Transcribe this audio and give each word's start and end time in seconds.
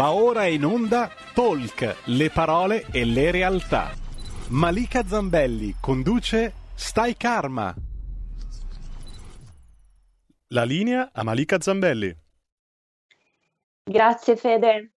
Va 0.00 0.14
ora 0.14 0.46
in 0.46 0.64
onda 0.64 1.10
Talk, 1.34 2.04
le 2.06 2.30
parole 2.30 2.86
e 2.90 3.04
le 3.04 3.30
realtà. 3.30 3.90
Malika 4.48 5.04
Zambelli 5.04 5.74
conduce 5.78 6.54
Stai 6.74 7.14
Karma. 7.18 7.74
La 10.54 10.64
linea 10.64 11.10
a 11.12 11.22
Malika 11.22 11.60
Zambelli. 11.60 12.16
Grazie 13.84 14.36
Fede. 14.36 14.92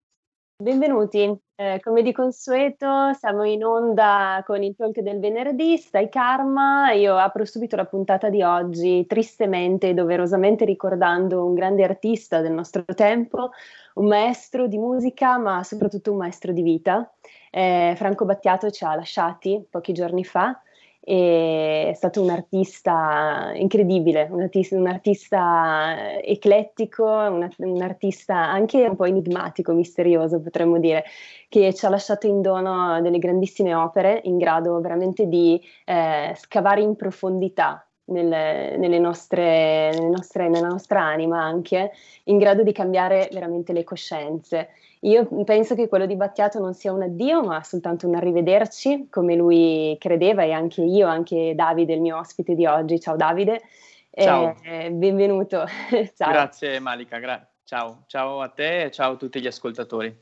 Benvenuti. 0.55 1.37
Eh, 1.55 1.79
come 1.83 2.01
di 2.01 2.13
consueto, 2.13 3.11
siamo 3.13 3.43
in 3.43 3.65
onda 3.65 4.41
con 4.45 4.63
il 4.63 4.73
talk 4.73 5.01
del 5.01 5.19
venerdì, 5.19 5.75
Stai 5.75 6.07
Karma. 6.07 6.93
Io 6.93 7.17
apro 7.17 7.43
subito 7.43 7.75
la 7.75 7.85
puntata 7.85 8.29
di 8.29 8.41
oggi, 8.41 9.05
tristemente 9.05 9.89
e 9.89 9.93
doverosamente 9.93 10.63
ricordando 10.63 11.45
un 11.45 11.53
grande 11.53 11.83
artista 11.83 12.39
del 12.39 12.53
nostro 12.53 12.85
tempo, 12.85 13.51
un 13.95 14.07
maestro 14.07 14.67
di 14.67 14.77
musica, 14.77 15.37
ma 15.37 15.63
soprattutto 15.63 16.11
un 16.11 16.17
maestro 16.17 16.51
di 16.51 16.61
vita. 16.61 17.11
Eh, 17.51 17.93
Franco 17.95 18.25
Battiato 18.25 18.69
ci 18.71 18.83
ha 18.83 18.95
lasciati 18.95 19.65
pochi 19.69 19.93
giorni 19.93 20.23
fa 20.23 20.59
è 21.05 21.91
stato 21.95 22.21
un 22.21 22.29
artista 22.29 23.51
incredibile, 23.55 24.29
un 24.31 24.41
artista, 24.41 24.77
un 24.77 24.87
artista 24.87 26.21
eclettico, 26.21 27.03
un, 27.03 27.49
un, 27.57 27.81
artista 27.81 28.37
anche 28.37 28.87
un 28.87 28.95
po' 28.95 29.03
enigmatico, 29.03 29.73
misterioso 29.73 30.39
potremmo 30.39 30.79
dire, 30.79 31.03
che 31.49 31.73
ci 31.73 31.85
ha 31.85 31.89
lasciato 31.89 32.27
in 32.27 32.41
dono 32.41 33.01
delle 33.01 33.19
grandissime 33.19 33.75
opere 33.75 34.21
in 34.23 34.37
grado 34.37 34.79
veramente 34.79 35.27
di 35.27 35.61
eh, 35.83 36.33
scavare 36.37 36.81
in 36.81 36.95
profondità 36.95 37.85
nelle, 38.05 38.75
nelle 38.77 38.99
nostre, 38.99 39.91
nelle 39.93 40.09
nostre, 40.09 40.49
nella 40.49 40.67
nostra 40.67 41.01
anima 41.01 41.41
anche, 41.41 41.91
in 42.25 42.37
grado 42.37 42.63
di 42.63 42.71
cambiare 42.71 43.29
veramente 43.31 43.73
le 43.73 43.83
coscienze. 43.83 44.69
Io 45.01 45.27
penso 45.43 45.75
che 45.75 45.87
quello 45.87 46.05
di 46.05 46.15
Battiato 46.15 46.59
non 46.59 46.73
sia 46.73 46.93
un 46.93 47.01
addio, 47.01 47.43
ma 47.43 47.61
soltanto 47.63 48.07
un 48.07 48.15
arrivederci, 48.15 49.07
come 49.09 49.35
lui 49.35 49.97
credeva, 49.99 50.43
e 50.43 50.51
anche 50.51 50.81
io, 50.81 51.07
anche 51.07 51.53
Davide, 51.55 51.93
il 51.93 52.01
mio 52.01 52.17
ospite 52.17 52.55
di 52.55 52.65
oggi. 52.65 52.99
Ciao 52.99 53.15
Davide. 53.15 53.61
Ciao. 54.09 54.55
Eh, 54.63 54.91
benvenuto. 54.91 55.65
ciao. 56.15 56.31
Grazie 56.31 56.79
Malika, 56.79 57.17
gra- 57.19 57.45
ciao. 57.63 58.03
ciao 58.07 58.41
a 58.41 58.49
te 58.49 58.83
e 58.83 58.91
ciao 58.91 59.13
a 59.13 59.17
tutti 59.17 59.41
gli 59.41 59.47
ascoltatori. 59.47 60.15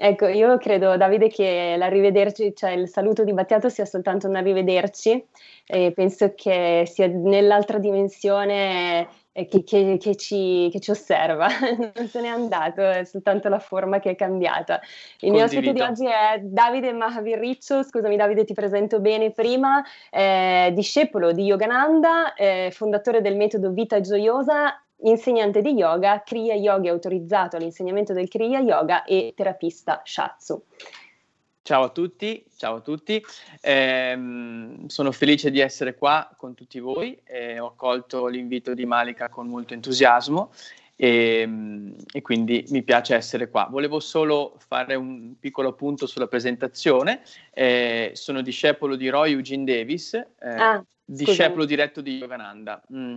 Ecco, 0.00 0.28
io 0.28 0.58
credo, 0.58 0.96
Davide, 0.96 1.26
che 1.26 1.74
l'arrivederci, 1.76 2.54
cioè 2.54 2.70
il 2.70 2.88
saluto 2.88 3.24
di 3.24 3.32
Battiato 3.32 3.68
sia 3.68 3.84
soltanto 3.84 4.28
un 4.28 4.36
arrivederci 4.36 5.26
e 5.66 5.90
penso 5.90 6.34
che 6.36 6.84
sia 6.86 7.08
nell'altra 7.08 7.78
dimensione 7.78 9.08
che, 9.32 9.64
che, 9.64 9.96
che, 9.98 10.14
ci, 10.14 10.68
che, 10.70 10.78
ci, 10.78 10.92
osserva, 10.92 11.48
non 11.96 12.06
se 12.06 12.20
n'è 12.20 12.28
andato, 12.28 12.80
è 12.80 13.02
soltanto 13.02 13.48
la 13.48 13.58
forma 13.58 13.98
che 13.98 14.10
è 14.10 14.14
cambiata. 14.14 14.80
Il 15.18 15.32
mio 15.32 15.42
ospite 15.42 15.72
di 15.72 15.80
oggi 15.80 16.06
è 16.06 16.38
Davide 16.42 16.92
Mahavir 16.92 17.36
Riccio, 17.36 17.82
scusami 17.82 18.14
Davide 18.14 18.44
ti 18.44 18.54
presento 18.54 19.00
bene 19.00 19.32
prima, 19.32 19.82
eh, 20.10 20.70
discepolo 20.74 21.32
di 21.32 21.42
Yogananda, 21.42 22.34
eh, 22.34 22.70
fondatore 22.72 23.20
del 23.20 23.34
metodo 23.34 23.70
Vita 23.70 24.00
Gioiosa 24.00 24.80
insegnante 25.02 25.62
di 25.62 25.70
yoga, 25.70 26.22
Kriya 26.22 26.54
Yoga 26.54 26.90
autorizzato 26.90 27.56
all'insegnamento 27.56 28.12
del 28.12 28.28
Kriya 28.28 28.60
Yoga 28.60 29.04
e 29.04 29.32
terapista 29.36 30.02
Shatsu. 30.04 30.62
Ciao 31.62 31.82
a 31.82 31.88
tutti, 31.90 32.44
ciao 32.56 32.76
a 32.76 32.80
tutti. 32.80 33.22
Eh, 33.60 34.18
sono 34.86 35.12
felice 35.12 35.50
di 35.50 35.60
essere 35.60 35.94
qua 35.94 36.30
con 36.36 36.54
tutti 36.54 36.80
voi 36.80 37.20
e 37.24 37.58
ho 37.58 37.66
accolto 37.66 38.26
l'invito 38.26 38.72
di 38.72 38.86
Malika 38.86 39.28
con 39.28 39.48
molto 39.48 39.74
entusiasmo 39.74 40.50
e, 40.96 41.46
e, 42.10 42.22
quindi 42.22 42.64
mi 42.70 42.82
piace 42.82 43.14
essere 43.14 43.50
qua. 43.50 43.68
Volevo 43.70 44.00
solo 44.00 44.54
fare 44.66 44.94
un 44.94 45.34
piccolo 45.38 45.74
punto 45.74 46.06
sulla 46.06 46.26
presentazione. 46.26 47.20
Eh, 47.52 48.12
sono 48.14 48.40
discepolo 48.40 48.96
di 48.96 49.10
Roy 49.10 49.32
Eugene 49.32 49.64
Davis. 49.64 50.14
Eh, 50.14 50.26
ah 50.40 50.82
discepolo 51.10 51.64
diretto 51.64 52.02
di 52.02 52.18
Yogananda, 52.18 52.82
mm. 52.92 53.16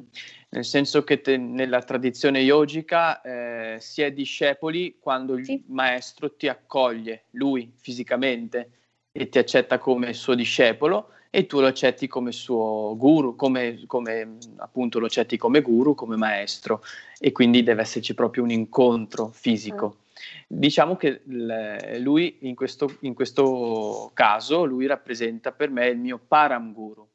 nel 0.50 0.66
senso 0.66 1.04
che 1.04 1.20
te, 1.20 1.36
nella 1.36 1.82
tradizione 1.82 2.40
yogica 2.40 3.22
eh, 3.22 3.78
si 3.80 4.02
è 4.02 4.14
discepoli 4.14 4.98
quando 4.98 5.36
il 5.36 5.44
sì. 5.44 5.62
maestro 5.68 6.34
ti 6.36 6.48
accoglie, 6.48 7.26
lui 7.32 7.74
fisicamente, 7.76 8.70
e 9.12 9.28
ti 9.28 9.38
accetta 9.40 9.78
come 9.78 10.14
suo 10.14 10.36
discepolo 10.36 11.10
e 11.30 11.46
tu 11.46 11.60
lo 11.60 11.68
accetti 11.68 12.08
come 12.08 12.32
suo 12.32 12.96
guru, 12.96 13.36
come, 13.36 13.84
come 13.88 14.38
appunto 14.58 15.00
lo 15.00 15.08
accetti 15.08 15.36
come 15.36 15.62
guru, 15.62 15.94
come 15.94 16.16
maestro 16.16 16.82
e 17.20 17.34
quindi 17.34 17.62
deve 17.62 17.82
esserci 17.82 18.14
proprio 18.14 18.44
un 18.44 18.52
incontro 18.52 19.28
fisico. 19.28 19.98
Mm. 19.98 20.00
Diciamo 20.48 20.96
che 20.96 21.22
l- 21.26 21.98
lui 22.00 22.38
in 22.42 22.56
questo, 22.56 22.98
in 23.02 23.14
questo 23.14 24.12
caso, 24.14 24.64
lui 24.64 24.86
rappresenta 24.86 25.52
per 25.52 25.70
me 25.70 25.88
il 25.88 25.98
mio 25.98 26.20
param 26.26 26.72
guru, 26.72 27.08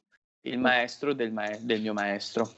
il 0.47 0.59
maestro 0.59 1.13
del, 1.13 1.33
ma- 1.33 1.57
del 1.61 1.81
mio 1.81 1.93
maestro. 1.93 2.51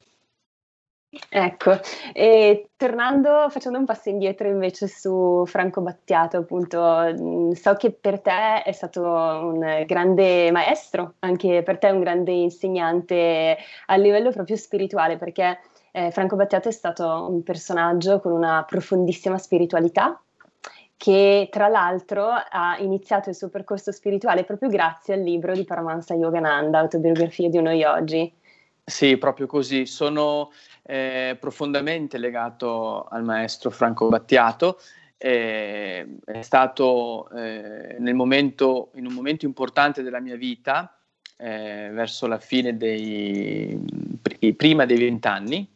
Ecco, 1.30 1.72
e 2.12 2.68
tornando, 2.76 3.48
facendo 3.48 3.78
un 3.78 3.86
passo 3.86 4.10
indietro 4.10 4.46
invece 4.46 4.88
su 4.88 5.42
Franco 5.46 5.80
Battiato, 5.80 6.36
appunto, 6.36 7.54
so 7.54 7.74
che 7.76 7.92
per 7.92 8.20
te 8.20 8.62
è 8.62 8.72
stato 8.72 9.00
un 9.02 9.84
grande 9.86 10.50
maestro, 10.50 11.14
anche 11.20 11.62
per 11.62 11.78
te 11.78 11.88
un 11.88 12.00
grande 12.00 12.32
insegnante 12.32 13.56
a 13.86 13.96
livello 13.96 14.30
proprio 14.30 14.56
spirituale, 14.56 15.16
perché 15.16 15.58
eh, 15.92 16.10
Franco 16.10 16.36
Battiato 16.36 16.68
è 16.68 16.72
stato 16.72 17.26
un 17.30 17.42
personaggio 17.42 18.20
con 18.20 18.32
una 18.32 18.62
profondissima 18.68 19.38
spiritualità, 19.38 20.20
che 20.98 21.48
tra 21.50 21.68
l'altro 21.68 22.28
ha 22.28 22.76
iniziato 22.80 23.30
il 23.30 23.36
suo 23.36 23.48
percorso 23.48 23.92
spirituale 23.92 24.42
proprio 24.42 24.68
grazie 24.68 25.14
al 25.14 25.22
libro 25.22 25.54
di 25.54 25.64
Paramahansa 25.64 26.14
Yogananda, 26.14 26.80
Autobiografia 26.80 27.48
di 27.48 27.56
uno 27.56 27.70
yogi. 27.70 28.30
Sì, 28.84 29.16
proprio 29.16 29.46
così. 29.46 29.86
Sono 29.86 30.50
eh, 30.82 31.36
profondamente 31.38 32.18
legato 32.18 33.04
al 33.04 33.22
maestro 33.22 33.70
Franco 33.70 34.08
Battiato. 34.08 34.80
Eh, 35.16 36.16
è 36.24 36.42
stato 36.42 37.30
eh, 37.30 37.96
momento, 38.12 38.90
in 38.94 39.06
un 39.06 39.12
momento 39.12 39.46
importante 39.46 40.02
della 40.02 40.20
mia 40.20 40.36
vita, 40.36 40.98
eh, 41.36 41.90
verso 41.92 42.26
la 42.26 42.38
fine 42.38 42.76
dei 42.76 43.80
prima 44.56 44.84
dei 44.84 44.98
vent'anni, 44.98 45.68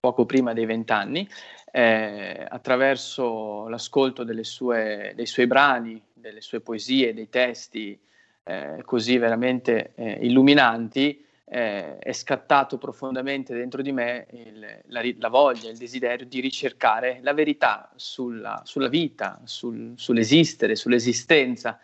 poco 0.00 0.24
prima 0.24 0.52
dei 0.52 0.66
vent'anni, 0.66 1.28
eh, 1.70 2.46
attraverso 2.48 3.68
l'ascolto 3.68 4.26
sue, 4.42 5.12
dei 5.14 5.26
suoi 5.26 5.46
brani, 5.46 6.02
delle 6.12 6.40
sue 6.40 6.60
poesie, 6.60 7.14
dei 7.14 7.28
testi 7.28 7.98
eh, 8.44 8.82
così 8.84 9.18
veramente 9.18 9.92
eh, 9.94 10.18
illuminanti, 10.22 11.24
eh, 11.50 11.98
è 11.98 12.12
scattato 12.12 12.78
profondamente 12.78 13.54
dentro 13.54 13.82
di 13.82 13.92
me 13.92 14.26
il, 14.32 14.80
la, 14.86 15.02
la, 15.18 15.28
voglia, 15.28 15.70
il 15.70 15.76
desiderio 15.76 16.26
di 16.26 16.40
ricercare 16.40 17.20
la 17.22 17.32
verità 17.32 17.90
sulla, 17.96 18.62
sulla 18.64 18.88
vita, 18.88 19.40
sul, 19.44 19.92
sull'esistere, 19.96 20.76
sull'esistenza. 20.76 21.78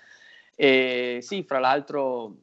E 0.55 1.19
sì, 1.21 1.43
fra 1.43 1.59
l'altro 1.59 2.37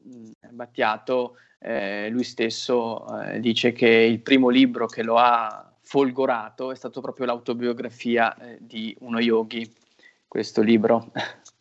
Battiato, 0.49 1.37
eh, 1.59 2.09
lui 2.09 2.23
stesso 2.23 3.21
eh, 3.21 3.39
dice 3.39 3.71
che 3.71 3.87
il 3.87 4.19
primo 4.19 4.49
libro 4.49 4.87
che 4.87 5.03
lo 5.03 5.17
ha 5.17 5.70
folgorato 5.91 6.71
è 6.71 6.75
stato 6.75 7.01
proprio 7.01 7.25
l'autobiografia 7.25 8.33
eh, 8.37 8.57
di 8.61 8.95
uno 9.01 9.19
yogi, 9.19 9.69
questo 10.25 10.61
libro. 10.61 11.11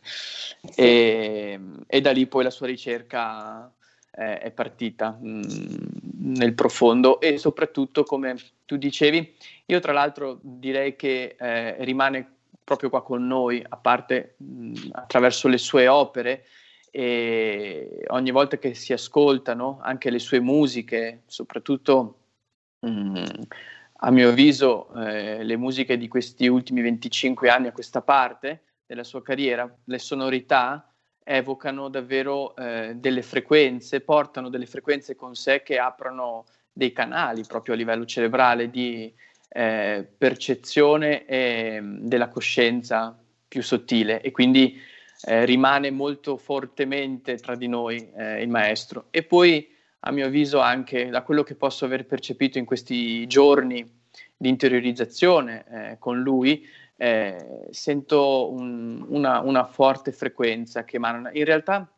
Sì. 0.01 0.81
e, 0.81 1.61
e, 1.85 2.01
da 2.01 2.13
lì 2.13 2.29
poi 2.29 2.45
la 2.45 2.51
sua 2.51 2.69
ricerca 2.69 3.73
eh, 4.13 4.39
è 4.39 4.51
partita 4.53 5.19
mh, 5.21 5.29
mm, 5.29 6.35
nel 6.37 6.55
profondo 6.55 7.21
e 7.21 7.39
soprattutto, 7.39 8.05
come 8.05 8.37
tu 8.67 8.77
dicevi, 8.77 9.35
io 9.67 9.81
tra 9.81 9.93
l'altro 9.93 10.39
direi 10.41 10.95
che 10.95 11.35
eh, 11.37 11.83
rimane 11.83 12.35
proprio 12.63 12.89
qua 12.89 13.03
con 13.03 13.27
noi, 13.27 13.65
a 13.69 13.77
parte 13.79 14.35
mh, 14.37 14.45
mm, 14.45 14.75
attraverso 14.93 15.49
le 15.49 15.59
sue 15.59 15.89
opere, 15.89 16.45
e 16.93 18.05
ogni 18.09 18.31
volta 18.31 18.59
che 18.59 18.75
si 18.75 18.93
ascoltano 18.93 19.81
anche 19.83 20.09
le 20.09 20.21
sue 20.21 20.39
musiche, 20.39 21.23
soprattutto 21.27 22.19
mh, 22.79 22.91
mm, 22.91 23.25
a 24.03 24.11
mio 24.11 24.31
avviso, 24.31 24.93
eh, 24.95 25.43
le 25.43 25.57
musiche 25.57 25.99
di 25.99 26.09
questi 26.09 26.47
ultimi 26.47 26.81
25 26.81 27.51
anni 27.51 27.67
a 27.67 27.73
questa 27.73 28.01
parte 28.01 28.63
della 28.87 29.05
sua 29.05 29.23
carriera, 29.23 29.73
le 29.85 29.99
sonorità 29.99 30.91
evocano 31.23 31.89
davvero 31.89 32.57
eh, 32.57 32.95
delle 32.97 33.23
frequenze, 33.23 34.01
portano 34.01 34.49
delle 34.49 34.67
frequenze 34.67 35.17
con 35.17 35.35
sé 35.35 35.63
che 35.63 35.79
aprono 35.79 36.47
dei 36.73 36.93
canali 36.93 37.45
proprio 37.47 37.75
a 37.75 37.77
livello 37.77 38.07
cerebrale 38.07 38.71
di 38.71 39.13
eh, 39.49 40.09
percezione 40.17 41.27
e, 41.27 41.81
della 41.83 42.29
coscienza 42.29 43.19
più 43.47 43.63
sottile 43.63 44.23
e 44.23 44.31
quindi 44.31 44.81
eh, 45.23 45.45
rimane 45.45 45.91
molto 45.91 46.37
fortemente 46.39 47.37
tra 47.37 47.55
di 47.55 47.69
noi 47.69 48.11
eh, 48.17 48.43
il 48.43 48.49
maestro. 48.49 49.07
E 49.11 49.23
poi 49.25 49.69
a 50.01 50.11
mio 50.13 50.27
avviso 50.27 50.61
anche 50.61 51.09
da 51.09 51.23
quello 51.23 51.43
che 51.43 51.55
posso 51.55 51.85
aver 51.85 52.07
percepito 52.07 52.59
in 52.59 52.65
questi 52.65 53.27
giorni 53.27 53.85
di 54.37 54.49
interiorizzazione 54.49 55.65
eh, 55.71 55.97
con 55.99 56.21
lui, 56.21 56.67
eh, 56.97 57.69
sento 57.71 58.51
un, 58.51 59.05
una, 59.09 59.41
una, 59.41 59.65
forte 59.65 60.13
frequenza 60.13 60.85
che 60.85 60.97
emanano. 60.97 61.31
In 61.33 61.45
realtà 61.45 61.91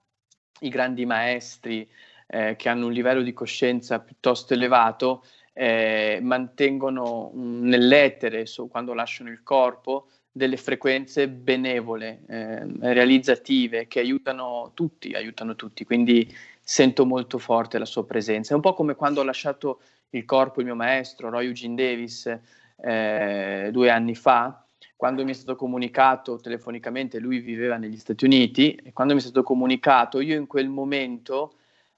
i 0.61 0.69
grandi 0.69 1.07
maestri 1.07 1.89
eh, 2.27 2.57
che 2.57 2.69
hanno 2.69 2.87
un 2.87 2.93
livello 2.93 3.23
di 3.23 3.33
coscienza 3.33 4.01
piuttosto 4.01 4.55
elevato 4.55 5.25
eh, 5.53 6.19
mantengono 6.23 7.31
nell'etere, 7.35 8.47
so, 8.47 8.67
quando 8.67 8.95
lasciano 8.95 9.31
il 9.31 9.43
corpo, 9.43 10.09
delle 10.33 10.57
frequenze 10.57 11.29
benevole, 11.29 12.23
eh, 12.27 12.65
realizzative, 12.93 13.87
che 13.87 14.01
aiutano 14.01 14.71
tutti, 14.75 15.13
aiutano 15.13 15.55
tutti. 15.57 15.85
Quindi 15.85 16.27
sento 16.63 17.05
molto 17.05 17.39
forte 17.39 17.79
la 17.79 17.85
sua 17.85 18.05
presenza. 18.05 18.53
È 18.53 18.57
un 18.57 18.63
po' 18.63 18.75
come 18.75 18.95
quando 18.95 19.21
ho 19.21 19.25
lasciato 19.25 19.81
il 20.11 20.25
corpo 20.25 20.61
il 20.61 20.67
mio 20.67 20.75
maestro, 20.75 21.31
Roy 21.31 21.47
Eugene 21.47 21.75
Davis, 21.75 22.39
eh, 22.77 23.69
due 23.73 23.91
anni 23.91 24.15
fa, 24.15 24.65
quando 24.97 25.25
mi 25.25 25.31
è 25.31 25.35
stato 25.35 25.57
comunicato 25.57 26.39
telefonicamente, 26.39 27.19
lui 27.19 27.41
viveva 27.41 27.77
negli 27.77 27.97
Stati 27.97 28.25
Uniti, 28.25 28.75
e 28.75 28.93
quando 28.93 29.15
mi 29.15 29.21
è 29.21 29.23
stato 29.23 29.43
comunicato, 29.43 30.21
io 30.21 30.37
in 30.37 30.47
quel 30.47 30.69
momento 30.69 31.57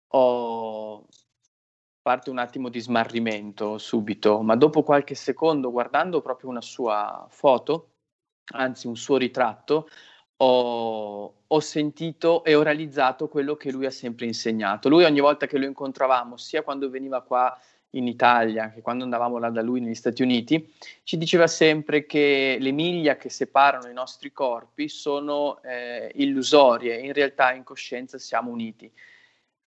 ho 0.08 1.05
parte 2.00 2.31
un 2.31 2.38
attimo 2.38 2.69
di 2.69 2.81
smarrimento 2.81 3.78
subito, 3.78 4.40
ma 4.43 4.56
dopo 4.56 4.82
qualche 4.82 5.14
secondo, 5.14 5.70
guardando 5.70 6.20
proprio 6.20 6.50
una 6.50 6.61
sua 6.61 7.26
foto, 7.28 7.90
anzi 8.55 8.87
un 8.87 8.96
suo 8.96 9.16
ritratto, 9.16 9.88
ho, 10.36 11.34
ho, 11.46 11.60
sentito 11.60 12.44
e 12.44 12.54
ho 12.54 12.62
realizzato 12.62 13.28
quello 13.28 13.56
che 13.56 13.70
lui 13.70 13.86
ha 13.86 13.90
sempre 13.90 14.26
insegnato. 14.26 14.88
Lui 14.88 15.04
ogni 15.04 15.20
volta 15.20 15.46
che 15.46 15.58
lo 15.58 15.66
incontravamo, 15.66 16.36
sia 16.36 16.62
quando 16.62 16.90
veniva 16.90 17.22
qua 17.22 17.56
in 17.90 18.06
Italia 18.06 18.70
che 18.70 18.82
quando 18.82 19.04
andavamo 19.04 19.38
là 19.38 19.50
da 19.50 19.62
lui 19.62 19.81
negli 19.81 19.94
Stati 19.94 20.22
Uniti, 20.22 20.72
ci 21.02 21.16
diceva 21.16 21.46
sempre 21.46 22.06
che 22.06 22.56
le 22.60 22.72
miglia 22.72 23.16
che 23.16 23.31
separano 23.31 23.88
i 23.88 23.92
nostri 23.92 24.32
corpi 24.32 24.88
sono 24.88 25.60
eh, 25.62 26.10
illusorie, 26.14 26.98
in 26.98 27.12
realtà 27.12 27.52
in 27.52 27.62
coscienza 27.62 28.19
siamo 28.19 28.50
uniti. 28.50 28.90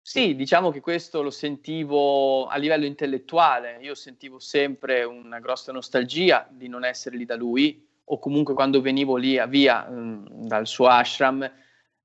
Sì, 0.01 0.36
diciamo 0.36 0.71
che 0.71 0.80
questo 0.80 1.21
lo 1.21 1.30
sentivo 1.30 2.48
a 2.48 2.56
livello 2.56 2.86
intellettuale, 2.86 3.77
io 3.81 3.94
sentivo 3.94 4.39
sempre 4.39 5.03
una 5.03 5.39
grossa 5.39 5.74
nostalgia 5.74 6.48
di 6.50 6.69
non 6.69 6.86
essere 6.86 7.18
lì 7.18 7.25
da 7.25 7.36
lui, 7.36 7.86
o 8.09 8.19
comunque 8.19 8.54
quando 8.54 8.81
venivo 8.81 9.15
lì 9.15 9.39
via 9.48 9.88
mh, 9.88 9.94
mm, 9.94 10.25
dal 10.45 10.68
suo 10.68 10.88
ashram, 10.88 11.50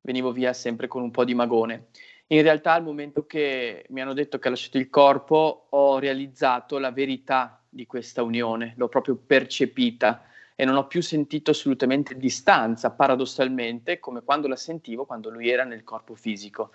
venivo 0.01 0.33
via 0.33 0.53
sempre 0.53 0.89
con 0.89 1.03
un 1.03 1.11
po' 1.11 1.25
di 1.25 1.35
magone. 1.35 1.89
In 2.29 2.43
realtà 2.43 2.73
al 2.73 2.83
momento 2.83 3.27
che 3.27 3.85
mi 3.91 4.01
hanno 4.01 4.15
detto 4.15 4.39
che 4.39 4.49
ha 4.49 4.51
lasciato 4.51 4.79
il 4.79 4.89
corpo, 4.89 5.67
ho 5.69 5.99
realizzato 5.99 6.79
la 6.79 6.91
verità 6.91 7.63
di 7.69 7.87
questa 7.87 8.23
unione, 8.23 8.75
l'ho 8.77 8.89
proprio 8.89 9.17
percepita 9.17 10.25
e 10.55 10.65
non 10.65 10.77
ho 10.77 10.87
più 10.87 11.03
sentito 11.03 11.51
assolutamente 11.51 12.17
distanza, 12.17 12.91
paradossalmente, 12.91 13.99
come 13.99 14.23
quando 14.23 14.49
la 14.49 14.57
sentivo 14.57 15.05
quando 15.05 15.31
lui 15.31 15.51
era 15.51 15.65
nel 15.65 15.85
corpo 15.85 16.15
fisico. 16.15 16.73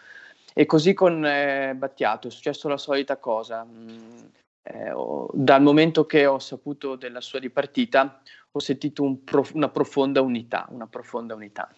E 0.53 0.65
così 0.65 0.93
con 0.93 1.25
eh, 1.25 1.73
Battiato 1.75 2.27
è 2.27 2.31
successo 2.31 2.67
la 2.67 2.77
solita 2.77 3.17
cosa. 3.17 3.63
Mm, 3.63 4.25
eh, 4.63 4.91
ho, 4.91 5.29
dal 5.33 5.61
momento 5.61 6.05
che 6.05 6.25
ho 6.25 6.39
saputo 6.39 6.95
della 6.95 7.21
sua 7.21 7.39
ripartita, 7.39 8.21
ho 8.57 8.61
sentito 8.61 9.03
un 9.03 9.23
prof- 9.23 9.53
una 9.53 9.69
profonda 9.69 10.21
unità, 10.21 10.67
una 10.69 10.87
profonda 10.87 11.33
unità. 11.33 11.69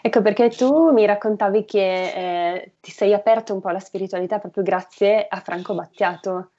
Ecco 0.00 0.22
perché 0.22 0.48
tu 0.48 0.92
mi 0.92 1.04
raccontavi 1.04 1.64
che 1.64 2.12
eh, 2.12 2.72
ti 2.80 2.90
sei 2.90 3.12
aperto 3.12 3.52
un 3.52 3.60
po' 3.60 3.68
alla 3.68 3.80
spiritualità 3.80 4.38
proprio 4.38 4.62
grazie 4.62 5.26
a 5.28 5.40
Franco 5.40 5.74
Battiato. 5.74 6.52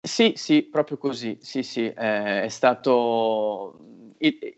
Sì, 0.00 0.32
sì, 0.36 0.62
proprio 0.62 0.98
così, 0.98 1.38
sì, 1.40 1.62
sì, 1.62 1.86
eh, 1.86 2.42
è 2.42 2.48
stato... 2.48 3.78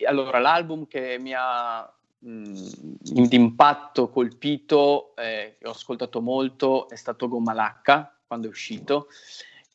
Allora, 0.07 0.39
l'album 0.39 0.87
che 0.87 1.19
mi 1.19 1.33
ha 1.37 1.91
d'impatto 2.21 4.09
colpito, 4.09 5.15
eh, 5.17 5.57
ho 5.63 5.71
ascoltato 5.71 6.21
molto, 6.21 6.89
è 6.89 6.97
stato 6.97 7.29
Gomma 7.29 7.53
Lacca 7.53 8.19
quando 8.27 8.47
è 8.47 8.51
uscito 8.51 9.09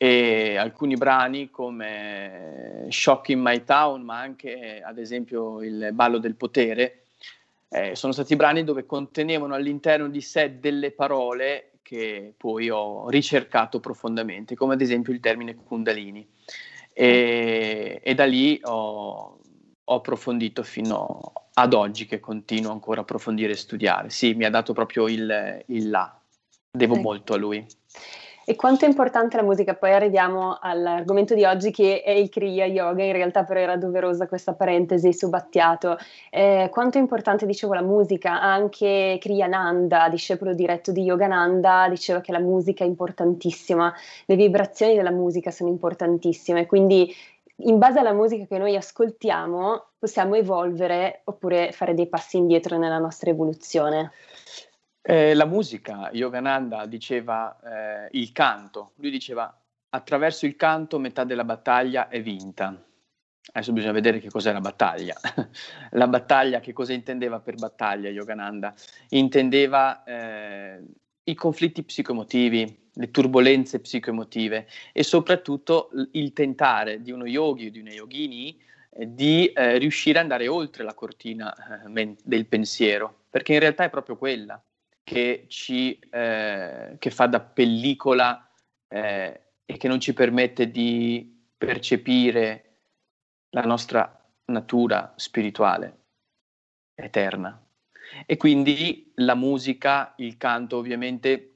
e 0.04 0.58
alcuni 0.58 0.96
brani 0.96 1.50
come 1.50 2.88
Shock 2.90 3.30
in 3.30 3.40
My 3.40 3.64
Town, 3.64 4.02
ma 4.02 4.20
anche 4.20 4.82
ad 4.86 4.98
esempio 4.98 5.64
il 5.64 5.92
Ballo 5.94 6.18
del 6.18 6.36
Potere, 6.36 7.04
eh, 7.70 7.96
sono 7.96 8.12
stati 8.12 8.36
brani 8.36 8.66
dove 8.66 8.86
contenevano 8.86 9.54
all'interno 9.54 10.10
di 10.10 10.20
sé 10.20 10.60
delle 10.60 10.92
parole 10.92 11.76
che 11.82 12.34
poi 12.36 12.70
ho 12.70 13.10
ricercato 13.10 13.80
profondamente, 13.80 14.56
come 14.56 14.74
ad 14.74 14.82
esempio 14.82 15.14
il 15.14 15.22
termine 15.22 15.56
Kundalini. 15.56 16.28
E, 16.92 18.02
e 18.04 18.14
da 18.14 18.26
lì 18.26 18.60
ho, 18.62 19.40
ho 19.86 19.96
approfondito 19.96 20.64
fino 20.64 21.32
ad 21.54 21.74
oggi 21.74 22.08
che 22.08 22.20
continuo 22.20 22.74
ancora 22.74 23.00
a 23.00 23.04
approfondire 23.04 23.54
e 23.54 23.56
studiare. 23.56 24.10
Sì, 24.10 24.34
mi 24.34 24.44
ha 24.44 24.50
dato 24.50 24.74
proprio 24.74 25.08
il, 25.08 25.64
il 25.68 25.90
là, 25.90 26.14
devo 26.70 26.96
ecco. 26.96 27.02
molto 27.02 27.34
a 27.36 27.38
lui. 27.38 27.66
E 28.46 28.56
quanto 28.58 28.84
è 28.84 28.90
importante 28.90 29.38
la 29.38 29.44
musica? 29.44 29.74
Poi 29.74 29.94
arriviamo 29.94 30.58
all'argomento 30.60 31.34
di 31.34 31.46
oggi 31.46 31.72
che 31.72 32.02
è 32.02 32.12
il 32.12 32.28
Kriya 32.28 32.66
Yoga, 32.66 33.02
in 33.04 33.14
realtà 33.14 33.46
però 33.46 33.62
era 33.62 33.78
doverosa 33.78 34.28
questa 34.28 34.54
parentesi 34.54 35.14
su 35.14 35.30
Battiato. 35.30 35.98
Eh, 36.30 36.68
quanto 36.70 36.98
è 36.98 37.02
importante, 37.02 37.46
dicevo, 37.46 37.74
la 37.74 37.82
musica? 37.82 38.42
Anche 38.42 39.18
Kriyananda, 39.22 40.10
discepolo 40.10 40.54
diretto 40.54 40.92
di 40.92 41.04
Yogananda, 41.04 41.88
diceva 41.88 42.20
che 42.20 42.34
la 42.34 42.40
musica 42.40 42.84
è 42.84 42.88
importantissima, 42.88 43.94
le 44.26 44.36
vibrazioni 44.36 44.96
della 44.96 45.12
musica 45.12 45.50
sono 45.50 45.70
importantissime, 45.70 46.66
quindi 46.66 47.16
in 47.58 47.78
base 47.78 48.00
alla 48.00 48.14
musica 48.14 48.46
che 48.46 48.58
noi 48.58 48.76
ascoltiamo 48.76 49.86
possiamo 49.98 50.36
evolvere 50.36 51.22
oppure 51.26 51.72
fare 51.72 51.94
dei 51.94 52.08
passi 52.08 52.36
indietro 52.36 52.78
nella 52.78 52.98
nostra 52.98 53.30
evoluzione. 53.30 54.12
Eh, 55.06 55.34
la 55.34 55.44
musica, 55.44 56.12
Yogananda 56.14 56.86
diceva 56.86 57.60
eh, 57.60 58.18
il 58.18 58.32
canto, 58.32 58.94
lui 58.96 59.12
diceva 59.12 59.54
attraverso 59.90 60.46
il 60.46 60.56
canto 60.56 60.98
metà 60.98 61.26
della 61.26 61.44
battaglia 61.44 62.08
è 62.08 62.22
vinta. 62.22 62.82
Adesso 63.52 63.74
bisogna 63.74 63.92
vedere 63.92 64.20
che 64.20 64.30
cos'è 64.30 64.54
la 64.54 64.62
battaglia. 64.62 65.14
la 65.92 66.08
battaglia, 66.08 66.62
che 66.62 66.72
cosa 66.72 66.94
intendeva 66.94 67.42
per 67.42 67.56
battaglia 67.56 68.08
Yogananda? 68.08 68.74
Intendeva 69.10 70.06
eh, 70.06 70.82
i 71.26 71.34
conflitti 71.36 71.84
psicoemotivi, 71.84 72.90
le 72.94 73.12
turbulenze 73.12 73.82
psicoemotive 73.82 74.68
e 74.94 75.04
soprattutto 75.04 75.90
il 76.14 76.32
tentare 76.32 77.02
di 77.02 77.12
uno 77.12 77.26
yogi 77.26 77.68
o 77.68 77.72
di 77.72 77.80
una 77.80 77.92
yogini 77.92 78.58
eh, 78.90 79.14
di 79.14 79.48
eh, 79.48 79.78
riuscire 79.80 80.20
ad 80.20 80.24
andare 80.24 80.48
oltre 80.48 80.86
la 80.86 80.94
cortina 80.94 81.54
eh, 81.84 81.90
men- 81.90 82.16
del 82.24 82.46
pensiero, 82.46 83.24
perché 83.30 83.52
in 83.52 83.60
realtà 83.60 83.84
è 83.84 83.90
proprio 83.90 84.16
quella 84.16 84.64
che 85.04 85.46
ci 85.50 86.00
eh, 86.10 86.96
che 86.98 87.10
fa 87.10 87.28
da 87.28 87.42
pellicola 87.42 88.50
eh, 88.88 89.42
e 89.66 89.78
che 89.78 89.88
non 89.88 90.00
ci 90.00 90.14
permette 90.14 90.72
di 90.72 91.48
percepire 91.58 92.78
la 93.50 93.62
nostra 93.62 94.20
natura 94.46 95.14
spirituale 95.16 95.98
eterna. 96.96 97.60
E 98.26 98.38
quindi 98.38 99.12
la 99.16 99.36
musica, 99.36 100.14
il 100.18 100.38
canto 100.38 100.78
ovviamente 100.78 101.50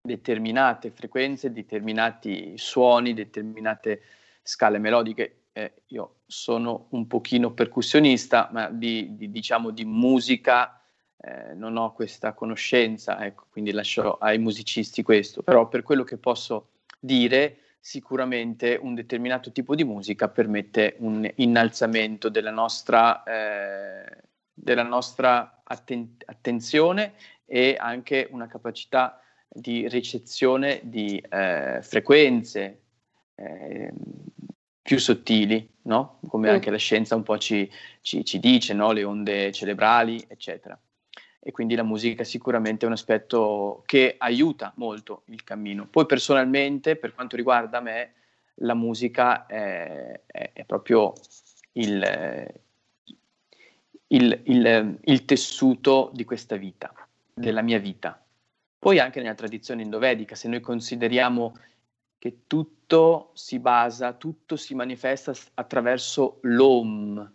determinate 0.00 0.90
frequenze, 0.90 1.52
determinati 1.52 2.56
suoni, 2.56 3.14
determinate 3.14 4.02
scale 4.42 4.78
melodiche. 4.78 5.44
Eh, 5.52 5.82
io 5.86 6.20
sono 6.26 6.88
un 6.90 7.06
pochino 7.06 7.52
percussionista, 7.52 8.48
ma 8.52 8.68
di, 8.70 9.14
di 9.16 9.30
diciamo 9.30 9.70
di 9.70 9.84
musica 9.84 10.83
eh, 11.16 11.54
non 11.54 11.76
ho 11.76 11.92
questa 11.92 12.32
conoscenza, 12.32 13.24
ecco, 13.24 13.46
quindi 13.50 13.72
lascio 13.72 14.18
ai 14.18 14.38
musicisti 14.38 15.02
questo. 15.02 15.42
Però 15.42 15.68
per 15.68 15.82
quello 15.82 16.04
che 16.04 16.16
posso 16.16 16.70
dire, 16.98 17.58
sicuramente 17.80 18.78
un 18.80 18.94
determinato 18.94 19.52
tipo 19.52 19.74
di 19.74 19.84
musica 19.84 20.28
permette 20.28 20.96
un 20.98 21.30
innalzamento 21.36 22.28
della 22.28 22.50
nostra, 22.50 23.22
eh, 23.24 24.22
della 24.52 24.82
nostra 24.82 25.60
atten- 25.64 26.16
attenzione 26.24 27.12
e 27.44 27.76
anche 27.78 28.28
una 28.30 28.46
capacità 28.46 29.20
di 29.48 29.86
ricezione 29.88 30.80
di 30.82 31.22
eh, 31.28 31.80
frequenze 31.82 32.80
eh, 33.34 33.92
più 34.80 34.98
sottili, 34.98 35.66
no? 35.82 36.20
come 36.28 36.50
anche 36.50 36.70
la 36.70 36.76
scienza 36.76 37.14
un 37.14 37.22
po' 37.22 37.38
ci, 37.38 37.70
ci, 38.00 38.24
ci 38.24 38.38
dice, 38.38 38.74
no? 38.74 38.92
le 38.92 39.04
onde 39.04 39.52
cerebrali, 39.52 40.24
eccetera. 40.28 40.78
E 41.46 41.52
quindi 41.52 41.74
la 41.74 41.82
musica 41.82 42.24
sicuramente 42.24 42.84
è 42.84 42.88
un 42.88 42.94
aspetto 42.94 43.82
che 43.84 44.14
aiuta 44.16 44.72
molto 44.76 45.22
il 45.26 45.44
cammino. 45.44 45.86
Poi 45.86 46.06
personalmente, 46.06 46.96
per 46.96 47.14
quanto 47.14 47.36
riguarda 47.36 47.80
me, 47.80 48.14
la 48.58 48.74
musica 48.74 49.44
è, 49.46 50.22
è, 50.24 50.50
è 50.54 50.64
proprio 50.64 51.12
il, 51.72 52.54
il, 54.06 54.40
il, 54.44 54.98
il 55.04 55.24
tessuto 55.26 56.10
di 56.14 56.24
questa 56.24 56.56
vita, 56.56 56.92
della 57.34 57.62
mia 57.62 57.78
vita 57.78 58.18
poi 58.84 58.98
anche 58.98 59.22
nella 59.22 59.32
tradizione 59.32 59.80
indovedica, 59.80 60.34
se 60.34 60.46
noi 60.46 60.60
consideriamo 60.60 61.56
che 62.18 62.40
tutto 62.46 63.30
si 63.32 63.58
basa, 63.58 64.12
tutto 64.12 64.56
si 64.56 64.74
manifesta 64.74 65.32
attraverso 65.54 66.36
l'Om, 66.42 67.32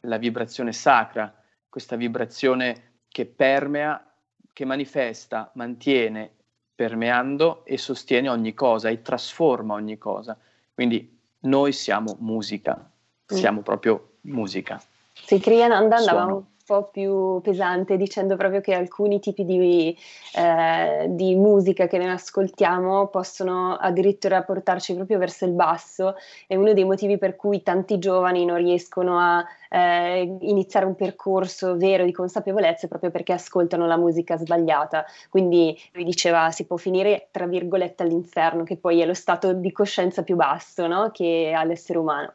la 0.00 0.18
vibrazione 0.18 0.74
sacra, 0.74 1.34
questa 1.66 1.96
vibrazione 1.96 2.91
che 3.12 3.26
permea, 3.26 4.04
che 4.52 4.64
manifesta, 4.64 5.50
mantiene, 5.54 6.30
permeando 6.74 7.64
e 7.64 7.78
sostiene 7.78 8.28
ogni 8.28 8.54
cosa 8.54 8.88
e 8.88 9.02
trasforma 9.02 9.74
ogni 9.74 9.98
cosa. 9.98 10.36
Quindi 10.74 11.20
noi 11.40 11.72
siamo 11.72 12.16
musica, 12.20 12.74
mm. 12.74 13.36
siamo 13.36 13.60
mm. 13.60 13.62
proprio 13.62 14.14
musica. 14.22 14.82
Sì, 15.12 15.38
Kriyananda 15.38 15.96
andava 15.96 16.42
po' 16.72 16.88
più 16.90 17.40
pesante 17.42 17.98
dicendo 17.98 18.36
proprio 18.36 18.62
che 18.62 18.72
alcuni 18.72 19.20
tipi 19.20 19.44
di, 19.44 19.94
eh, 20.34 21.06
di, 21.10 21.34
musica 21.34 21.86
che 21.86 21.98
noi 21.98 22.08
ascoltiamo 22.08 23.08
possono 23.08 23.76
addirittura 23.76 24.42
portarci 24.42 24.94
proprio 24.94 25.18
verso 25.18 25.44
il 25.44 25.52
basso 25.52 26.14
è 26.46 26.56
uno 26.56 26.72
dei 26.72 26.84
motivi 26.84 27.18
per 27.18 27.36
cui 27.36 27.62
tanti 27.62 27.98
giovani 27.98 28.46
non 28.46 28.56
riescono 28.56 29.18
a 29.18 29.44
eh, 29.68 30.36
iniziare 30.40 30.86
un 30.86 30.94
percorso 30.94 31.76
vero 31.76 32.04
di 32.04 32.12
consapevolezza 32.12 32.88
proprio 32.88 33.10
perché 33.10 33.34
ascoltano 33.34 33.86
la 33.86 33.98
musica 33.98 34.38
sbagliata. 34.38 35.04
Quindi 35.28 35.78
lui 35.92 36.04
diceva 36.04 36.50
si 36.50 36.64
può 36.64 36.76
finire 36.76 37.28
tra 37.30 37.46
virgolette 37.46 38.02
all'inferno, 38.02 38.64
che 38.64 38.76
poi 38.76 39.00
è 39.00 39.06
lo 39.06 39.14
stato 39.14 39.52
di 39.52 39.72
coscienza 39.72 40.22
più 40.22 40.36
basso 40.36 40.86
no? 40.86 41.10
che 41.10 41.52
ha 41.54 41.64
l'essere 41.64 41.98
umano. 41.98 42.34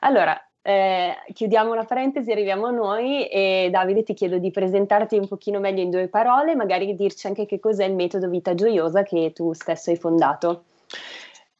Allora, 0.00 0.40
eh, 0.62 1.14
chiudiamo 1.32 1.74
la 1.74 1.84
parentesi, 1.84 2.30
arriviamo 2.30 2.66
a 2.66 2.70
noi 2.70 3.26
e 3.28 3.68
Davide 3.70 4.02
ti 4.02 4.14
chiedo 4.14 4.38
di 4.38 4.50
presentarti 4.50 5.16
un 5.16 5.28
pochino 5.28 5.60
meglio 5.60 5.82
in 5.82 5.90
due 5.90 6.08
parole, 6.08 6.54
magari 6.54 6.94
dirci 6.94 7.26
anche 7.26 7.46
che 7.46 7.58
cos'è 7.58 7.84
il 7.84 7.94
metodo 7.94 8.28
Vita 8.28 8.54
Gioiosa 8.54 9.02
che 9.02 9.32
tu 9.34 9.52
stesso 9.52 9.90
hai 9.90 9.96
fondato. 9.96 10.64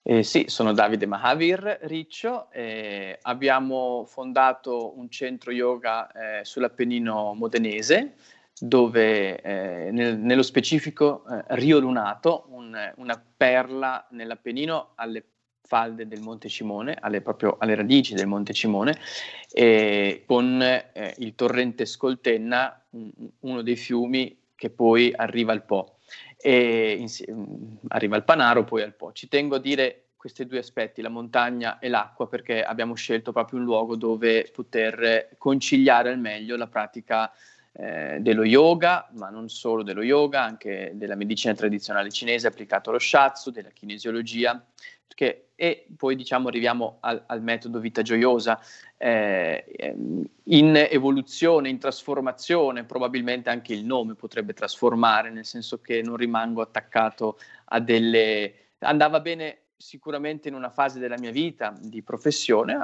Eh, 0.03 0.23
sì, 0.23 0.45
sono 0.49 0.73
Davide 0.73 1.07
Mahavir 1.07 1.81
Riccio, 1.83 2.51
eh, 2.51 3.19
abbiamo 3.23 4.05
fondato 4.07 4.99
un 4.99 5.11
centro 5.11 5.53
yoga 5.53 6.11
eh, 6.11 6.45
sull'Appennino 6.45 7.35
modenese 7.35 8.15
dove 8.59 9.41
eh, 9.41 9.91
nel, 9.93 10.19
nello 10.19 10.43
specifico 10.43 11.25
eh, 11.29 11.45
Rio 11.57 11.79
Lunato, 11.79 12.47
un, 12.51 12.75
una 12.97 13.23
perla 13.37 14.07
nell'Appennino 14.11 14.93
alle 14.95 15.25
falde 15.69 16.09
del 16.09 16.21
Monte 16.21 16.49
Cimone, 16.49 16.97
alle, 16.99 17.21
proprio 17.21 17.57
alle 17.61 17.75
radici 17.75 18.15
del 18.15 18.27
Monte 18.27 18.55
Cimone, 18.55 18.99
eh, 19.53 20.25
con 20.27 20.61
eh, 20.63 21.15
il 21.19 21.35
torrente 21.35 21.85
Scoltenna, 21.85 22.85
un, 22.91 23.11
uno 23.41 23.63
dei 23.63 23.77
fiumi 23.77 24.37
che 24.57 24.71
poi 24.71 25.13
arriva 25.15 25.53
al 25.53 25.65
Po. 25.65 25.99
E, 26.41 26.97
insieme, 26.99 27.41
mm, 27.41 27.75
arriva 27.89 28.17
al 28.17 28.25
Panaro, 28.25 28.65
poi 28.65 28.83
al 28.83 28.95
Po. 28.95 29.13
Ci 29.13 29.29
tengo 29.29 29.57
a 29.57 29.61
dire 29.61 30.07
questi 30.17 30.47
due 30.47 30.59
aspetti, 30.59 31.03
la 31.03 31.11
montagna 31.11 31.79
e 31.79 31.89
l'acqua, 31.89 32.27
perché 32.27 32.65
abbiamo 32.65 32.95
scelto 32.95 33.31
proprio 33.31 33.59
un 33.61 33.67
luogo 33.67 33.95
dove 33.95 34.51
poter 34.53 35.29
conciliare 35.37 36.11
al 36.11 36.19
meglio 36.19 36.57
la 36.57 36.67
pratica 36.67 37.31
eh, 37.73 38.17
dello 38.21 38.45
yoga, 38.45 39.09
ma 39.13 39.29
non 39.29 39.49
solo 39.49 39.85
dello 39.85 40.03
yoga, 40.03 40.43
anche 40.43 40.93
della 40.95 41.15
medicina 41.15 41.55
tradizionale 41.55 42.11
cinese 42.11 42.49
applicata 42.49 42.91
allo 42.91 42.99
shiatsu, 42.99 43.51
della 43.53 43.71
kinesiologia, 43.71 44.61
che, 45.15 45.49
e 45.55 45.87
poi 45.97 46.15
diciamo 46.15 46.49
arriviamo 46.49 46.99
al, 47.01 47.23
al 47.27 47.43
metodo 47.43 47.81
vita 47.81 48.03
gioiosa, 48.03 48.61
eh, 48.97 49.65
ehm, 49.77 50.25
in 50.45 50.87
evoluzione, 50.91 51.69
in 51.69 51.79
trasformazione, 51.79 52.85
probabilmente 52.85 53.51
anche 53.51 53.73
il 53.73 53.85
nome 53.85 54.15
potrebbe 54.15 54.53
trasformare, 54.53 55.31
nel 55.31 55.45
senso 55.45 55.81
che 55.81 56.03
non 56.03 56.17
rimango 56.17 56.63
attaccato 56.63 57.39
a 57.67 57.81
delle... 57.81 58.55
andava 58.79 59.21
bene 59.21 59.59
sicuramente 59.77 60.49
in 60.49 60.55
una 60.55 60.71
fase 60.71 60.99
della 60.99 61.19
mia 61.19 61.31
vita 61.31 61.73
di 61.81 62.03
professione, 62.03 62.77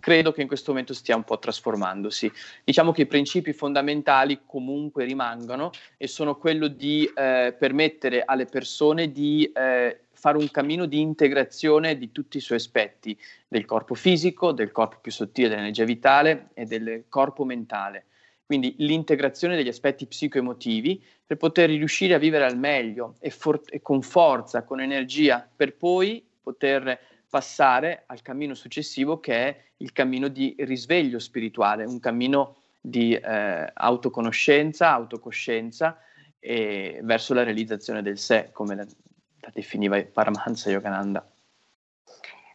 credo 0.00 0.32
che 0.32 0.42
in 0.42 0.48
questo 0.48 0.70
momento 0.70 0.94
stia 0.94 1.16
un 1.16 1.24
po' 1.24 1.38
trasformandosi. 1.38 2.30
Diciamo 2.64 2.92
che 2.92 3.02
i 3.02 3.06
principi 3.06 3.52
fondamentali 3.52 4.40
comunque 4.46 5.04
rimangono 5.04 5.70
e 5.96 6.06
sono 6.08 6.36
quello 6.36 6.68
di 6.68 7.04
eh, 7.04 7.54
permettere 7.58 8.22
alle 8.24 8.46
persone 8.46 9.12
di 9.12 9.50
eh, 9.54 10.00
fare 10.18 10.36
un 10.36 10.50
cammino 10.50 10.86
di 10.86 11.00
integrazione 11.00 11.96
di 11.96 12.10
tutti 12.10 12.38
i 12.38 12.40
suoi 12.40 12.58
aspetti, 12.58 13.16
del 13.46 13.64
corpo 13.64 13.94
fisico, 13.94 14.50
del 14.50 14.72
corpo 14.72 14.98
più 15.00 15.12
sottile 15.12 15.48
dell'energia 15.48 15.84
vitale 15.84 16.48
e 16.54 16.64
del 16.64 17.04
corpo 17.08 17.44
mentale. 17.44 18.06
Quindi 18.44 18.74
l'integrazione 18.78 19.54
degli 19.54 19.68
aspetti 19.68 20.06
psicoemotivi 20.06 21.00
per 21.24 21.36
poter 21.36 21.68
riuscire 21.68 22.14
a 22.14 22.18
vivere 22.18 22.46
al 22.46 22.58
meglio 22.58 23.14
e, 23.20 23.30
for- 23.30 23.62
e 23.68 23.80
con 23.80 24.02
forza, 24.02 24.64
con 24.64 24.80
energia, 24.80 25.48
per 25.54 25.76
poi 25.76 26.26
poter 26.42 26.98
passare 27.28 28.02
al 28.06 28.20
cammino 28.20 28.54
successivo 28.54 29.20
che 29.20 29.34
è 29.34 29.62
il 29.76 29.92
cammino 29.92 30.26
di 30.26 30.56
risveglio 30.58 31.20
spirituale, 31.20 31.84
un 31.84 32.00
cammino 32.00 32.56
di 32.80 33.14
eh, 33.14 33.70
autoconoscenza, 33.72 34.90
autocoscienza 34.90 36.00
e 36.40 36.98
verso 37.02 37.34
la 37.34 37.44
realizzazione 37.44 38.02
del 38.02 38.18
sé, 38.18 38.48
come 38.52 38.74
la, 39.40 39.50
definiva 39.52 40.02
Paramahansa 40.02 40.70
Yogananda. 40.70 41.26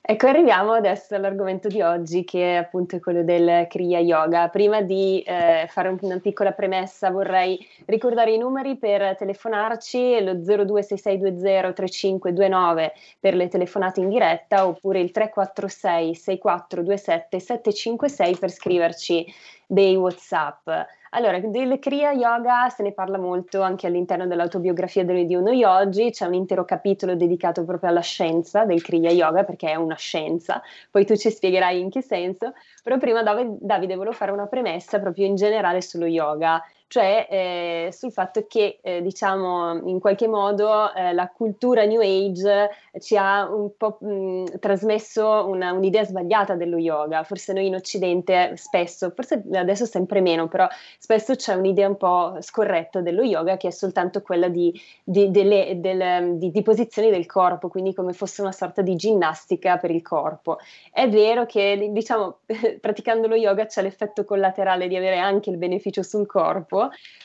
Ecco, 0.05 0.27
arriviamo 0.27 0.73
adesso 0.73 1.15
all'argomento 1.15 1.69
di 1.69 1.81
oggi 1.81 2.25
che 2.25 2.55
è 2.55 2.57
appunto 2.57 2.99
quello 2.99 3.23
del 3.23 3.67
Kriya 3.69 3.99
Yoga. 3.99 4.49
Prima 4.49 4.81
di 4.81 5.21
eh, 5.21 5.65
fare 5.69 5.95
una 6.01 6.19
piccola 6.19 6.51
premessa 6.51 7.09
vorrei 7.09 7.57
ricordare 7.85 8.33
i 8.33 8.37
numeri 8.37 8.75
per 8.75 9.15
telefonarci, 9.15 10.21
lo 10.21 10.33
0266203529 10.33 12.91
per 13.17 13.33
le 13.33 13.47
telefonate 13.47 14.01
in 14.01 14.09
diretta 14.09 14.67
oppure 14.67 14.99
il 14.99 15.11
346 15.11 16.15
6427 16.15 17.39
756 17.39 18.37
per 18.37 18.51
scriverci 18.51 19.25
dei 19.65 19.95
WhatsApp. 19.95 20.67
Allora, 21.15 21.39
del 21.39 21.77
Kriya 21.77 22.11
Yoga 22.11 22.69
se 22.69 22.81
ne 22.81 22.91
parla 22.91 23.19
molto 23.19 23.61
anche 23.61 23.85
all'interno 23.85 24.25
dell'autobiografia 24.25 25.03
di 25.05 25.35
uno 25.35 25.51
yogi, 25.51 26.09
c'è 26.09 26.25
un 26.25 26.33
intero 26.33 26.65
capitolo 26.65 27.15
dedicato 27.15 27.63
proprio 27.65 27.91
alla 27.91 28.01
scienza 28.01 28.65
del 28.65 28.81
Kriya 28.81 29.11
Yoga 29.11 29.43
perché 29.43 29.69
è 29.69 29.75
una 29.75 29.95
scienza, 29.95 30.59
poi 30.89 31.05
tu 31.05 31.15
ci 31.15 31.29
spiegherai 31.29 31.79
in 31.79 31.91
che 31.91 32.01
senso, 32.01 32.53
però 32.81 32.97
prima 32.97 33.21
Davide 33.21 33.93
volevo 33.93 34.15
fare 34.15 34.31
una 34.31 34.47
premessa 34.47 34.99
proprio 34.99 35.27
in 35.27 35.35
generale 35.35 35.83
sullo 35.83 36.07
yoga 36.07 36.59
cioè 36.93 37.27
eh, 37.27 37.91
sul 37.91 38.11
fatto 38.11 38.45
che 38.47 38.77
eh, 38.83 39.01
diciamo 39.01 39.81
in 39.87 39.99
qualche 39.99 40.27
modo 40.27 40.93
eh, 40.93 41.11
la 41.11 41.27
cultura 41.27 41.85
New 41.85 41.99
Age 41.99 42.69
ci 42.99 43.17
ha 43.17 43.51
un 43.51 43.71
po' 43.75 43.97
mh, 43.99 44.59
trasmesso 44.59 45.47
una, 45.47 45.71
un'idea 45.71 46.03
sbagliata 46.03 46.53
dello 46.53 46.77
yoga, 46.77 47.23
forse 47.23 47.51
noi 47.51 47.65
in 47.65 47.73
Occidente 47.73 48.55
spesso, 48.57 49.11
forse 49.15 49.41
adesso 49.53 49.87
sempre 49.87 50.21
meno, 50.21 50.47
però 50.47 50.67
spesso 50.99 51.33
c'è 51.33 51.55
un'idea 51.55 51.87
un 51.87 51.97
po' 51.97 52.37
scorretta 52.41 53.01
dello 53.01 53.23
yoga 53.23 53.57
che 53.57 53.69
è 53.69 53.71
soltanto 53.71 54.21
quella 54.21 54.47
di, 54.47 54.71
di, 55.03 55.31
delle, 55.31 55.79
del, 55.79 56.37
di, 56.37 56.51
di 56.51 56.61
posizioni 56.61 57.09
del 57.09 57.25
corpo, 57.25 57.69
quindi 57.69 57.95
come 57.95 58.13
fosse 58.13 58.41
una 58.41 58.51
sorta 58.51 58.83
di 58.83 58.95
ginnastica 58.95 59.77
per 59.77 59.89
il 59.89 60.03
corpo. 60.03 60.59
È 60.91 61.09
vero 61.09 61.47
che 61.47 61.89
diciamo 61.91 62.41
praticando 62.79 63.25
lo 63.25 63.33
yoga 63.33 63.65
c'è 63.65 63.81
l'effetto 63.81 64.25
collaterale 64.25 64.87
di 64.87 64.95
avere 64.95 65.17
anche 65.17 65.49
il 65.49 65.57
beneficio 65.57 66.03
sul 66.03 66.27
corpo, 66.27 66.81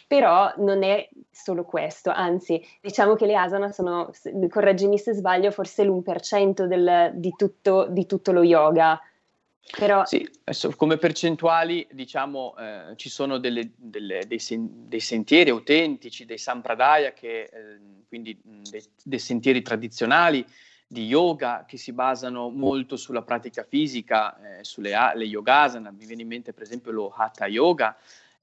però 0.07 0.53
non 0.59 0.83
è 0.83 1.09
solo 1.31 1.65
questo, 1.65 2.11
anzi 2.11 2.63
diciamo 2.81 3.15
che 3.15 3.27
le 3.27 3.37
asana 3.37 3.71
sono, 3.73 4.11
correggimi 4.49 4.99
se 4.99 5.13
sbaglio, 5.13 5.51
forse 5.51 5.85
l'1% 5.85 6.65
del, 6.65 7.13
di, 7.15 7.33
tutto, 7.37 7.87
di 7.89 8.07
tutto 8.07 8.33
lo 8.33 8.43
yoga. 8.43 9.01
Però... 9.77 10.05
Sì, 10.07 10.27
come 10.77 10.97
percentuali 10.97 11.87
diciamo 11.91 12.55
eh, 12.59 12.97
ci 12.97 13.11
sono 13.11 13.39
delle, 13.39 13.73
delle, 13.77 14.25
dei, 14.27 14.39
sen- 14.39 14.89
dei, 14.89 15.01
sentieri 15.01 15.51
autentici, 15.51 16.25
dei 16.25 16.39
sampradaya, 16.39 17.13
che, 17.13 17.43
eh, 17.43 17.79
quindi 18.09 18.39
dei, 18.43 18.83
dei, 19.03 19.19
sentieri 19.19 19.61
tradizionali 19.61 20.45
di 20.87 21.05
yoga 21.05 21.67
che 21.69 21.77
si 21.77 21.93
basano 21.93 22.49
molto 22.49 22.97
sulla 22.97 23.21
pratica 23.21 23.63
fisica, 23.63 24.59
eh, 24.59 24.65
sulle 24.65 24.95
a- 24.95 25.13
yogasana, 25.15 25.91
mi 25.91 26.07
viene 26.07 26.23
in 26.23 26.29
mente 26.29 26.55
per 26.55 26.63
esempio 26.63 26.91
lo 26.91 27.13
hatha 27.15 27.47
yoga, 27.47 27.95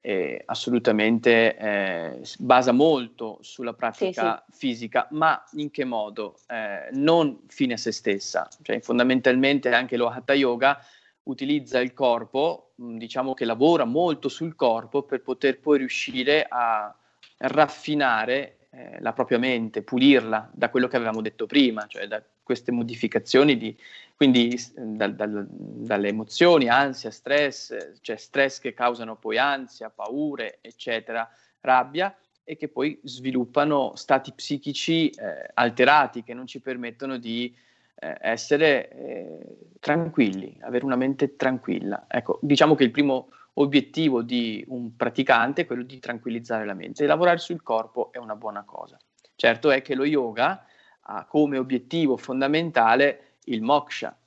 eh, 0.05 0.43
assolutamente 0.45 1.57
eh, 1.57 2.21
basa 2.37 2.71
molto 2.71 3.39
sulla 3.41 3.73
pratica 3.73 4.43
sì, 4.45 4.51
sì. 4.51 4.59
fisica, 4.59 5.07
ma 5.11 5.43
in 5.53 5.71
che 5.71 5.83
modo? 5.83 6.37
Eh, 6.47 6.89
non 6.91 7.39
fine 7.47 7.73
a 7.73 7.77
se 7.77 7.91
stessa, 7.91 8.47
cioè 8.61 8.79
fondamentalmente 8.81 9.73
anche 9.73 9.97
lo 9.97 10.07
Hatha 10.07 10.35
Yoga 10.35 10.79
utilizza 11.23 11.79
il 11.79 11.95
corpo, 11.95 12.73
diciamo 12.75 13.33
che 13.33 13.45
lavora 13.45 13.83
molto 13.85 14.29
sul 14.29 14.55
corpo 14.55 15.01
per 15.01 15.23
poter 15.23 15.59
poi 15.59 15.79
riuscire 15.79 16.45
a 16.47 16.95
raffinare 17.37 18.67
eh, 18.69 18.97
la 18.99 19.11
propria 19.11 19.39
mente, 19.39 19.81
pulirla 19.81 20.51
da 20.53 20.69
quello 20.69 20.87
che 20.87 20.97
avevamo 20.97 21.21
detto 21.21 21.47
prima, 21.47 21.87
cioè 21.87 22.05
da 22.05 22.21
queste 22.45 22.71
modificazioni 22.71 23.57
di, 23.57 23.75
quindi 24.15 24.55
da, 24.75 25.07
da, 25.07 25.25
dalle 25.27 26.07
emozioni, 26.07 26.69
ansia, 26.69 27.09
stress, 27.09 27.75
cioè 28.01 28.15
stress 28.15 28.59
che 28.59 28.73
causano 28.73 29.17
poi 29.17 29.37
ansia, 29.37 29.89
paure, 29.89 30.59
eccetera, 30.61 31.27
rabbia 31.59 32.15
e 32.43 32.55
che 32.55 32.67
poi 32.67 32.99
sviluppano 33.03 33.95
stati 33.95 34.31
psichici 34.31 35.09
eh, 35.09 35.49
alterati 35.55 36.23
che 36.23 36.35
non 36.35 36.45
ci 36.45 36.61
permettono 36.61 37.17
di 37.17 37.53
eh, 37.95 38.17
essere 38.21 38.89
eh, 38.89 39.57
tranquilli, 39.79 40.57
avere 40.61 40.85
una 40.85 40.95
mente 40.95 41.35
tranquilla. 41.35 42.05
Ecco, 42.07 42.37
diciamo 42.43 42.75
che 42.75 42.83
il 42.83 42.91
primo 42.91 43.29
obiettivo 43.53 44.21
di 44.21 44.63
un 44.67 44.95
praticante 44.95 45.61
è 45.61 45.65
quello 45.65 45.83
di 45.83 45.97
tranquillizzare 45.99 46.65
la 46.65 46.73
mente 46.73 47.03
e 47.03 47.07
lavorare 47.07 47.39
sul 47.39 47.63
corpo 47.63 48.11
è 48.11 48.17
una 48.17 48.35
buona 48.35 48.63
cosa. 48.63 48.97
Certo 49.35 49.71
è 49.71 49.81
che 49.81 49.95
lo 49.95 50.05
yoga 50.05 50.63
ha 51.07 51.25
come 51.25 51.57
obiettivo 51.57 52.17
fondamentale 52.17 53.37
il 53.45 53.61
moksha. 53.61 54.17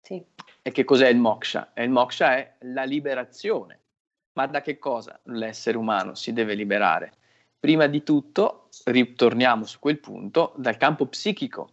Sì. 0.00 0.24
E 0.62 0.70
che 0.70 0.84
cos'è 0.84 1.08
il 1.08 1.18
moksha? 1.18 1.72
E 1.74 1.84
il 1.84 1.90
moksha 1.90 2.36
è 2.36 2.54
la 2.60 2.84
liberazione. 2.84 3.78
Ma 4.32 4.46
da 4.46 4.60
che 4.60 4.78
cosa 4.78 5.18
l'essere 5.24 5.76
umano 5.76 6.14
si 6.14 6.32
deve 6.32 6.54
liberare? 6.54 7.12
Prima 7.58 7.86
di 7.86 8.02
tutto, 8.02 8.68
ritorniamo 8.84 9.64
su 9.64 9.78
quel 9.78 9.98
punto, 9.98 10.54
dal 10.56 10.76
campo 10.76 11.06
psichico. 11.06 11.72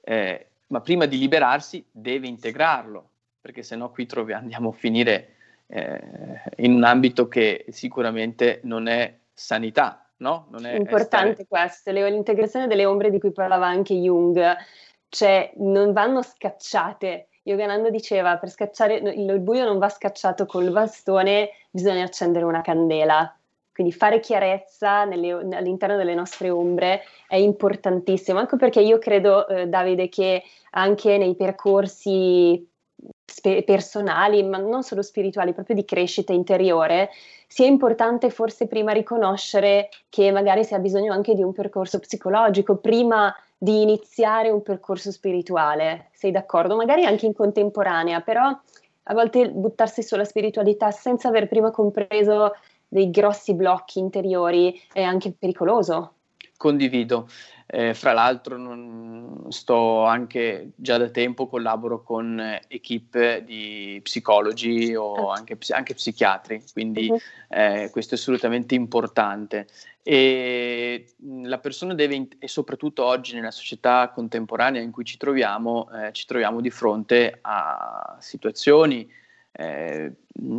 Eh, 0.00 0.46
ma 0.68 0.80
prima 0.80 1.06
di 1.06 1.18
liberarsi 1.18 1.84
deve 1.90 2.28
integrarlo, 2.28 3.10
perché 3.40 3.62
se 3.62 3.76
no 3.76 3.90
qui 3.90 4.06
trovi, 4.06 4.32
andiamo 4.32 4.70
a 4.70 4.72
finire 4.72 5.36
eh, 5.66 6.42
in 6.56 6.74
un 6.74 6.84
ambito 6.84 7.28
che 7.28 7.64
sicuramente 7.70 8.60
non 8.64 8.86
è 8.86 9.18
sanità. 9.32 10.07
No? 10.18 10.46
Non 10.50 10.66
è 10.66 10.74
Importante 10.74 11.30
essere... 11.30 11.46
questo, 11.48 11.90
l'integrazione 11.90 12.66
delle 12.66 12.84
ombre 12.84 13.10
di 13.10 13.18
cui 13.18 13.32
parlava 13.32 13.66
anche 13.66 13.94
Jung, 13.94 14.56
cioè 15.08 15.52
non 15.56 15.92
vanno 15.92 16.22
scacciate. 16.22 17.28
Yogananda 17.44 17.88
diceva 17.88 18.36
per 18.36 18.50
scacciare 18.50 18.96
il 18.96 19.40
buio 19.40 19.64
non 19.64 19.78
va 19.78 19.88
scacciato 19.88 20.44
col 20.44 20.70
bastone, 20.70 21.50
bisogna 21.70 22.04
accendere 22.04 22.44
una 22.44 22.60
candela. 22.60 23.32
Quindi 23.72 23.94
fare 23.94 24.18
chiarezza 24.18 25.04
nelle, 25.04 25.30
all'interno 25.30 25.96
delle 25.96 26.14
nostre 26.14 26.50
ombre 26.50 27.02
è 27.28 27.36
importantissimo, 27.36 28.40
anche 28.40 28.56
perché 28.56 28.80
io 28.80 28.98
credo, 28.98 29.46
eh, 29.46 29.68
Davide, 29.68 30.08
che 30.08 30.42
anche 30.72 31.16
nei 31.16 31.36
percorsi 31.36 32.67
spe- 33.38 33.62
personali, 33.62 34.42
ma 34.42 34.58
non 34.58 34.82
solo 34.82 35.02
spirituali, 35.02 35.54
proprio 35.54 35.76
di 35.76 35.84
crescita 35.84 36.32
interiore, 36.32 37.10
sia 37.46 37.66
importante 37.66 38.30
forse 38.30 38.66
prima 38.66 38.92
riconoscere 38.92 39.88
che 40.08 40.30
magari 40.32 40.64
si 40.64 40.74
ha 40.74 40.78
bisogno 40.78 41.12
anche 41.12 41.34
di 41.34 41.42
un 41.42 41.52
percorso 41.52 41.98
psicologico 42.00 42.76
prima 42.76 43.34
di 43.56 43.82
iniziare 43.82 44.50
un 44.50 44.62
percorso 44.62 45.10
spirituale. 45.10 46.08
Sei 46.12 46.30
d'accordo? 46.30 46.76
Magari 46.76 47.04
anche 47.04 47.26
in 47.26 47.34
contemporanea, 47.34 48.20
però 48.20 48.46
a 49.10 49.14
volte 49.14 49.50
buttarsi 49.50 50.02
sulla 50.02 50.24
spiritualità 50.24 50.90
senza 50.90 51.28
aver 51.28 51.48
prima 51.48 51.70
compreso 51.70 52.54
dei 52.86 53.10
grossi 53.10 53.54
blocchi 53.54 53.98
interiori 53.98 54.80
è 54.92 55.02
anche 55.02 55.32
pericoloso. 55.36 56.12
Condivido. 56.56 57.28
Eh, 57.70 57.92
fra 57.92 58.12
l'altro 58.12 58.56
non, 58.56 59.44
sto 59.50 60.04
anche 60.04 60.70
già 60.74 60.96
da 60.96 61.10
tempo 61.10 61.48
collaboro 61.48 62.02
con 62.02 62.58
equip 62.66 63.38
di 63.40 64.00
psicologi 64.02 64.94
o 64.94 65.30
ah. 65.30 65.36
anche, 65.36 65.58
anche 65.70 65.92
psichiatri, 65.92 66.62
quindi 66.72 67.10
uh-huh. 67.10 67.18
eh, 67.48 67.88
questo 67.92 68.14
è 68.14 68.18
assolutamente 68.18 68.74
importante. 68.74 69.66
E 70.02 71.12
la 71.42 71.58
persona 71.58 71.92
deve, 71.92 72.28
e 72.38 72.48
soprattutto 72.48 73.04
oggi 73.04 73.34
nella 73.34 73.50
società 73.50 74.08
contemporanea 74.14 74.80
in 74.80 74.90
cui 74.90 75.04
ci 75.04 75.18
troviamo, 75.18 75.90
eh, 75.92 76.12
ci 76.12 76.24
troviamo 76.24 76.62
di 76.62 76.70
fronte 76.70 77.38
a 77.42 78.16
situazioni 78.18 79.06
eh, 79.52 80.12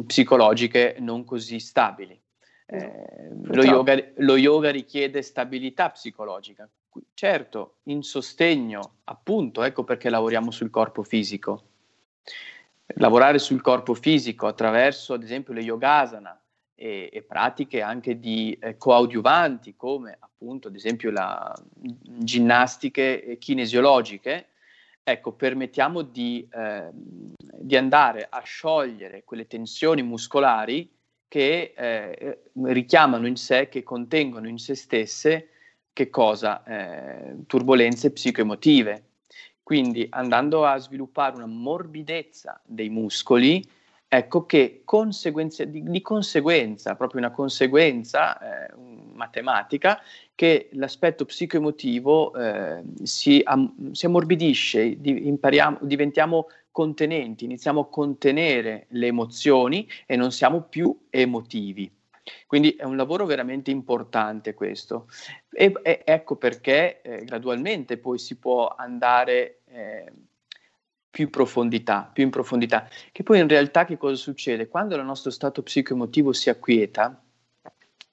psicologiche 0.05 0.97
non 0.99 1.25
così 1.25 1.59
stabili. 1.59 2.19
Eh, 2.67 3.29
lo, 3.45 3.63
yoga, 3.63 3.95
lo, 4.17 4.37
yoga, 4.37 4.69
richiede 4.69 5.23
stabilità 5.23 5.89
psicologica, 5.89 6.69
certo, 7.13 7.77
in 7.83 8.01
sostegno, 8.01 8.97
appunto, 9.05 9.63
ecco 9.63 9.83
perché 9.83 10.09
lavoriamo 10.09 10.51
sul 10.51 10.69
corpo 10.69 11.03
fisico. 11.03 11.63
Lavorare 12.95 13.39
sul 13.39 13.61
corpo 13.61 13.93
fisico 13.93 14.47
attraverso, 14.47 15.13
ad 15.13 15.23
esempio, 15.23 15.53
le 15.53 15.61
yogasana 15.61 16.39
e, 16.75 17.09
e 17.11 17.21
pratiche 17.21 17.81
anche 17.81 18.19
di 18.19 18.57
eh, 18.59 18.77
coadiuvanti, 18.77 19.75
come 19.75 20.17
appunto, 20.19 20.69
ad 20.69 20.75
esempio, 20.75 21.11
le 21.11 21.53
ginnastiche 21.73 23.37
kinesiologiche, 23.39 24.47
ecco, 25.03 25.33
permettiamo 25.33 26.01
di, 26.01 26.47
eh, 26.51 26.89
di 26.91 27.75
andare 27.75 28.27
a 28.29 28.41
sciogliere 28.41 29.23
quelle 29.23 29.47
tensioni 29.47 30.01
muscolari 30.01 30.89
che 31.27 31.73
eh, 31.75 32.41
richiamano 32.63 33.27
in 33.27 33.35
sé, 33.35 33.69
che 33.69 33.83
contengono 33.83 34.47
in 34.47 34.57
se 34.57 34.73
stesse 34.73 35.49
che 35.99 36.09
cosa? 36.09 36.63
Eh, 36.63 37.45
turbolenze 37.45 38.11
psicoemotive. 38.11 39.03
Quindi 39.61 40.07
andando 40.09 40.65
a 40.65 40.77
sviluppare 40.77 41.35
una 41.35 41.45
morbidezza 41.45 42.61
dei 42.63 42.87
muscoli, 42.89 43.61
ecco 44.07 44.45
che 44.45 44.83
di, 44.85 45.83
di, 45.83 46.01
conseguenza, 46.01 46.95
proprio 46.95 47.19
una 47.19 47.31
conseguenza 47.31 48.39
eh, 48.39 48.73
matematica, 49.13 50.01
che 50.35 50.69
l'aspetto 50.71 51.25
psicoemotivo 51.25 52.33
eh, 52.33 52.81
si, 53.03 53.41
am, 53.43 53.91
si, 53.91 54.05
ammorbidisce, 54.05 55.01
di, 55.01 55.37
diventiamo 55.81 56.47
contenenti, 56.71 57.43
iniziamo 57.43 57.81
a 57.81 57.89
contenere 57.89 58.85
le 58.91 59.07
emozioni 59.07 59.85
e 60.05 60.15
non 60.15 60.31
siamo 60.31 60.61
più 60.61 60.97
emotivi. 61.09 61.91
Quindi 62.47 62.71
è 62.71 62.83
un 62.83 62.95
lavoro 62.95 63.25
veramente 63.25 63.71
importante 63.71 64.53
questo. 64.53 65.07
E, 65.51 65.73
e 65.81 66.01
ecco 66.05 66.35
perché 66.35 67.01
eh, 67.01 67.23
gradualmente 67.23 67.97
poi 67.97 68.17
si 68.17 68.37
può 68.37 68.73
andare 68.77 69.61
eh, 69.65 70.11
più 71.09 71.29
profondità, 71.29 72.09
più 72.11 72.23
in 72.23 72.29
profondità. 72.29 72.87
Che 73.11 73.23
poi 73.23 73.39
in 73.39 73.47
realtà 73.47 73.85
che 73.85 73.97
cosa 73.97 74.15
succede? 74.15 74.67
Quando 74.67 74.95
il 74.95 75.03
nostro 75.03 75.31
stato 75.31 75.63
psicoemotivo 75.63 76.33
si 76.33 76.49
acquieta, 76.49 77.21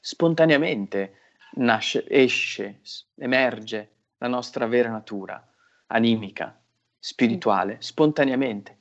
spontaneamente 0.00 1.14
nasce, 1.56 2.04
esce, 2.08 2.80
emerge 3.16 3.90
la 4.18 4.28
nostra 4.28 4.66
vera 4.66 4.90
natura 4.90 5.46
animica, 5.88 6.58
spirituale, 6.98 7.76
spontaneamente. 7.80 8.78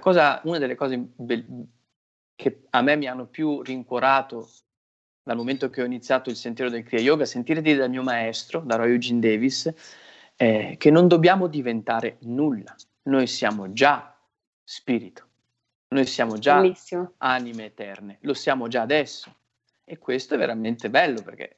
Cosa, 0.00 0.40
una 0.44 0.58
delle 0.58 0.74
cose 0.74 0.96
be- 0.96 1.46
che 2.34 2.66
a 2.70 2.82
me 2.82 2.96
mi 2.96 3.06
hanno 3.06 3.26
più 3.26 3.62
rincuorato 3.62 4.48
dal 5.28 5.36
momento 5.36 5.68
che 5.68 5.82
ho 5.82 5.84
iniziato 5.84 6.30
il 6.30 6.36
sentiero 6.36 6.70
del 6.70 6.84
Kriya 6.84 7.02
Yoga, 7.02 7.26
sentire 7.26 7.60
dire 7.60 7.76
dal 7.76 7.90
mio 7.90 8.02
maestro, 8.02 8.60
da 8.60 8.76
Roy 8.76 8.92
Eugene 8.92 9.20
Davis, 9.20 9.70
eh, 10.36 10.76
che 10.78 10.90
non 10.90 11.06
dobbiamo 11.06 11.48
diventare 11.48 12.16
nulla. 12.20 12.74
Noi 13.02 13.26
siamo 13.26 13.70
già 13.74 14.18
spirito, 14.64 15.28
noi 15.88 16.06
siamo 16.06 16.38
già 16.38 16.58
Bellissimo. 16.62 17.12
anime 17.18 17.66
eterne, 17.66 18.16
lo 18.22 18.32
siamo 18.32 18.68
già 18.68 18.80
adesso. 18.80 19.34
E 19.84 19.98
questo 19.98 20.34
è 20.34 20.38
veramente 20.38 20.88
bello 20.88 21.20
perché 21.20 21.57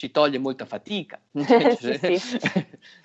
ci 0.00 0.10
toglie 0.10 0.38
molta 0.38 0.64
fatica. 0.64 1.20
sì, 1.76 2.16
sì. 2.16 2.40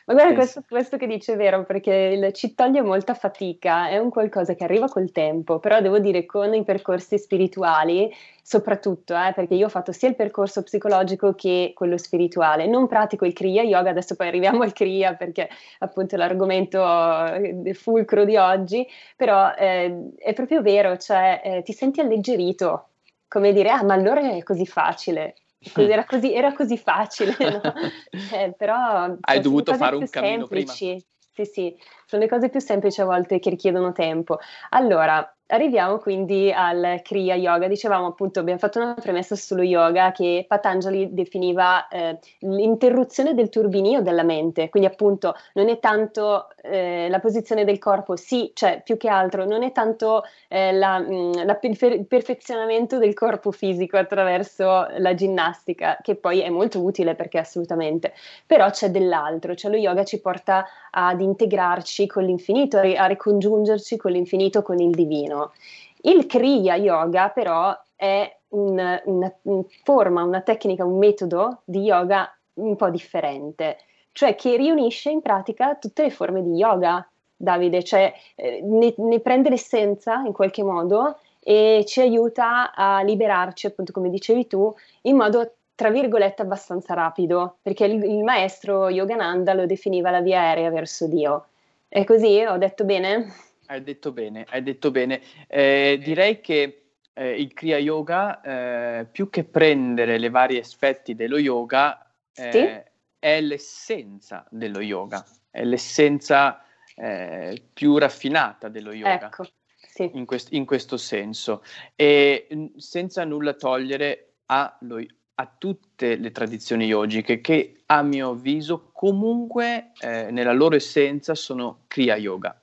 Ma 0.06 0.14
guarda, 0.14 0.34
questo, 0.34 0.64
questo, 0.66 0.96
che 0.96 1.08
dice 1.08 1.34
è 1.34 1.36
vero, 1.36 1.66
perché 1.66 1.92
il, 1.94 2.32
ci 2.32 2.56
toglie 2.56 2.82
molta 2.82 3.14
fatica, 3.14 3.90
è 3.90 3.98
un 3.98 4.10
qualcosa 4.10 4.54
che 4.54 4.64
arriva 4.64 4.88
col 4.88 5.12
tempo, 5.12 5.60
però 5.60 5.82
devo 5.82 6.00
dire 6.00 6.26
con 6.26 6.54
i 6.54 6.64
percorsi 6.64 7.18
spirituali, 7.18 8.10
soprattutto, 8.42 9.14
eh, 9.14 9.34
perché 9.36 9.56
io 9.56 9.66
ho 9.66 9.70
fatto 9.70 9.92
sia 9.92 10.08
il 10.08 10.16
percorso 10.16 10.64
psicologico 10.64 11.36
che 11.36 11.74
quello 11.76 11.98
spirituale. 11.98 12.66
Non 12.66 12.88
pratico 12.88 13.26
il 13.26 13.34
Kriya 13.34 13.64
Yoga, 13.64 13.90
adesso 13.90 14.16
poi 14.16 14.28
arriviamo 14.28 14.64
al 14.64 14.72
Kriya 14.72 15.16
perché 15.16 15.50
appunto 15.80 16.16
è 16.16 16.18
l'argomento 16.18 16.82
eh, 16.82 17.74
fulcro 17.74 18.24
di 18.24 18.38
oggi, 18.38 18.88
però 19.18 19.54
eh, 19.54 20.14
è 20.16 20.32
proprio 20.32 20.62
vero, 20.62 20.96
cioè 20.96 21.42
eh, 21.44 21.62
ti 21.62 21.74
senti 21.74 22.00
alleggerito, 22.00 22.88
come 23.28 23.52
dire, 23.52 23.70
ah 23.70 23.84
ma 23.84 23.96
allora 23.96 24.22
è 24.32 24.42
così 24.44 24.66
facile 24.66 25.36
era 25.73 26.06
così, 26.06 26.34
era 26.34 26.54
così 26.54 26.78
facile, 26.78 27.36
no? 27.39 27.62
eh, 28.34 28.54
però... 28.58 29.15
Hai 29.21 29.39
dovuto 29.39 29.73
fare 29.73 29.95
un 29.95 30.08
cammino 30.10 30.47
semplici. 30.47 30.86
prima. 30.86 31.01
Sì, 31.36 31.45
sì, 31.45 31.78
sono 32.06 32.22
le 32.22 32.30
cose 32.30 32.50
più 32.50 32.60
semplici 32.60 33.02
a 33.02 33.06
volte 33.06 33.39
che 33.39 33.50
richiedono 33.50 33.91
tempo. 33.91 34.39
Allora, 34.70 35.36
Arriviamo 35.48 36.00
quindi 36.00 36.52
al 36.52 37.02
Kriya 37.04 37.36
Yoga. 37.36 37.68
Dicevamo 37.68 38.08
appunto, 38.08 38.39
abbiamo 38.39 38.58
fatto 38.58 38.80
una 38.80 38.96
premessa 38.96 39.36
sullo 39.36 39.62
yoga 39.62 40.12
che 40.12 40.44
Patanjali 40.48 41.13
definiva 41.13 41.88
eh, 41.88 42.18
l'interruzione 42.39 43.36
del 43.36 43.50
turbinio 43.50 44.02
della 44.02 44.24
mente, 44.24 44.70
quindi 44.70 44.89
appunto 44.89 45.36
non 45.54 45.70
è 45.70 45.78
tanto 45.78 46.48
eh, 46.63 47.10
la 47.10 47.20
posizione 47.20 47.63
del 47.63 47.78
corpo, 47.78 48.15
sì, 48.15 48.54
cioè 48.56 48.82
più 48.84 48.98
che 48.98 49.08
altro 49.08 49.46
non 49.46 49.62
è 49.62 49.72
tanto 49.72 50.24
eh, 50.48 50.72
la, 50.72 50.98
mh, 50.98 51.13
mm, 51.13 51.32
la 51.46 51.54
perfe- 51.54 51.94
il 51.94 52.08
perfezionamento 52.08 52.98
del 52.98 53.13
corpo 53.13 53.52
fisico 53.52 53.98
attraverso 53.98 54.88
la 54.98 55.13
ginnastica, 55.13 56.00
che 56.02 56.15
poi 56.15 56.39
è 56.41 56.50
molto 56.50 56.84
utile 56.84 57.13
perché 57.13 57.38
assolutamente, 57.38 58.13
però 58.48 58.72
c'è 58.72 58.89
dell'altro, 58.89 59.54
cioè 59.54 59.70
lo 59.70 59.78
yoga 59.78 60.04
ci 60.04 60.20
porta 60.20 60.65
ad 60.89 61.22
integrarci 61.22 61.95
con 62.06 62.24
l'infinito, 62.24 62.78
a 62.78 63.06
ricongiungerci 63.06 63.98
con 63.98 64.12
l'infinito, 64.12 64.62
con 64.62 64.80
il 64.80 64.92
divino. 64.92 65.54
Il 66.02 66.26
Kriya 66.26 66.76
Yoga 66.76 67.30
però 67.30 67.76
è 67.96 68.38
un, 68.50 69.02
una, 69.06 69.40
una 69.44 69.64
forma, 69.84 70.24
una 70.24 70.42
tecnica, 70.42 70.86
un 70.86 70.98
metodo 70.98 71.62
di 71.64 71.82
yoga 71.82 72.30
un 72.56 72.76
po' 72.76 72.90
differente, 72.90 73.78
cioè 74.12 74.36
che 74.36 74.56
riunisce 74.56 75.10
in 75.10 75.22
pratica 75.22 75.76
tutte 75.76 76.04
le 76.04 76.10
forme 76.10 76.44
di 76.44 76.56
yoga, 76.56 77.08
Davide, 77.38 77.84
cioè 77.84 78.14
eh, 78.36 78.62
ne, 78.64 78.94
ne 78.98 79.20
prende 79.20 79.50
l'essenza 79.50 80.22
in 80.26 80.32
qualche 80.32 80.64
modo 80.64 81.18
e 81.42 81.84
ci 81.86 82.00
aiuta 82.00 82.74
a 82.74 83.02
liberarci, 83.02 83.68
appunto 83.68 83.92
come 83.92 84.10
dicevi 84.10 84.48
tu, 84.48 84.74
in 85.02 85.18
modo 85.18 85.52
tra 85.76 85.90
virgolette 85.90 86.42
abbastanza 86.42 86.94
rapido, 86.94 87.58
perché 87.62 87.86
il, 87.86 88.02
il 88.04 88.24
maestro 88.24 88.90
Yogananda 88.90 89.54
lo 89.54 89.66
definiva 89.66 90.10
la 90.10 90.22
via 90.22 90.40
aerea 90.40 90.70
verso 90.70 91.08
Dio. 91.08 91.48
È 91.88 92.04
così? 92.04 92.43
Ho 92.43 92.58
detto 92.58 92.84
bene? 92.84 93.34
Hai 93.67 93.84
detto 93.84 94.12
bene, 94.12 94.45
hai 94.50 94.62
detto 94.62 94.91
bene. 94.91 95.21
Eh, 95.48 96.00
direi 96.04 96.41
che 96.41 96.86
eh, 97.13 97.39
il 97.39 97.54
Kriya 97.54 97.78
Yoga, 97.78 98.41
eh, 98.41 99.06
più 99.06 99.30
che 99.30 99.43
prendere 99.43 100.17
le 100.17 100.30
vari 100.30 100.58
aspetti 100.58 101.15
dello 101.15 101.38
yoga, 101.38 102.12
eh, 102.34 102.52
sì? 102.52 102.91
è 103.17 103.41
l'essenza 103.41 104.45
dello 104.50 104.82
yoga, 104.82 105.26
è 105.50 105.63
l'essenza 105.63 106.63
eh, 106.95 107.62
più 107.74 107.98
raffinata 107.98 108.67
dello 108.67 108.93
yoga. 108.93 109.28
Ecco, 109.28 109.48
sì. 109.76 110.12
in, 110.13 110.26
quest- 110.26 110.54
in, 110.54 110.65
questo 110.65 110.98
senso. 110.98 111.63
E 111.95 112.48
senza 112.76 113.24
nulla 113.24 113.54
togliere 113.54 114.34
a, 114.48 114.78
lo, 114.82 115.04
a 115.36 115.54
tutte 115.58 116.15
le 116.15 116.32
tradizioni 116.32 116.86
yogiche 116.86 117.41
che 117.41 117.82
a 117.88 118.02
mio 118.02 118.32
avviso 118.32 118.89
comunque 118.93 119.91
eh, 120.00 120.32
nella 120.32 120.54
loro 120.54 120.76
essenza 120.76 121.36
sono 121.36 121.84
Kriya 121.88 122.15
Yoga. 122.15 122.60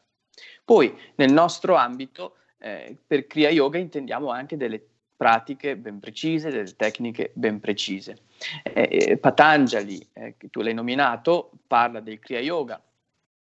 Poi 0.65 0.97
nel 1.17 1.33
nostro 1.33 1.75
ambito 1.75 2.37
eh, 2.59 2.97
per 3.07 3.27
Kriya 3.27 3.51
Yoga 3.51 3.79
intendiamo 3.79 4.31
anche 4.31 4.57
delle 4.57 4.83
pratiche 5.17 5.77
ben 5.77 6.01
precise, 6.01 6.51
delle 6.51 6.75
tecniche 6.75 7.31
ben 7.35 7.61
precise. 7.61 8.23
Eh, 8.63 8.89
eh, 8.91 9.17
Patanjali, 9.19 10.05
eh, 10.15 10.35
che 10.39 10.49
tu 10.49 10.63
l'hai 10.63 10.75
nominato, 10.75 11.51
parla 11.67 12.01
del 12.01 12.19
Kriya 12.19 12.41
Yoga 12.41 12.83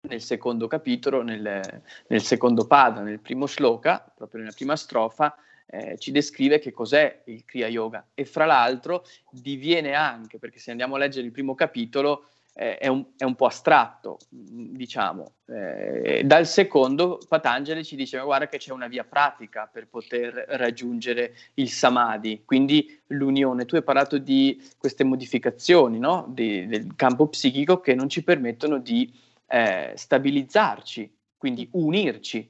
nel 0.08 0.22
secondo 0.22 0.68
capitolo, 0.68 1.22
nel, 1.22 1.82
nel 2.08 2.22
secondo 2.22 2.66
pada, 2.66 3.02
nel 3.02 3.20
primo 3.20 3.46
shloka, 3.46 4.12
proprio 4.16 4.42
nella 4.42 4.54
prima 4.56 4.76
strofa, 4.76 5.36
eh, 5.72 5.98
ci 5.98 6.12
descrive 6.12 6.60
che 6.60 6.72
cos'è 6.72 7.22
il 7.26 7.46
Kriya 7.46 7.68
Yoga 7.68 8.08
e 8.14 8.26
fra 8.26 8.46
l'altro 8.46 9.06
diviene 9.30 9.94
anche, 9.94 10.40
perché 10.40 10.60
se 10.60 10.72
andiamo 10.72 10.96
a 10.96 10.98
leggere 10.98 11.26
il 11.26 11.32
primo 11.32 11.54
capitolo, 11.54 12.30
eh, 12.54 12.78
è, 12.78 12.88
un, 12.88 13.06
è, 13.16 13.24
un, 13.24 13.36
po' 13.36 13.46
astratto, 13.46 14.18
mm, 14.36 14.76
diciamo. 14.76 15.34
Eh, 15.46 16.24
dal 16.26 16.48
secondo, 16.48 17.20
Patanjali 17.28 17.86
ci 17.86 17.96
dice, 17.96 18.20
guarda 18.20 18.48
che 18.48 18.58
c'è 18.58 18.72
una 18.72 18.88
via 18.88 19.04
pratica 19.04 19.70
per 19.72 19.88
poter 19.88 20.34
raggiungere 20.50 21.36
il 21.56 21.70
samadhi, 21.70 22.42
quindi 22.46 23.00
l'unione. 23.08 23.66
Tu 23.66 23.76
hai 23.76 23.84
parlato 23.84 24.18
di 24.18 24.62
queste 24.78 25.04
modificazioni 25.04 26.00
no? 26.00 26.26
di, 26.30 26.68
del 26.68 26.96
campo 26.96 27.28
psichico 27.28 27.80
che 27.80 27.96
non 27.96 28.10
ci 28.10 28.24
permettono 28.24 28.80
di 28.80 29.10
eh, 29.48 29.94
stabilizzarci, 29.96 31.16
quindi 31.38 31.70
unirci 31.72 32.50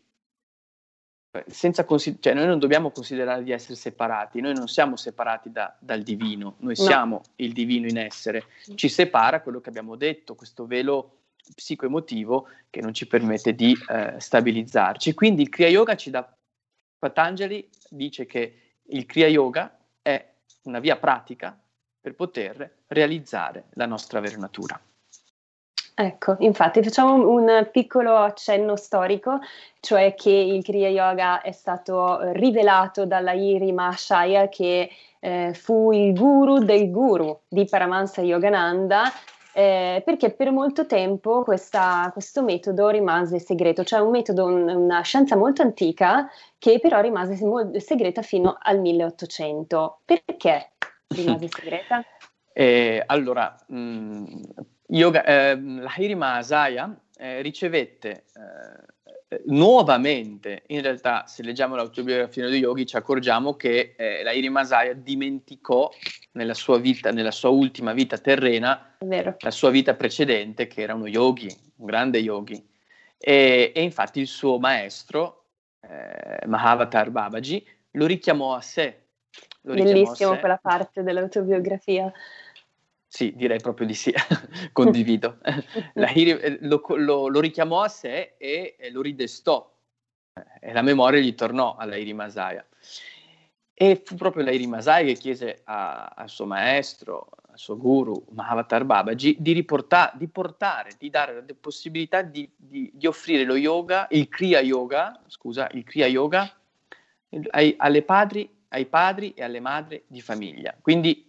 senza 1.48 1.86
consider- 1.86 2.22
cioè 2.22 2.34
noi 2.34 2.48
non 2.48 2.60
dobbiamo 2.60 2.92
considerare 2.92 3.44
di 3.44 3.52
essere 3.52 3.76
separati, 3.76 4.42
noi 4.42 4.54
non 4.54 4.68
siamo 4.68 4.96
separati 4.96 5.52
da, 5.52 5.76
dal 5.80 6.02
divino, 6.02 6.56
noi 6.60 6.76
no. 6.78 6.84
siamo 6.84 7.22
il 7.38 7.54
divino 7.54 7.88
in 7.88 7.98
essere, 7.98 8.46
ci 8.76 8.90
separa 8.90 9.42
quello 9.42 9.62
che 9.62 9.70
abbiamo 9.70 9.96
detto, 9.96 10.36
questo 10.36 10.66
velo 10.66 11.18
psicoemotivo 11.56 12.48
che 12.70 12.82
non 12.82 12.94
ci 12.94 13.08
permette 13.08 13.54
di 13.56 13.76
eh, 13.90 14.16
stabilizzarci. 14.18 15.14
Quindi 15.14 15.42
il 15.44 15.50
Kriya 15.50 15.70
Yoga 15.70 15.96
ci 15.96 16.10
dà, 16.10 16.32
Patanjali 16.98 17.68
dice 17.90 18.26
che 18.26 18.76
il 18.84 19.06
Kriya 19.06 19.28
Yoga 19.28 19.78
è 20.02 20.34
una 20.64 20.80
via 20.80 20.98
pratica 20.98 21.58
per 22.02 22.16
poter 22.16 22.78
realizzare 22.88 23.66
la 23.74 23.86
nostra 23.86 24.20
vera 24.20 24.38
natura. 24.38 24.80
Ecco, 26.02 26.38
infatti 26.40 26.82
facciamo 26.82 27.30
un 27.30 27.68
piccolo 27.74 28.16
accenno 28.16 28.78
storico, 28.78 29.40
cioè 29.82 30.14
che 30.16 30.30
il 30.30 30.64
Kriya 30.64 30.88
Yoga 30.88 31.42
è 31.42 31.52
stato 31.52 32.32
rivelato 32.32 33.06
dalla 33.06 33.34
Iri 33.34 33.74
Mahashaya 33.74 34.48
che 34.48 34.90
eh, 35.20 35.54
fu 35.54 35.92
il 35.92 36.14
guru 36.14 36.60
del 36.60 36.90
guru 36.90 37.42
di 37.50 37.66
Paramahansa 37.66 38.22
Yogananda 38.22 39.12
eh, 39.52 40.02
perché 40.06 40.32
per 40.32 40.52
molto 40.52 40.86
tempo 40.86 41.44
questa, 41.44 42.10
questo 42.14 42.44
metodo 42.44 42.88
rimase 42.88 43.40
segreto, 43.40 43.84
cioè 43.84 44.00
un 44.00 44.12
metodo, 44.12 44.46
un, 44.46 44.70
una 44.70 45.02
scienza 45.02 45.36
molto 45.36 45.64
antica 45.64 46.30
che 46.58 46.80
però 46.80 47.02
rimase 47.02 47.36
segreta 47.82 48.22
fino 48.22 48.58
al 48.58 48.80
1800. 48.80 50.00
Perché 50.06 50.70
rimase 51.10 51.50
segreta? 51.52 52.06
Eh, 52.54 53.04
allora, 53.06 53.54
mh, 53.68 53.78
mm, 53.78 54.26
Yoga, 54.92 55.24
eh, 55.24 55.56
Lahiri 55.56 56.16
Mahasaya 56.16 56.96
eh, 57.18 57.42
ricevette 57.42 58.26
eh, 58.34 59.42
nuovamente, 59.46 60.64
in 60.68 60.82
realtà 60.82 61.28
se 61.28 61.44
leggiamo 61.44 61.76
l'autobiografia 61.76 62.48
di 62.48 62.58
Yogi 62.58 62.88
ci 62.88 62.96
accorgiamo 62.96 63.56
che 63.56 63.94
eh, 63.96 64.24
Lahiri 64.24 64.50
Mahasaya 64.50 64.94
dimenticò 64.94 65.92
nella 66.32 66.56
sua 66.56 66.80
vita, 66.80 67.12
nella 67.12 67.32
sua 67.32 67.50
ultima 67.50 67.94
vita 67.94 68.18
terrena, 68.18 68.96
la 69.40 69.52
sua 69.52 69.70
vita 69.70 69.94
precedente 69.94 70.66
che 70.66 70.82
era 70.82 70.96
uno 70.96 71.08
yogi, 71.08 71.56
un 71.78 71.86
grande 71.86 72.18
yogi. 72.18 72.68
E, 73.18 73.72
e 73.76 73.82
infatti 73.84 74.20
il 74.20 74.28
suo 74.28 74.58
maestro, 74.58 75.44
eh, 75.82 76.48
Mahavatar 76.48 77.12
Babaji, 77.12 77.66
lo 77.92 78.06
richiamò 78.08 78.56
a 78.56 78.62
sé. 78.62 79.02
Lo 79.62 79.74
Bellissimo 79.74 80.38
quella 80.38 80.58
parte 80.58 81.04
dell'autobiografia. 81.04 82.12
Sì, 83.12 83.34
direi 83.36 83.60
proprio 83.60 83.88
di 83.88 83.96
sì, 83.96 84.14
condivido. 84.72 85.40
Hiri, 86.14 86.30
eh, 86.30 86.58
lo, 86.62 86.80
lo, 86.90 87.28
lo, 87.28 87.40
richiamò 87.40 87.82
a 87.82 87.88
sé 87.88 88.36
e, 88.38 88.76
e 88.78 88.92
lo 88.92 89.02
ridestò 89.02 89.68
e 90.60 90.72
la 90.72 90.84
memoria 90.84 91.20
gli 91.20 91.34
tornò 91.34 91.76
alla 91.76 91.96
Hiri 91.96 92.14
Masaya. 92.14 92.64
E 93.74 94.02
fu 94.06 94.14
proprio 94.14 94.44
la 94.44 94.52
Hiri 94.52 94.68
Masaya 94.68 95.08
che 95.08 95.16
chiese 95.16 95.62
al 95.64 96.30
suo 96.30 96.46
maestro, 96.46 97.30
al 97.50 97.58
suo 97.58 97.78
guru 97.78 98.26
Mahavatar 98.30 98.86
Babaji, 98.86 99.38
di, 99.40 99.54
riporta, 99.54 100.12
di 100.16 100.28
portare, 100.28 100.92
di 101.00 101.10
dare 101.10 101.34
la 101.34 101.44
possibilità 101.60 102.22
di, 102.22 102.48
di, 102.56 102.92
di, 102.94 103.08
offrire 103.08 103.44
lo 103.44 103.56
yoga, 103.56 104.06
il 104.12 104.30
Kriya 104.30 104.60
Yoga, 104.60 105.20
scusa, 105.26 105.68
il 105.72 105.84
Kriya 105.84 106.06
Yoga 106.06 106.48
ai, 107.50 108.04
padri, 108.04 108.48
ai 108.68 108.86
padri 108.86 109.34
e 109.34 109.44
alle 109.44 109.60
madri 109.60 110.04
di 110.06 110.22
famiglia. 110.22 110.78
Quindi 110.80 111.29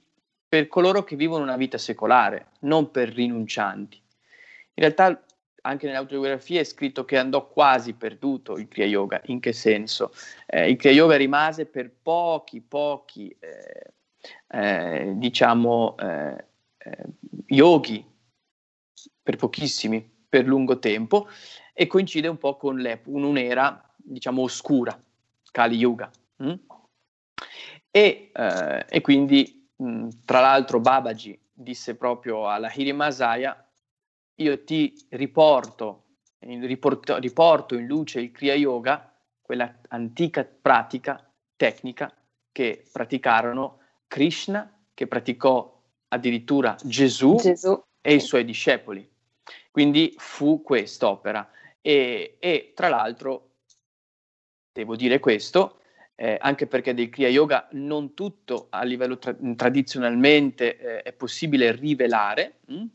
per 0.51 0.67
coloro 0.67 1.05
che 1.05 1.15
vivono 1.15 1.45
una 1.45 1.57
vita 1.57 1.79
secolare, 1.79 2.49
non 2.63 2.91
per 2.91 3.11
rinuncianti. 3.11 3.97
In 3.97 4.83
realtà 4.83 5.25
anche 5.63 5.87
nell'autobiografia 5.87 6.59
è 6.59 6.65
scritto 6.65 7.05
che 7.05 7.17
andò 7.17 7.47
quasi 7.47 7.93
perduto 7.93 8.59
il 8.59 8.67
Kriya 8.67 8.89
Yoga. 8.89 9.21
In 9.27 9.39
che 9.39 9.53
senso? 9.53 10.13
Eh, 10.47 10.69
il 10.69 10.77
Kriya 10.77 10.93
Yoga 10.93 11.17
rimase 11.17 11.67
per 11.67 11.93
pochi, 12.03 12.61
pochi, 12.63 13.33
eh, 13.39 13.93
eh, 14.49 15.13
diciamo, 15.15 15.97
eh, 15.97 16.45
eh, 16.79 17.05
yogi, 17.47 18.05
per 19.23 19.37
pochissimi, 19.37 20.03
per 20.29 20.47
lungo 20.47 20.81
tempo, 20.81 21.29
e 21.73 21.87
coincide 21.87 22.27
un 22.27 22.39
po' 22.39 22.57
con 22.57 22.85
un'era, 23.05 23.95
diciamo, 23.99 24.43
oscura, 24.43 25.01
Kali 25.53 25.77
Yuga. 25.77 26.11
Hm? 26.39 26.55
E, 27.93 28.31
eh, 28.35 28.87
e 28.89 29.01
quindi 29.01 29.60
Mm, 29.83 30.09
tra 30.25 30.40
l'altro 30.40 30.81
Babaji 30.81 31.38
disse 31.53 31.97
proprio 31.97 32.49
alla 32.49 32.71
Hiri 32.73 32.93
Masaya, 32.93 33.66
io 34.37 34.64
ti 34.64 34.95
riporto, 35.11 36.05
riporto, 36.38 37.19
riporto 37.19 37.77
in 37.77 37.87
luce 37.87 38.21
il 38.21 38.31
Kriya 38.31 38.55
Yoga, 38.55 39.12
quella 39.40 39.75
antica 39.88 40.45
pratica, 40.45 41.31
tecnica 41.57 42.12
che 42.53 42.85
praticarono 42.90 43.79
Krishna, 44.07 44.71
che 44.93 45.07
praticò 45.07 45.79
addirittura 46.09 46.77
Gesù, 46.83 47.37
Gesù. 47.37 47.83
e 48.01 48.14
i 48.14 48.21
suoi 48.21 48.45
discepoli. 48.45 49.09
Quindi 49.71 50.14
fu 50.16 50.62
quest'opera. 50.62 51.49
E, 51.81 52.37
e 52.38 52.73
tra 52.75 52.88
l'altro, 52.88 53.53
devo 54.73 54.97
dire 54.97 55.19
questo, 55.21 55.80
eh, 56.20 56.37
anche 56.38 56.66
perché 56.66 56.92
del 56.92 57.09
Kriya 57.09 57.30
Yoga 57.30 57.66
non 57.72 58.12
tutto 58.12 58.66
a 58.68 58.83
livello 58.83 59.16
tra- 59.16 59.35
tradizionalmente 59.56 60.76
eh, 60.76 61.02
è 61.02 61.12
possibile 61.14 61.72
rivelare, 61.72 62.59
mh? 62.66 62.74
Mm? 62.74 62.87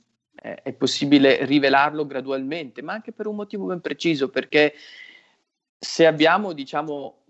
Eh, 0.44 0.56
è 0.62 0.74
possibile 0.74 1.44
rivelarlo 1.44 2.06
gradualmente, 2.06 2.84
ma 2.84 2.94
anche 2.94 3.12
per 3.14 3.26
un 3.26 3.36
motivo 3.36 3.66
ben 3.66 3.82
preciso, 3.82 4.30
perché 4.30 4.76
se 5.80 6.06
abbiamo, 6.06 6.54
diciamo, 6.54 7.24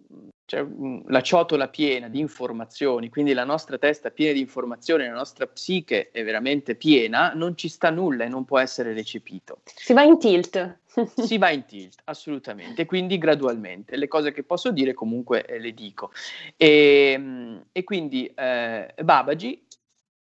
cioè, 0.43 0.63
mm, 0.63 1.03
la 1.07 1.21
ciotola 1.21 1.69
piena 1.69 2.09
di 2.09 2.19
informazioni, 2.19 3.07
quindi 3.09 3.31
la 3.31 3.45
nostra 3.45 3.77
testa 3.77 4.11
piena 4.11 4.33
di 4.33 4.41
informazioni, 4.41 5.05
la 5.05 5.13
nostra 5.13 5.47
psiche 5.47 6.11
è 6.11 6.25
veramente 6.25 6.75
piena, 6.75 7.31
non 7.33 7.55
ci 7.55 7.69
sta 7.69 7.89
nulla 7.89 8.25
e 8.25 8.27
non 8.27 8.43
può 8.43 8.59
essere 8.59 8.93
recepito. 8.93 9.61
Si 9.63 9.93
va 9.93 10.03
in 10.03 10.19
tilt. 10.19 10.79
Si 11.15 11.37
va 11.37 11.49
in 11.49 11.65
tilt, 11.65 12.01
assolutamente, 12.05 12.85
quindi 12.85 13.17
gradualmente. 13.17 13.97
Le 13.97 14.07
cose 14.07 14.31
che 14.31 14.43
posso 14.43 14.71
dire 14.71 14.93
comunque 14.93 15.45
eh, 15.45 15.59
le 15.59 15.73
dico. 15.73 16.11
E, 16.55 17.15
mm, 17.17 17.57
e 17.71 17.83
quindi 17.83 18.25
eh, 18.27 18.93
Babaji 19.03 19.67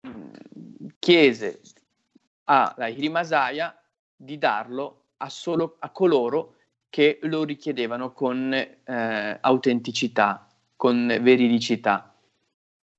mm, 0.07 0.33
chiese 0.99 1.61
alla 2.45 2.87
Hirimasaya 2.87 3.77
di 4.15 4.37
darlo 4.37 5.05
a, 5.17 5.29
solo, 5.29 5.77
a 5.79 5.89
coloro 5.89 6.55
che 6.89 7.19
lo 7.23 7.43
richiedevano 7.43 8.11
con 8.11 8.53
eh, 8.53 9.37
autenticità, 9.41 10.47
con 10.75 11.07
veridicità, 11.21 12.13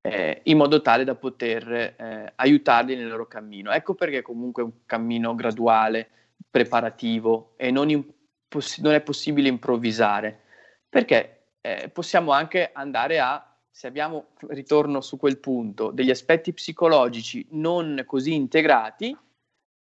eh, 0.00 0.40
in 0.44 0.56
modo 0.56 0.82
tale 0.82 1.04
da 1.04 1.14
poter 1.14 1.72
eh, 1.72 2.32
aiutarli 2.34 2.96
nel 2.96 3.08
loro 3.08 3.26
cammino. 3.26 3.70
Ecco 3.70 3.94
perché 3.94 4.20
comunque 4.20 4.62
è 4.62 4.66
un 4.66 4.72
cammino 4.84 5.34
graduale, 5.34 6.08
preparativo 6.54 7.54
e 7.56 7.72
non, 7.72 7.90
imposs- 7.90 8.78
non 8.78 8.94
è 8.94 9.00
possibile 9.00 9.48
improvvisare, 9.48 10.42
perché 10.88 11.46
eh, 11.60 11.88
possiamo 11.88 12.30
anche 12.30 12.70
andare 12.72 13.18
a 13.18 13.56
se 13.68 13.88
abbiamo, 13.88 14.26
ritorno 14.50 15.00
su 15.00 15.16
quel 15.16 15.38
punto, 15.38 15.90
degli 15.90 16.10
aspetti 16.10 16.52
psicologici 16.52 17.44
non 17.50 18.04
così 18.06 18.34
integrati, 18.34 19.16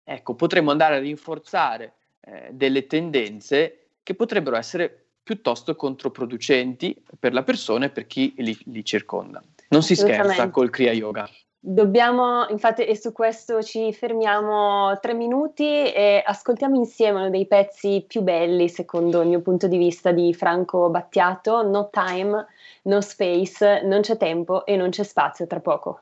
ecco, 0.04 0.34
potremmo 0.34 0.72
andare 0.72 0.96
a 0.96 1.00
rinforzare 1.00 1.94
eh, 2.22 2.50
delle 2.52 2.88
tendenze 2.88 3.90
che 4.02 4.16
potrebbero 4.16 4.56
essere 4.56 5.10
piuttosto 5.22 5.76
controproducenti 5.76 7.00
per 7.20 7.34
la 7.34 7.44
persona 7.44 7.86
e 7.86 7.90
per 7.92 8.08
chi 8.08 8.34
li, 8.38 8.58
li 8.66 8.84
circonda. 8.84 9.44
Non 9.70 9.84
si 9.84 9.96
scherza 9.96 10.50
col 10.50 10.72
Kriya 10.72 10.92
Yoga. 10.92 11.30
Dobbiamo, 11.66 12.46
infatti, 12.50 12.84
e 12.84 12.98
su 12.98 13.14
questo 13.14 13.62
ci 13.64 13.94
fermiamo 13.94 15.00
tre 15.00 15.14
minuti 15.14 15.64
e 15.94 16.22
ascoltiamo 16.26 16.76
insieme 16.76 17.20
uno 17.20 17.30
dei 17.30 17.48
pezzi 17.48 18.04
più 18.06 18.22
belli, 18.22 18.68
secondo 18.68 19.22
il 19.22 19.30
mio 19.30 19.42
punto 19.42 19.68
di 19.68 19.78
vista, 19.78 20.12
di 20.12 20.34
Franco 20.34 20.90
Battiato, 20.90 21.66
No 21.66 21.90
Time, 21.90 22.46
No 22.84 23.00
Space, 23.00 23.82
non 23.84 24.02
c'è 24.02 24.18
tempo 24.18 24.66
e 24.66 24.76
non 24.76 24.90
c'è 24.90 25.04
spazio 25.04 25.48
tra 25.48 25.62
poco. 25.62 26.02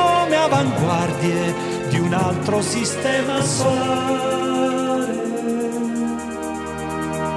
avanguardie 0.41 1.53
di 1.89 1.99
un 1.99 2.13
altro 2.13 2.61
sistema 2.61 3.41
solare. 3.41 5.19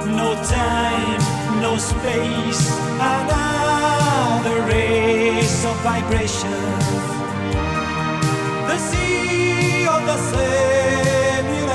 No 0.05 0.35
time, 0.41 1.17
no 1.61 1.77
space, 1.77 2.71
another 2.99 4.65
race 4.65 5.65
of 5.65 5.75
vibrations. 5.83 6.85
The 8.67 8.77
sea 8.77 9.87
of 9.87 10.05
the 10.05 10.17
simulation. 10.31 11.73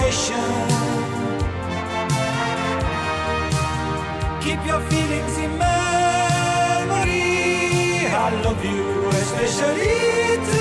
Keep 4.40 4.66
your 4.66 4.81
feelings 4.88 5.37
in 5.38 5.57
memory. 5.59 7.21
I 8.07 8.31
love 8.43 8.64
you 8.64 9.09
especially. 9.11 10.60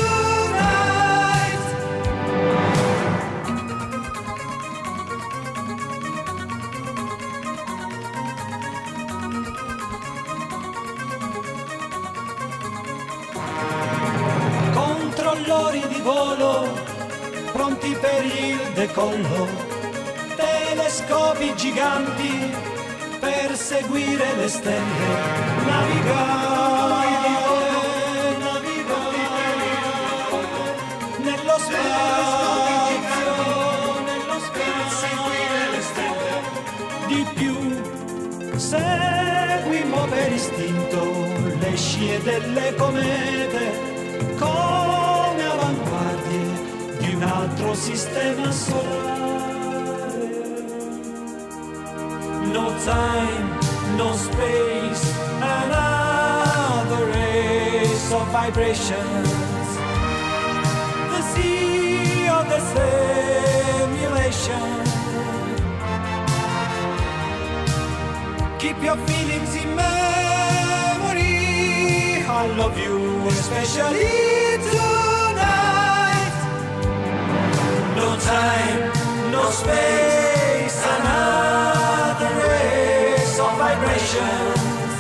Volo, 16.04 16.68
pronti 17.52 17.96
per 18.00 18.24
il 18.24 18.60
decollo, 18.74 19.48
telescopi 20.36 21.56
giganti 21.56 22.52
per 23.20 23.56
seguire 23.56 24.36
le 24.36 24.48
stelle, 24.48 25.08
navigare, 25.66 27.18
navigare 28.46 29.18
nello 31.18 31.58
spazio, 31.66 33.34
nello 34.06 34.40
spazio, 34.48 35.18
le 35.72 35.82
stelle, 35.90 36.36
di 37.08 37.22
più 37.34 37.56
seguimo 38.58 40.06
per 40.06 40.32
istinto 40.32 41.02
le 41.60 41.76
scie 41.76 42.22
delle 42.22 42.76
comete 42.76 43.89
altro 47.70 47.76
sistema 47.76 48.52
solare. 48.52 49.10
No 52.54 52.72
time, 52.84 53.60
no 53.98 54.14
space, 54.14 55.14
another 55.42 57.06
race 57.06 58.12
of 58.12 58.28
vibrations. 58.32 59.30
The 61.12 61.22
sea 61.34 62.28
of 62.30 62.48
the 62.50 62.60
simulation. 63.80 64.64
Keep 68.60 68.84
your 68.84 68.98
feelings 69.08 69.56
in 69.56 69.76
memory. 69.76 71.24
I 72.28 72.48
love 72.58 72.78
you 72.78 73.28
especially 73.28 74.58
too. 74.72 74.79
Space, 79.62 80.80
another 80.96 82.32
race 82.48 83.36
of 83.46 83.52
vibrations. 83.64 84.94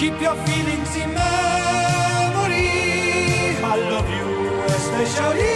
Keep 0.00 0.20
your 0.20 0.36
feelings 0.46 0.92
in 1.02 1.08
memory. 1.14 2.68
I 3.72 3.74
love 3.92 4.08
you 4.18 4.28
especially. 4.78 5.53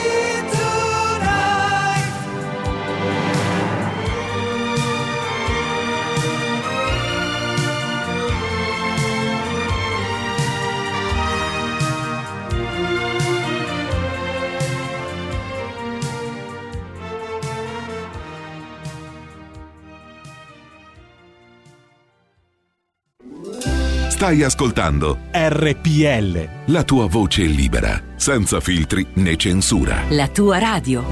Stai 24.19 24.43
ascoltando 24.43 25.17
RPL. 25.31 26.73
la 26.73 26.83
tua 26.83 27.07
voce 27.07 27.45
libera, 27.45 28.03
senza 28.17 28.59
filtri 28.59 29.07
né 29.15 29.37
censura. 29.37 30.03
La 30.11 30.27
tua 30.27 30.59
radio. 30.59 31.05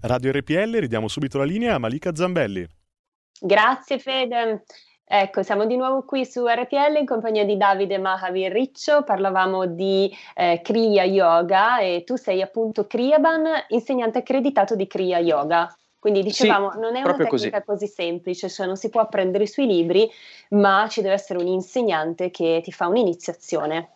Radio 0.00 0.32
RPL, 0.32 0.78
ridiamo 0.78 1.08
subito 1.08 1.36
la 1.36 1.44
linea 1.44 1.74
a 1.74 1.78
Malika 1.78 2.14
Zambelli. 2.14 2.66
Grazie 3.38 3.98
Fede. 3.98 4.64
Ecco, 5.04 5.42
siamo 5.42 5.66
di 5.66 5.76
nuovo 5.76 6.06
qui 6.06 6.24
su 6.24 6.46
RPL 6.46 6.96
in 6.98 7.04
compagnia 7.04 7.44
di 7.44 7.58
Davide 7.58 7.98
Mahavir 7.98 8.50
Riccio, 8.50 9.02
parlavamo 9.04 9.66
di 9.66 10.10
eh, 10.34 10.62
Kriya 10.62 11.04
Yoga 11.04 11.80
e 11.80 12.02
tu 12.02 12.16
sei 12.16 12.40
appunto 12.40 12.86
Kriyaban, 12.86 13.44
insegnante 13.68 14.20
accreditato 14.20 14.74
di 14.74 14.86
Kriya 14.86 15.18
Yoga. 15.18 15.68
Quindi 16.04 16.22
dicevamo, 16.22 16.70
Sì, 16.70 16.78
non 16.80 16.96
è 16.96 17.02
una 17.02 17.16
tecnica 17.16 17.62
così. 17.62 17.86
semplice, 17.86 18.50
cioè 18.50 18.66
non 18.66 18.76
si 18.76 18.90
può 18.90 19.00
apprendere 19.00 19.46
sui 19.46 19.66
libri, 19.66 20.06
ma 20.50 20.86
ci 20.90 21.00
deve 21.00 21.14
essere 21.14 21.38
un 21.38 21.46
insegnante 21.46 22.30
che 22.30 22.60
ti 22.62 22.72
fa 22.72 22.88
un'iniziazione. 22.88 23.88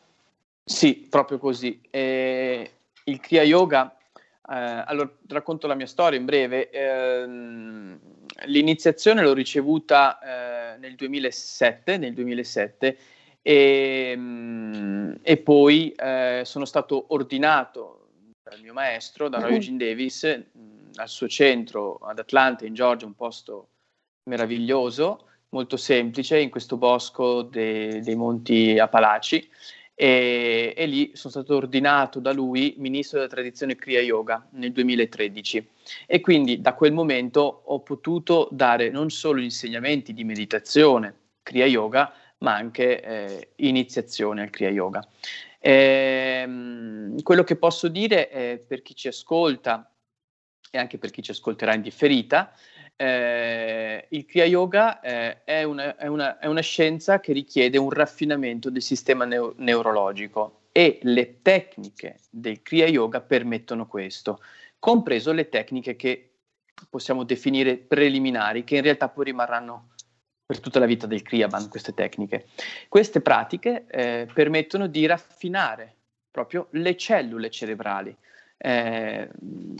Sì, 0.64 1.06
proprio 1.10 1.36
così. 1.36 1.78
Eh, 1.90 2.70
il 3.04 3.20
Kriya 3.20 3.42
Yoga, 3.42 3.94
eh, 3.94 4.54
allora 4.86 5.12
racconto 5.28 5.66
la 5.66 5.74
mia 5.74 5.84
storia 5.84 6.18
in 6.18 6.24
breve. 6.24 6.70
Ehm, 6.70 8.00
l'iniziazione 8.46 9.20
l'ho 9.20 9.34
ricevuta 9.34 10.18
eh, 10.18 10.78
nel 10.78 10.94
2007, 10.94 11.98
nel 11.98 12.14
2007 12.14 12.96
e, 13.42 14.14
mm, 14.16 15.12
e 15.20 15.36
poi 15.36 15.90
eh, 15.90 16.40
sono 16.46 16.64
stato 16.64 17.04
ordinato 17.08 18.08
dal 18.42 18.62
mio 18.62 18.72
maestro, 18.72 19.28
da 19.28 19.40
Roy 19.40 19.56
Eugene 19.56 19.76
Davis, 19.76 20.24
mh, 20.24 20.77
al 20.98 21.08
suo 21.08 21.28
centro 21.28 21.96
ad 21.96 22.18
Atlanta, 22.18 22.66
in 22.66 22.74
Georgia, 22.74 23.06
un 23.06 23.14
posto 23.14 23.68
meraviglioso, 24.24 25.26
molto 25.50 25.76
semplice, 25.76 26.38
in 26.38 26.50
questo 26.50 26.76
bosco 26.76 27.42
de- 27.42 28.00
dei 28.02 28.14
Monti 28.14 28.78
Apalachi 28.78 29.48
e, 29.94 30.74
e 30.76 30.86
lì 30.86 31.10
sono 31.14 31.32
stato 31.32 31.56
ordinato 31.56 32.20
da 32.20 32.32
lui 32.32 32.74
ministro 32.78 33.18
della 33.18 33.30
tradizione 33.30 33.74
Kriya 33.74 34.00
Yoga 34.00 34.46
nel 34.52 34.70
2013 34.70 35.68
e 36.06 36.20
quindi 36.20 36.60
da 36.60 36.74
quel 36.74 36.92
momento 36.92 37.62
ho 37.64 37.80
potuto 37.80 38.48
dare 38.52 38.90
non 38.90 39.10
solo 39.10 39.40
insegnamenti 39.40 40.12
di 40.12 40.22
meditazione, 40.22 41.14
Kriya 41.42 41.66
Yoga, 41.66 42.12
ma 42.38 42.54
anche 42.54 43.02
eh, 43.02 43.48
iniziazione 43.56 44.42
al 44.42 44.50
Kriya 44.50 44.70
Yoga. 44.70 45.04
Ehm, 45.58 47.20
quello 47.22 47.42
che 47.42 47.56
posso 47.56 47.88
dire 47.88 48.64
per 48.68 48.82
chi 48.82 48.94
ci 48.94 49.08
ascolta 49.08 49.90
e 50.70 50.78
anche 50.78 50.98
per 50.98 51.10
chi 51.10 51.22
ci 51.22 51.30
ascolterà 51.30 51.74
in 51.74 51.82
differita, 51.82 52.52
eh, 52.96 54.06
il 54.10 54.26
Kriya 54.26 54.44
Yoga 54.44 55.00
eh, 55.00 55.44
è, 55.44 55.62
una, 55.62 55.96
è, 55.96 56.06
una, 56.08 56.38
è, 56.38 56.46
una, 56.46 56.60
scienza 56.60 57.20
che 57.20 57.32
richiede 57.32 57.78
un 57.78 57.90
raffinamento 57.90 58.70
del 58.70 58.82
sistema 58.82 59.24
neo- 59.24 59.54
neurologico 59.58 60.62
e 60.72 60.98
le 61.02 61.40
tecniche 61.40 62.18
del 62.28 62.60
Kriya 62.60 62.88
Yoga 62.88 63.20
permettono 63.20 63.86
questo, 63.86 64.40
compreso 64.78 65.32
le 65.32 65.48
tecniche 65.48 65.94
che 65.94 66.30
possiamo 66.90 67.24
definire 67.24 67.76
preliminari, 67.76 68.64
che 68.64 68.76
in 68.76 68.82
realtà 68.82 69.08
poi 69.08 69.26
rimarranno 69.26 69.90
per 70.48 70.60
tutta 70.60 70.78
la 70.78 70.86
vita 70.86 71.06
del 71.06 71.22
Kriyaban, 71.22 71.68
queste 71.68 71.92
tecniche. 71.92 72.46
Queste 72.88 73.20
pratiche 73.20 73.84
eh, 73.86 74.26
permettono 74.32 74.86
di 74.86 75.04
raffinare 75.04 75.94
proprio 76.30 76.68
le 76.70 76.96
cellule 76.96 77.50
cerebrali. 77.50 78.16
Eh, 78.58 79.30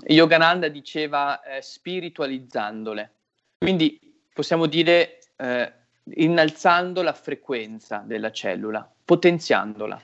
Yogananda 0.06 0.68
diceva 0.68 1.42
eh, 1.42 1.60
spiritualizzandole, 1.60 3.12
quindi 3.58 3.98
possiamo 4.32 4.66
dire 4.66 5.18
eh, 5.36 5.72
innalzando 6.14 7.02
la 7.02 7.12
frequenza 7.12 8.02
della 8.06 8.30
cellula, 8.30 8.88
potenziandola. 9.04 10.00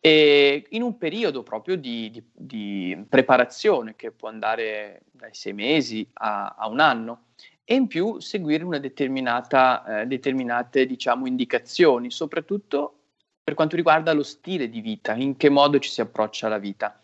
E 0.00 0.66
in 0.68 0.82
un 0.82 0.96
periodo 0.96 1.42
proprio 1.42 1.76
di, 1.76 2.10
di, 2.10 2.22
di 2.32 3.04
preparazione 3.08 3.96
che 3.96 4.12
può 4.12 4.28
andare 4.28 5.00
dai 5.10 5.34
sei 5.34 5.54
mesi 5.54 6.06
a, 6.12 6.54
a 6.56 6.68
un 6.68 6.78
anno, 6.78 7.24
e 7.64 7.74
in 7.74 7.86
più 7.86 8.18
seguire 8.18 8.64
una 8.64 8.78
determinata, 8.78 10.00
eh, 10.00 10.06
determinate 10.06 10.86
diciamo, 10.86 11.26
indicazioni, 11.26 12.10
soprattutto 12.10 12.94
per 13.44 13.54
quanto 13.54 13.76
riguarda 13.76 14.12
lo 14.12 14.22
stile 14.22 14.68
di 14.70 14.80
vita, 14.80 15.14
in 15.14 15.36
che 15.36 15.48
modo 15.48 15.78
ci 15.78 15.90
si 15.90 16.00
approccia 16.00 16.46
alla 16.46 16.58
vita. 16.58 16.98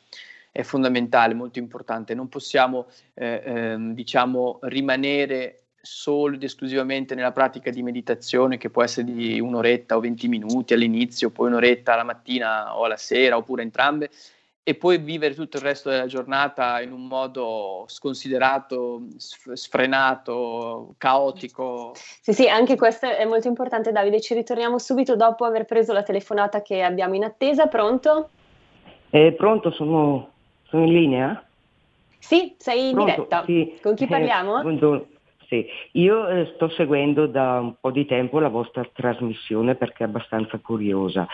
È 0.56 0.62
fondamentale, 0.62 1.34
molto 1.34 1.58
importante, 1.58 2.14
non 2.14 2.28
possiamo 2.28 2.86
eh, 3.14 3.42
ehm, 3.44 3.92
diciamo, 3.92 4.60
rimanere 4.62 5.64
solo 5.80 6.36
ed 6.36 6.44
esclusivamente 6.44 7.16
nella 7.16 7.32
pratica 7.32 7.70
di 7.70 7.82
meditazione 7.82 8.56
che 8.56 8.70
può 8.70 8.84
essere 8.84 9.12
di 9.12 9.40
un'oretta 9.40 9.96
o 9.96 10.00
20 10.00 10.28
minuti 10.28 10.72
all'inizio, 10.72 11.30
poi 11.30 11.48
un'oretta 11.48 11.94
alla 11.94 12.04
mattina 12.04 12.78
o 12.78 12.84
alla 12.84 12.96
sera 12.96 13.36
oppure 13.36 13.62
entrambe 13.62 14.10
e 14.62 14.76
poi 14.76 14.98
vivere 14.98 15.34
tutto 15.34 15.56
il 15.56 15.64
resto 15.64 15.90
della 15.90 16.06
giornata 16.06 16.80
in 16.80 16.92
un 16.92 17.08
modo 17.08 17.84
sconsiderato, 17.88 19.08
sfrenato, 19.16 20.94
caotico. 20.98 21.94
Sì, 21.94 22.32
sì, 22.32 22.48
anche 22.48 22.76
questo 22.76 23.06
è 23.06 23.24
molto 23.24 23.48
importante, 23.48 23.90
Davide. 23.90 24.20
Ci 24.20 24.34
ritorniamo 24.34 24.78
subito 24.78 25.16
dopo 25.16 25.44
aver 25.44 25.64
preso 25.64 25.92
la 25.92 26.04
telefonata 26.04 26.62
che 26.62 26.80
abbiamo 26.80 27.16
in 27.16 27.24
attesa. 27.24 27.66
Pronto? 27.66 28.30
Eh, 29.10 29.32
pronto, 29.32 29.70
sono, 29.70 30.30
sono, 30.74 30.84
in 30.86 30.92
linea? 30.92 31.48
Sì, 32.18 32.54
sei 32.58 32.88
in 32.88 32.94
pronto? 32.94 33.12
diretta. 33.12 33.44
Sì. 33.44 33.78
Con 33.80 33.94
chi 33.94 34.06
parliamo? 34.06 34.58
Eh, 34.58 34.62
buongiorno. 34.62 35.06
Sì, 35.46 35.66
io 35.92 36.26
eh, 36.26 36.52
sto 36.54 36.68
seguendo 36.70 37.26
da 37.26 37.60
un 37.60 37.74
po' 37.78 37.90
di 37.90 38.06
tempo 38.06 38.40
la 38.40 38.48
vostra 38.48 38.84
trasmissione 38.92 39.74
perché 39.74 40.02
è 40.02 40.06
abbastanza 40.06 40.58
curiosa, 40.58 41.28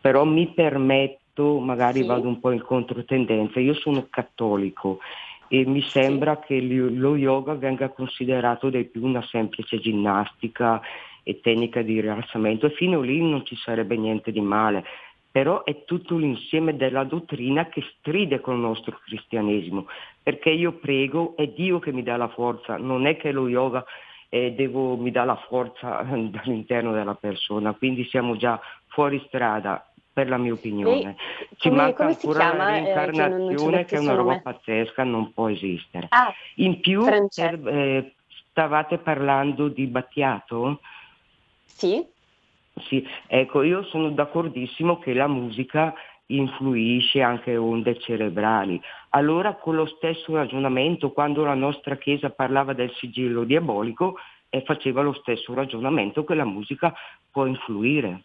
però 0.00 0.24
mi 0.24 0.48
permetto, 0.48 1.58
magari 1.58 2.02
Sì. 2.02 2.06
vado 2.06 2.28
un 2.28 2.40
po' 2.40 2.50
in 2.50 2.62
controtendenza, 2.62 3.58
io 3.58 3.74
sono 3.74 4.06
cattolico 4.10 5.00
e 5.48 5.64
mi 5.64 5.80
sembra 5.80 6.38
che 6.40 6.58
li- 6.58 6.94
lo 6.96 7.16
yoga 7.16 7.54
venga 7.54 7.88
considerato 7.88 8.68
di 8.68 8.84
più 8.84 9.04
una 9.04 9.22
semplice 9.30 9.80
ginnastica 9.80 10.80
e 11.22 11.40
tecnica 11.40 11.80
di 11.80 12.00
rilassamento 12.00 12.66
e 12.66 12.70
fino 12.70 13.00
lì 13.00 13.18
non 13.18 13.46
ci 13.46 13.56
sarebbe 13.56 13.96
niente 13.96 14.30
di 14.30 14.42
male, 14.42 14.84
però 15.34 15.64
è 15.64 15.82
tutto 15.84 16.16
l'insieme 16.16 16.76
della 16.76 17.02
dottrina 17.02 17.66
che 17.66 17.82
stride 17.98 18.38
con 18.40 18.54
il 18.54 18.60
nostro 18.60 19.00
cristianesimo, 19.04 19.88
perché 20.22 20.50
io 20.50 20.74
prego, 20.74 21.34
è 21.34 21.48
Dio 21.48 21.80
che 21.80 21.90
mi 21.92 22.04
dà 22.04 22.16
la 22.16 22.28
forza, 22.28 22.76
non 22.76 23.04
è 23.04 23.16
che 23.16 23.32
lo 23.32 23.48
yoga 23.48 23.84
eh, 24.28 24.52
devo- 24.52 24.96
mi 24.96 25.10
dà 25.10 25.24
la 25.24 25.34
forza 25.48 26.02
eh, 26.08 26.28
dall'interno 26.30 26.92
della 26.92 27.16
persona, 27.16 27.72
quindi 27.72 28.04
siamo 28.04 28.36
già 28.36 28.60
fuori 28.86 29.20
strada 29.26 29.84
per 30.12 30.28
la 30.28 30.36
mia 30.36 30.52
opinione. 30.52 31.16
Ci 31.56 31.68
come- 31.68 31.80
manca 31.82 31.96
come 32.04 32.10
ancora 32.10 32.38
chiama, 32.38 32.56
la 32.56 32.76
eh, 32.76 32.82
che 32.84 32.94
non- 32.94 32.94
non 32.94 33.10
ci 33.10 33.10
reincarnazione 33.10 33.64
ho 33.64 33.70
che, 33.70 33.76
detto 33.82 33.94
è 33.96 33.98
una 33.98 34.14
roba 34.14 34.38
pazzesca, 34.40 35.02
non 35.02 35.32
può 35.32 35.48
esistere. 35.48 36.06
Ah, 36.10 36.32
In 36.56 36.78
più 36.80 37.04
eh, 37.08 38.14
stavate 38.50 38.98
parlando 38.98 39.66
di 39.66 39.84
Battiato? 39.86 40.78
Sì? 41.64 42.06
Sì, 42.88 43.06
ecco, 43.26 43.62
io 43.62 43.84
sono 43.84 44.10
d'accordissimo 44.10 44.98
che 44.98 45.14
la 45.14 45.28
musica 45.28 45.94
influisce 46.26 47.20
anche 47.20 47.56
onde 47.56 47.98
cerebrali. 47.98 48.80
Allora 49.10 49.54
con 49.54 49.76
lo 49.76 49.86
stesso 49.86 50.34
ragionamento, 50.34 51.12
quando 51.12 51.44
la 51.44 51.54
nostra 51.54 51.96
Chiesa 51.96 52.30
parlava 52.30 52.72
del 52.72 52.92
sigillo 52.94 53.44
diabolico, 53.44 54.16
eh, 54.48 54.62
faceva 54.62 55.02
lo 55.02 55.12
stesso 55.12 55.52
ragionamento 55.54 56.24
che 56.24 56.34
la 56.34 56.44
musica 56.44 56.94
può 57.30 57.46
influire. 57.46 58.22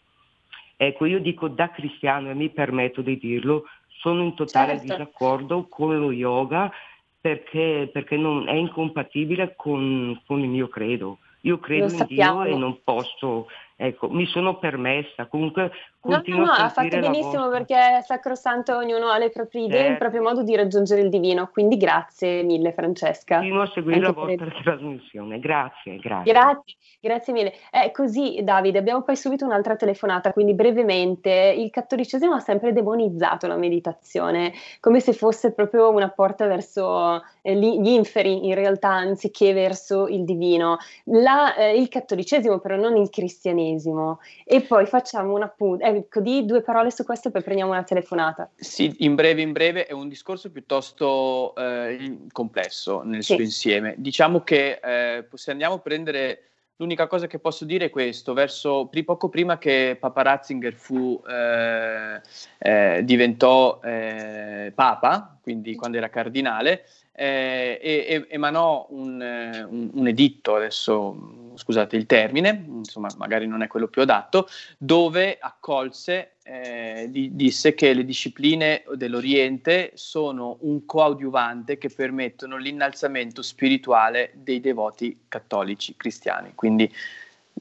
Ecco, 0.77 1.05
io 1.05 1.19
dico 1.19 1.47
da 1.49 1.69
cristiano 1.71 2.29
e 2.29 2.35
mi 2.35 2.49
permetto 2.49 3.01
di 3.01 3.17
dirlo, 3.17 3.65
sono 3.87 4.23
in 4.23 4.33
totale 4.33 4.77
Certo. 4.77 4.83
disaccordo 4.83 5.67
con 5.67 5.99
lo 5.99 6.11
yoga 6.11 6.71
perché, 7.19 7.89
perché 7.91 8.15
non 8.15 8.47
è 8.47 8.53
incompatibile 8.53 9.55
con, 9.57 10.21
con 10.25 10.39
il 10.39 10.47
mio 10.47 10.69
credo. 10.69 11.17
Io 11.41 11.57
credo 11.59 11.91
in. 11.91 12.05
Dio 12.07 12.43
e 12.43 12.55
non 12.55 12.79
posso, 12.83 13.47
ecco, 13.81 14.09
mi 14.09 14.25
sono 14.25 14.59
permessa, 14.59 15.27
comunque 15.27 15.71
No, 16.01 16.21
no, 16.25 16.37
no, 16.37 16.51
ha 16.51 16.69
fatto 16.69 16.97
benissimo 16.97 17.49
vostra. 17.49 17.49
perché 17.49 17.75
è 17.97 18.01
sacrosanto, 18.01 18.73
ognuno 18.77 19.07
ha 19.09 19.17
le 19.17 19.29
proprie 19.31 19.65
idee, 19.65 19.79
il 19.79 19.83
Certo. 19.87 19.97
proprio 19.99 20.21
modo 20.21 20.43
di 20.43 20.55
raggiungere 20.55 21.01
il 21.01 21.09
divino, 21.09 21.49
quindi 21.51 21.75
grazie 21.75 22.41
mille 22.43 22.71
Francesca. 22.71 23.35
Continuo 23.35 23.63
a 23.63 23.67
seguire 23.67 23.99
la 23.99 24.07
Anche 24.07 24.35
per- 24.37 24.37
vostra 24.47 24.61
trasmissione, 24.63 25.39
grazie, 25.39 25.97
grazie. 25.97 26.31
Grazie, 26.31 26.75
grazie 27.01 27.33
mille. 27.33 27.53
Eh, 27.71 27.91
così 27.91 28.39
Davide, 28.43 28.77
abbiamo 28.79 29.01
poi 29.01 29.17
subito 29.17 29.43
un'altra 29.43 29.75
telefonata, 29.75 30.31
quindi 30.31 30.53
brevemente, 30.53 31.53
il 31.57 31.69
cattolicesimo 31.69 32.33
ha 32.33 32.39
sempre 32.39 32.71
demonizzato 32.71 33.47
la 33.47 33.57
meditazione, 33.57 34.53
come 34.79 35.01
se 35.01 35.11
fosse 35.11 35.51
proprio 35.51 35.89
una 35.89 36.07
porta 36.09 36.47
verso 36.47 37.21
eh, 37.41 37.55
gli 37.55 37.89
inferi 37.89 38.47
in 38.47 38.55
realtà, 38.55 38.89
anziché 38.89 39.51
verso 39.51 40.07
il 40.07 40.23
divino. 40.23 40.77
La- 41.05 41.55
eh, 41.55 41.77
il 41.77 41.89
cattolicesimo 41.89 42.59
però 42.59 42.77
non 42.77 42.95
il 42.95 43.09
cristianesimo. 43.09 44.19
E 44.45 44.61
poi 44.61 44.85
facciamo 44.85 45.33
un 45.35 45.43
appunto, 45.43 45.83
ecco, 45.89 46.19
di 46.19 46.45
due 46.45 46.61
parole 46.61 46.91
su 46.91 47.03
questo 47.03 47.27
e 47.27 47.31
poi 47.31 47.43
prendiamo 47.43 47.71
una 47.71 47.83
telefonata. 47.83 48.49
Sì, 48.55 48.95
in 48.99 49.15
breve, 49.15 49.41
in 49.41 49.51
breve, 49.51 49.85
è 49.85 49.93
un 49.93 50.07
discorso 50.07 50.51
piuttosto 50.51 51.53
eh, 51.55 52.19
complesso 52.31 53.01
nel 53.03 53.23
Sì. 53.23 53.33
suo 53.33 53.43
insieme. 53.43 53.95
Diciamo 53.97 54.41
che 54.41 54.79
eh, 54.83 55.27
se 55.33 55.51
andiamo 55.51 55.75
a 55.75 55.79
prendere 55.79 56.43
L'unica 56.79 57.07
cosa 57.07 57.27
che 57.27 57.39
posso 57.39 57.65
dire 57.65 57.85
è 57.85 57.89
questo, 57.89 58.31
verso 58.31 58.89
poco 59.03 59.27
prima 59.27 59.57
che 59.57 59.97
Papa 59.99 60.21
Ratzinger 60.21 60.73
fu, 60.73 61.21
eh, 61.27 62.21
eh, 62.57 63.01
diventò 63.03 63.81
eh, 63.83 64.71
Papa, 64.73 65.37
quindi 65.41 65.75
quando 65.75 65.97
era 65.97 66.07
cardinale, 66.07 66.85
eh, 67.19 67.77
e, 67.81 68.27
emanò 68.29 68.87
un, 68.91 69.21
eh, 69.21 69.61
un, 69.63 69.89
un, 69.93 70.07
editto, 70.07 70.55
adesso 70.55 71.51
scusate 71.55 71.97
il 71.97 72.05
termine, 72.05 72.63
insomma 72.65 73.09
magari 73.17 73.45
non 73.45 73.61
è 73.61 73.67
quello 73.67 73.89
più 73.89 74.01
adatto, 74.01 74.47
dove 74.77 75.37
accolse, 75.37 76.35
eh, 76.43 77.07
di, 77.09 77.35
disse 77.35 77.73
che 77.73 77.93
le 77.93 78.05
discipline 78.05 78.83
dell'Oriente 78.93 79.91
sono 79.95 80.59
un 80.61 80.85
coadiuvante 80.85 81.77
che 81.77 81.89
permettono 81.89 82.55
l'innalzamento 82.55 83.41
spirituale 83.41 84.31
dei 84.35 84.61
devoti 84.61 85.25
cattolici 85.27 85.97
cristiani. 85.97 86.53
Quindi 86.55 86.89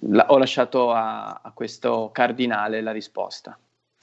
la, 0.03 0.27
ho 0.29 0.39
lasciato 0.39 0.93
a, 0.93 1.41
a 1.43 1.51
questo 1.53 2.11
cardinale 2.13 2.81
la 2.81 2.93
risposta. 2.93 3.59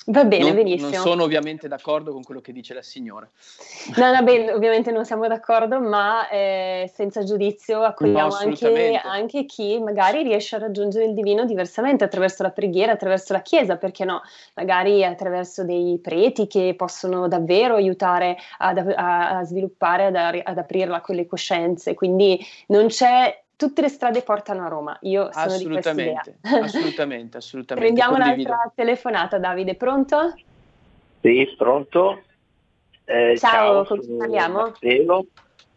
Va 0.08 0.24
bene, 0.24 0.44
non, 0.44 0.56
benissimo. 0.56 0.90
Non 0.92 1.00
sono 1.00 1.24
ovviamente 1.24 1.68
d'accordo 1.68 2.12
con 2.12 2.22
quello 2.22 2.40
che 2.40 2.52
dice 2.52 2.76
la 2.76 2.84
signora. 2.84 3.28
No, 3.96 4.14
no, 4.14 4.24
beh, 4.24 4.54
ovviamente 4.54 4.92
non 4.92 5.04
siamo 5.04 5.28
d'accordo, 5.28 5.80
ma 5.80 6.30
eh, 6.30 6.92
senza 6.94 7.24
giudizio 7.24 7.82
accogliamo 7.82 8.28
no, 8.28 8.36
anche, 8.36 9.02
anche, 9.04 9.46
chi 9.46 9.80
magari 9.80 10.22
riesce 10.22 10.58
a 10.58 10.60
raggiungere 10.60 11.06
il 11.06 11.16
divino 11.16 11.46
diversamente, 11.46 12.04
attraverso 12.04 12.44
la 12.44 12.52
preghiera, 12.52 12.92
attraverso 12.92 13.34
la 13.34 13.42
Chiesa, 13.42 13.78
perché 13.78 14.06
no? 14.06 14.22
Magari 14.54 15.04
attraverso 15.04 15.64
dei 15.64 15.98
preti 16.00 16.46
che 16.46 16.76
possono 16.78 17.28
davvero 17.28 17.74
aiutare 17.74 18.38
ad, 18.60 18.78
a, 18.78 19.38
a, 19.40 19.44
sviluppare, 19.44 20.06
ad, 20.06 20.16
ad 20.16 20.58
aprirla 20.58 21.02
con 21.02 21.16
le 21.16 21.26
coscienze. 21.26 21.96
Quindi 21.96 22.40
non 22.68 22.88
c'è 22.88 23.45
tutte 23.56 23.82
le 23.82 23.90
strade 23.90 24.22
portano 24.22 24.66
a 24.66 24.68
Roma. 24.68 24.98
Io 25.02 25.32
sono 25.32 25.46
assolutamente, 25.46 26.38
di 26.42 26.50
assolutamente, 26.58 27.38
assolutamente. 27.38 27.86
Prendiamo 27.96 28.18
Condivido. 28.18 28.50
un'altra 28.52 28.72
telefonata, 28.76 29.38
Davide. 29.38 29.76
Pronto? 29.76 30.34
Sì, 31.22 31.54
pronto. 31.58 32.22
Eh, 33.06 33.38
ciao, 33.38 33.84
ciao, 33.84 33.86
con 33.86 34.00
chi 34.00 34.16
parliamo? 34.18 34.74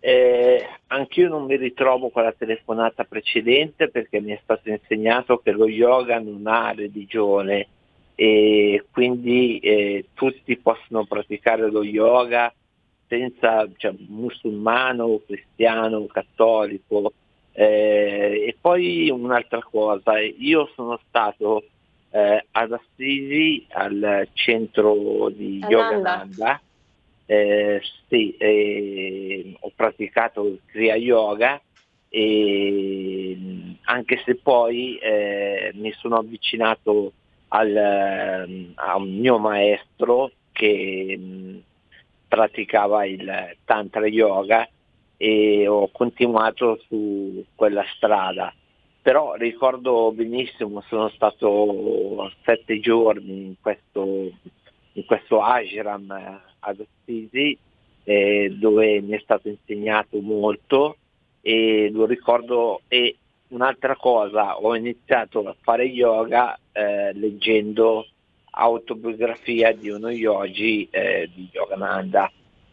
Eh, 0.00 0.68
anch'io 0.86 1.28
non 1.28 1.44
mi 1.44 1.56
ritrovo 1.56 2.10
con 2.10 2.22
la 2.22 2.32
telefonata 2.32 3.04
precedente 3.04 3.88
perché 3.88 4.20
mi 4.20 4.32
è 4.32 4.38
stato 4.42 4.70
insegnato 4.70 5.38
che 5.38 5.50
lo 5.50 5.66
yoga 5.66 6.20
non 6.20 6.46
ha 6.46 6.72
religione 6.72 7.66
e 8.14 8.84
quindi 8.92 9.58
eh, 9.58 10.06
tutti 10.14 10.56
possono 10.56 11.04
praticare 11.04 11.68
lo 11.68 11.82
yoga 11.82 12.52
senza 13.08 13.68
cioè, 13.76 13.92
musulmano, 14.06 15.20
cristiano, 15.26 16.06
cattolico, 16.06 17.12
eh, 17.60 18.44
e 18.46 18.56
poi 18.60 19.10
un'altra 19.10 19.60
cosa, 19.68 20.20
io 20.20 20.70
sono 20.76 20.96
stato 21.08 21.64
eh, 22.10 22.46
ad 22.52 22.70
Assisi 22.72 23.66
al 23.70 24.28
centro 24.34 25.28
di 25.30 25.60
Yogananda, 25.68 26.60
eh, 27.26 27.82
sì, 28.06 28.36
eh, 28.36 29.56
ho 29.58 29.72
praticato 29.74 30.46
il 30.46 30.60
Kriya 30.66 30.94
Yoga 30.94 31.60
e 32.08 33.36
anche 33.86 34.22
se 34.24 34.36
poi 34.36 34.96
eh, 34.98 35.72
mi 35.74 35.90
sono 35.98 36.18
avvicinato 36.18 37.12
al, 37.48 37.76
a 38.76 38.96
un 38.96 39.18
mio 39.18 39.38
maestro 39.38 40.30
che 40.52 41.18
mh, 41.18 41.62
praticava 42.28 43.04
il 43.04 43.56
Tantra 43.64 44.06
Yoga 44.06 44.68
e 45.18 45.66
ho 45.66 45.88
continuato 45.92 46.80
su 46.86 47.44
quella 47.54 47.84
strada. 47.94 48.54
Però 49.02 49.34
ricordo 49.34 50.12
benissimo, 50.12 50.82
sono 50.88 51.08
stato 51.10 52.30
sette 52.44 52.80
giorni 52.80 53.46
in 53.46 53.54
questo, 53.60 54.30
in 54.92 55.04
questo 55.04 55.42
ashram 55.42 56.10
ad 56.60 56.80
Assisi 56.80 57.58
eh, 58.04 58.54
dove 58.58 59.00
mi 59.00 59.12
è 59.12 59.20
stato 59.22 59.48
insegnato 59.48 60.20
molto 60.20 60.96
e 61.40 61.90
lo 61.92 62.06
ricordo 62.06 62.82
e 62.88 63.16
un'altra 63.48 63.96
cosa, 63.96 64.58
ho 64.58 64.74
iniziato 64.76 65.46
a 65.46 65.56
fare 65.60 65.84
yoga 65.84 66.58
eh, 66.72 67.12
leggendo 67.14 68.06
autobiografia 68.50 69.72
di 69.72 69.88
uno 69.88 70.10
yogi 70.10 70.86
eh, 70.90 71.30
di 71.32 71.48
Yogananda 71.50 72.30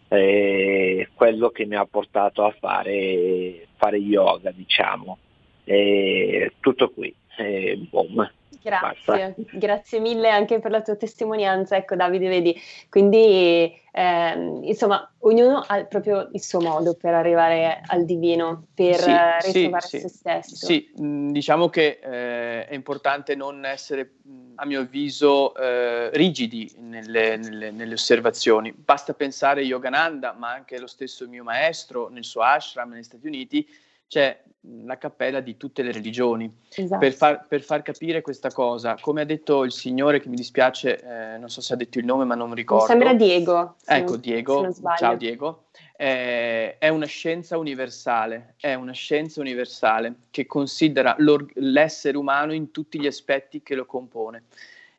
eh, 0.08 1.10
quello 1.14 1.50
che 1.50 1.66
mi 1.66 1.76
ha 1.76 1.86
portato 1.86 2.44
a 2.44 2.56
fare, 2.58 3.68
fare 3.76 3.98
yoga, 3.98 4.52
diciamo. 4.52 5.18
Eh, 5.64 6.54
tutto 6.60 6.90
qui. 6.92 7.14
Eh, 7.38 7.78
boom. 7.90 8.30
Grazie, 8.66 9.36
grazie 9.52 10.00
mille 10.00 10.32
anche 10.32 10.60
per 10.60 10.72
la 10.72 10.82
tua 10.82 10.96
testimonianza. 10.96 11.76
Ecco 11.76 11.96
Davide, 11.96 12.28
vedi, 12.28 12.60
quindi 12.90 13.72
eh, 13.92 14.60
insomma 14.64 15.08
ognuno 15.20 15.64
ha 15.66 15.84
proprio 15.86 16.30
il 16.34 16.42
suo 16.42 16.62
modo 16.62 16.96
per 16.96 17.14
arrivare 17.14 17.82
al 17.86 18.06
divino, 18.06 18.66
per 18.74 18.96
sì, 18.96 19.12
ritrovare 19.52 19.88
sì, 19.88 20.00
se 20.00 20.10
stesso. 20.10 20.66
Sì, 20.66 20.92
mm, 21.00 21.30
diciamo 21.30 21.70
che 21.70 22.00
eh, 22.02 22.66
è 22.66 22.74
importante 22.74 23.36
non 23.36 23.66
essere, 23.66 24.16
mm, 24.28 24.45
a 24.56 24.66
mio 24.66 24.82
avviso, 24.82 25.56
eh, 25.56 26.10
rigidi 26.14 26.74
nelle, 26.80 27.38
nelle, 27.38 27.72
nelle, 27.72 27.94
osservazioni. 27.94 28.74
Basta 28.74 29.14
pensare 29.14 29.62
a 29.62 29.64
Yogananda, 29.64 30.34
ma 30.34 30.52
anche 30.52 30.80
lo 30.80 30.88
stesso 30.88 31.28
mio 31.28 31.44
maestro 31.44 32.10
nel 32.10 32.24
suo 32.24 32.42
ashram 32.42 32.92
negli 32.92 33.04
Stati 33.04 33.28
Uniti, 33.28 33.68
c'è 34.08 34.42
la 34.84 34.98
cappella 34.98 35.40
di 35.40 35.58
tutte 35.58 35.84
le 35.84 35.92
religioni. 35.92 36.52
Esatto. 36.70 37.00
Per, 37.00 37.14
far, 37.14 37.46
per, 37.48 37.62
far, 37.62 37.82
capire 37.82 38.22
questa 38.22 38.52
cosa, 38.52 38.98
come 39.00 39.22
ha 39.22 39.26
detto 39.26 39.64
il 39.64 39.72
signore, 39.72 40.20
che 40.20 40.30
mi 40.30 40.36
dispiace, 40.36 41.00
eh, 41.00 41.38
non 41.38 41.50
so 41.50 41.62
se 41.62 41.74
ha 41.74 41.76
detto 41.76 42.00
il 42.00 42.06
nome, 42.06 42.26
ma 42.26 42.36
non 42.36 42.54
ricordo. 42.54 42.84
Mi 42.84 42.90
sembra 42.90 43.14
Diego. 43.14 43.76
Ecco, 43.86 44.18
Diego. 44.18 44.74
Ciao 44.98 45.16
Diego. 45.16 45.66
Eh, 45.98 46.78
è 46.78 46.90
una 46.90 47.06
scienza 47.06 47.58
universale, 47.58 48.56
è 48.60 48.74
una 48.74 48.92
scienza 48.92 49.40
universale 49.40 50.16
che 50.30 50.46
considera 50.46 51.16
l'essere 51.54 52.18
umano 52.18 52.54
in 52.54 52.72
tutti 52.72 53.00
gli 53.00 53.08
aspetti 53.08 53.62
che 53.64 53.76
lo 53.76 53.86
compone 53.86 54.44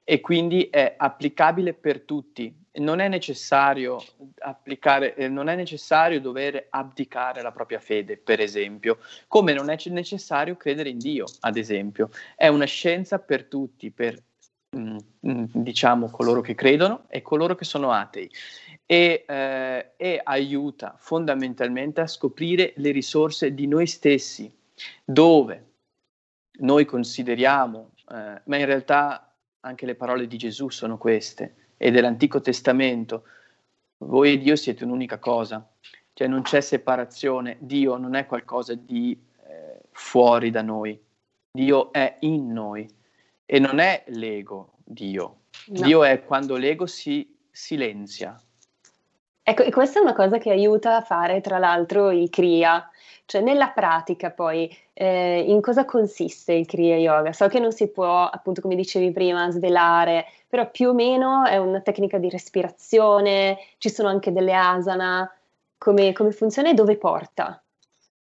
e 0.09 0.21
quindi 0.21 0.69
è 0.71 0.95
applicabile 0.97 1.75
per 1.75 2.03
tutti, 2.03 2.55
non 2.75 3.01
è 3.01 3.09
necessario 3.09 4.01
applicare, 4.39 5.17
eh, 5.17 5.27
non 5.27 5.49
è 5.49 5.57
necessario 5.57 6.21
dover 6.21 6.69
abdicare 6.71 7.43
la 7.43 7.51
propria 7.51 7.81
fede, 7.81 8.17
per 8.17 8.39
esempio, 8.39 8.99
come 9.27 9.53
non 9.53 9.69
è 9.69 9.77
necessario 9.87 10.57
credere 10.57 10.91
in 10.91 10.99
Dio, 10.99 11.25
ad 11.41 11.57
esempio. 11.57 12.11
È 12.37 12.47
una 12.47 12.67
scienza 12.67 13.19
per 13.19 13.47
tutti, 13.47 13.91
per 13.91 14.23
diciamo 14.71 16.11
coloro 16.11 16.41
che 16.41 16.55
credono 16.55 17.05
e 17.09 17.23
coloro 17.23 17.55
che 17.55 17.65
sono 17.65 17.93
atei. 17.93 18.31
E, 18.89 19.25
eh, 19.27 19.93
e 19.97 20.21
aiuta 20.23 20.95
fondamentalmente 20.97 22.01
a 22.01 22.07
scoprire 22.07 22.73
le 22.77 22.93
risorse 22.93 23.53
di 23.53 23.67
noi 23.67 23.87
stessi, 23.87 24.53
dove 25.05 25.65
noi 26.59 26.85
consideriamo, 26.85 27.91
eh, 28.09 28.41
ma 28.45 28.57
in 28.57 28.65
realtà 28.65 29.35
anche 29.61 29.87
le 29.87 29.97
parole 29.97 30.29
di 30.29 30.37
Gesù 30.37 30.69
sono 30.69 30.99
queste, 30.99 31.73
e 31.77 31.91
dell'Antico 31.91 32.41
Testamento, 32.41 33.25
voi 33.99 34.35
e 34.35 34.39
Dio 34.39 34.55
siete 34.55 34.85
un'unica 34.85 35.19
cosa, 35.19 35.69
cioè 36.13 36.29
non 36.29 36.43
c'è 36.43 36.61
separazione, 36.61 37.57
Dio 37.61 37.97
non 37.97 38.15
è 38.15 38.25
qualcosa 38.27 38.75
di 38.75 39.21
eh, 39.47 39.81
fuori 39.91 40.51
da 40.51 40.63
noi, 40.63 40.99
Dio 41.51 41.93
è 41.93 42.19
in 42.21 42.53
noi 42.53 42.89
e 43.47 43.59
non 43.59 43.79
è 43.79 44.03
l'ego 44.09 44.73
Dio, 44.85 45.37
no. 45.67 45.81
Dio 45.81 46.05
è 46.05 46.25
quando 46.25 46.57
l'ego 46.57 46.87
si 46.87 47.35
silenzia. 47.51 48.39
Ecco, 49.49 49.63
e 49.63 49.71
questa 49.71 50.01
è 50.01 50.03
una 50.03 50.13
cosa 50.13 50.39
che 50.39 50.51
aiuta 50.51 50.97
a 50.97 51.03
fare 51.03 51.41
tra 51.41 51.59
l'altro 51.59 52.11
il 52.11 52.29
Kriya, 52.31 52.91
cioè 53.27 53.41
nella 53.41 53.69
pratica 53.69 54.33
poi 54.33 54.69
eh, 54.93 55.45
in 55.47 55.61
cosa 55.61 55.85
consiste 55.85 56.53
il 56.53 56.67
Kriya 56.67 56.97
Yoga? 56.97 57.33
So 57.33 57.47
che 57.47 57.61
non 57.61 57.71
si 57.71 57.89
può, 57.89 58.25
appunto 58.25 58.61
come 58.61 58.75
dicevi 58.75 59.13
prima, 59.13 59.49
svelare, 59.53 60.27
però 60.49 60.69
più 60.69 60.89
o 60.89 60.95
meno 60.95 61.45
è 61.45 61.59
una 61.59 61.81
tecnica 61.81 62.19
di 62.19 62.29
respirazione, 62.29 63.59
ci 63.79 63.89
sono 63.89 64.09
anche 64.09 64.33
delle 64.33 64.55
asana, 64.55 65.33
come, 65.79 66.13
come 66.13 66.33
funziona 66.33 66.71
e 66.71 66.75
dove 66.75 66.97
porta? 66.97 67.63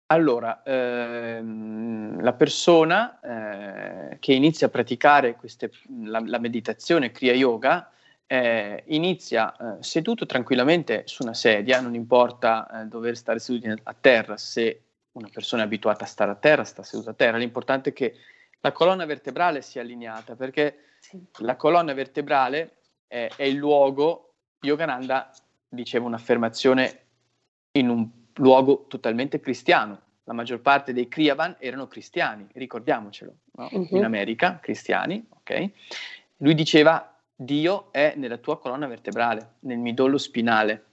Allora, 0.08 0.62
ehm, 0.62 2.22
la 2.22 2.32
persona 2.34 3.18
eh, 4.10 4.18
che 4.20 4.34
inizia 4.34 4.68
a 4.68 4.70
praticare 4.70 5.34
queste, 5.34 5.72
la, 6.04 6.22
la, 6.24 6.38
meditazione 6.38 7.10
Kriya 7.10 7.32
Yoga 7.32 7.90
eh, 8.24 8.84
inizia 8.86 9.56
eh, 9.56 9.82
seduto 9.82 10.24
tranquillamente 10.24 11.02
su 11.06 11.24
una 11.24 11.34
sedia, 11.34 11.80
non 11.80 11.94
importa 11.96 12.82
eh, 12.82 12.84
dover 12.86 13.16
stare 13.16 13.40
seduti 13.40 13.68
a 13.82 13.96
terra 13.98 14.36
se 14.36 14.82
una 15.12 15.28
persona 15.32 15.62
è 15.62 15.64
abituata 15.64 16.04
a 16.04 16.08
stare 16.08 16.30
a 16.30 16.36
terra, 16.36 16.62
sta 16.62 16.84
seduta 16.84 17.10
a 17.10 17.14
terra, 17.14 17.36
l'importante 17.38 17.90
è 17.90 17.92
che 17.92 18.14
la 18.60 18.70
colonna 18.70 19.06
vertebrale 19.06 19.60
sia 19.60 19.80
allineata, 19.80 20.36
perché 20.36 20.84
sì. 21.00 21.20
la 21.38 21.56
colonna 21.56 21.94
vertebrale 21.94 22.76
è, 23.08 23.28
è, 23.34 23.42
il 23.42 23.56
luogo, 23.56 24.34
Yogananda 24.60 25.32
diceva 25.68 26.06
un'affermazione 26.06 27.00
in 27.72 27.88
un 27.88 28.24
luogo 28.36 28.86
totalmente 28.88 29.40
cristiano, 29.40 30.00
la 30.24 30.32
maggior 30.32 30.60
parte 30.60 30.92
dei 30.92 31.08
Kriyavan 31.08 31.56
erano 31.58 31.86
cristiani, 31.86 32.46
ricordiamocelo, 32.52 33.34
no? 33.52 33.68
uh-huh. 33.70 33.88
in 33.90 34.04
America, 34.04 34.58
cristiani, 34.60 35.24
ok? 35.28 35.70
Lui 36.38 36.54
diceva, 36.54 37.16
Dio 37.34 37.92
è 37.92 38.14
nella 38.16 38.38
tua 38.38 38.58
colonna 38.58 38.86
vertebrale, 38.86 39.54
nel 39.60 39.78
midollo 39.78 40.18
spinale. 40.18 40.84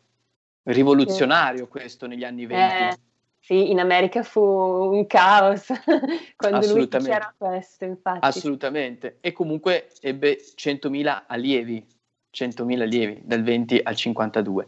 Rivoluzionario 0.63 1.67
questo 1.67 2.07
negli 2.07 2.23
anni 2.23 2.45
20. 2.45 2.83
Eh, 2.83 2.97
sì, 3.39 3.71
in 3.71 3.79
America 3.79 4.23
fu 4.23 4.41
un 4.41 5.05
caos 5.05 5.67
quando 6.37 6.65
lui 6.73 6.87
diceva 6.87 7.33
questo, 7.37 7.83
infatti. 7.83 8.25
Assolutamente. 8.25 9.17
E 9.19 9.33
comunque 9.33 9.89
ebbe 9.99 10.37
100.000 10.37 11.23
allievi 11.27 11.85
100.000 12.33 12.81
allievi 12.81 13.21
dal 13.23 13.43
20 13.43 13.81
al 13.83 13.95
52. 13.95 14.65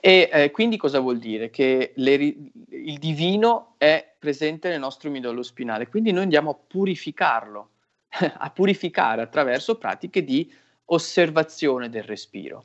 E 0.00 0.30
eh, 0.32 0.50
quindi 0.50 0.76
cosa 0.76 1.00
vuol 1.00 1.18
dire? 1.18 1.50
Che 1.50 1.92
le, 1.96 2.14
il 2.14 2.98
divino 2.98 3.74
è 3.78 4.14
presente 4.18 4.68
nel 4.68 4.78
nostro 4.78 5.10
midollo 5.10 5.42
spinale, 5.42 5.88
quindi 5.88 6.12
noi 6.12 6.22
andiamo 6.22 6.50
a 6.50 6.54
purificarlo, 6.54 7.70
a 8.38 8.50
purificare 8.50 9.22
attraverso 9.22 9.76
pratiche 9.76 10.22
di 10.22 10.50
osservazione 10.86 11.88
del 11.88 12.04
respiro. 12.04 12.64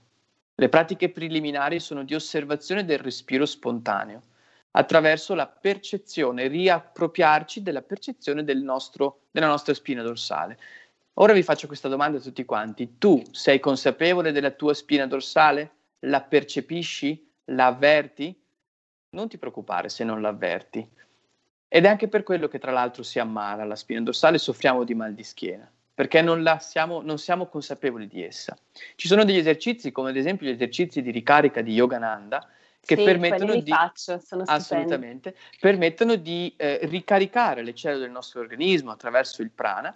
Le 0.55 0.69
pratiche 0.69 1.09
preliminari 1.09 1.79
sono 1.79 2.03
di 2.03 2.13
osservazione 2.13 2.85
del 2.85 2.99
respiro 2.99 3.45
spontaneo, 3.45 4.21
attraverso 4.75 5.35
la 5.35 5.47
percezione, 5.47 6.47
riappropriarci 6.47 7.61
della 7.61 7.81
percezione 7.81 8.43
del 8.43 8.61
nostro, 8.61 9.21
della 9.31 9.47
nostra 9.47 9.73
spina 9.73 10.01
dorsale. 10.01 10.57
Ora 11.17 11.33
vi 11.33 11.43
faccio 11.43 11.67
questa 11.67 11.89
domanda 11.89 12.17
a 12.17 12.21
tutti 12.21 12.43
quanti. 12.43 12.97
Tu 12.97 13.21
sei 13.31 13.59
consapevole 13.59 14.31
della 14.31 14.49
tua 14.49 14.73
spina 14.73 15.05
dorsale? 15.05 15.71
La 15.99 16.21
percepisci? 16.21 17.31
La 17.45 17.67
avverti? 17.67 18.35
Non 19.09 19.27
ti 19.27 19.37
preoccupare 19.37 19.89
se 19.89 20.03
non 20.03 20.21
la 20.21 20.29
avverti. 20.29 20.87
Ed 21.67 21.85
è 21.85 21.87
anche 21.87 22.07
per 22.07 22.23
quello 22.23 22.47
che 22.47 22.57
tra 22.57 22.71
l'altro 22.71 23.03
si 23.03 23.19
ammala 23.19 23.63
la 23.63 23.75
spina 23.75 24.01
dorsale 24.01 24.37
e 24.37 24.39
soffriamo 24.39 24.83
di 24.83 24.95
mal 24.95 25.13
di 25.13 25.23
schiena, 25.23 25.71
perché 25.93 26.21
non, 26.23 26.57
siamo, 26.59 27.01
non 27.01 27.19
siamo 27.19 27.45
consapevoli 27.45 28.07
di 28.07 28.23
essa. 28.23 28.57
Ci 28.95 29.07
sono 29.07 29.23
degli 29.23 29.37
esercizi, 29.37 29.91
come 29.91 30.09
ad 30.09 30.15
esempio 30.15 30.47
gli 30.47 30.51
esercizi 30.51 31.03
di 31.03 31.11
ricarica 31.11 31.61
di 31.61 31.73
Yogananda, 31.73 32.47
che 32.79 32.95
sì, 32.95 33.03
permettono 33.03 33.55
di, 33.55 33.71
faccio, 33.71 34.19
assolutamente, 34.45 35.35
permettono 35.59 36.15
di 36.15 36.53
eh, 36.57 36.79
ricaricare 36.83 37.61
le 37.61 37.75
cellule 37.75 38.01
del 38.01 38.11
nostro 38.11 38.41
organismo 38.41 38.91
attraverso 38.91 39.41
il 39.43 39.51
prana 39.51 39.95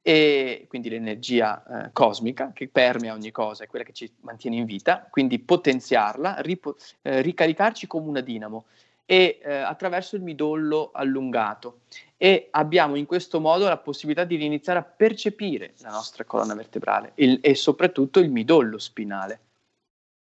e 0.00 0.66
quindi 0.68 0.88
l'energia 0.88 1.62
eh, 1.86 1.90
cosmica 1.92 2.52
che 2.52 2.68
permea 2.68 3.12
ogni 3.12 3.30
cosa, 3.30 3.64
è 3.64 3.68
quella 3.68 3.84
che 3.84 3.92
ci 3.92 4.12
mantiene 4.20 4.56
in 4.56 4.64
vita, 4.64 5.06
quindi 5.08 5.38
potenziarla, 5.38 6.36
ripo- 6.40 6.76
eh, 7.02 7.20
ricaricarci 7.22 7.86
come 7.86 8.08
una 8.08 8.20
dinamo 8.20 8.64
e 9.04 9.40
eh, 9.42 9.52
attraverso 9.52 10.16
il 10.16 10.22
midollo 10.22 10.90
allungato 10.92 11.80
e 12.16 12.48
abbiamo 12.52 12.96
in 12.96 13.06
questo 13.06 13.40
modo 13.40 13.66
la 13.66 13.76
possibilità 13.76 14.24
di 14.24 14.44
iniziare 14.44 14.78
a 14.78 14.84
percepire 14.84 15.74
la 15.78 15.90
nostra 15.90 16.24
colonna 16.24 16.54
vertebrale 16.54 17.12
il, 17.16 17.38
e 17.42 17.54
soprattutto 17.54 18.20
il 18.20 18.30
midollo 18.30 18.78
spinale. 18.78 19.40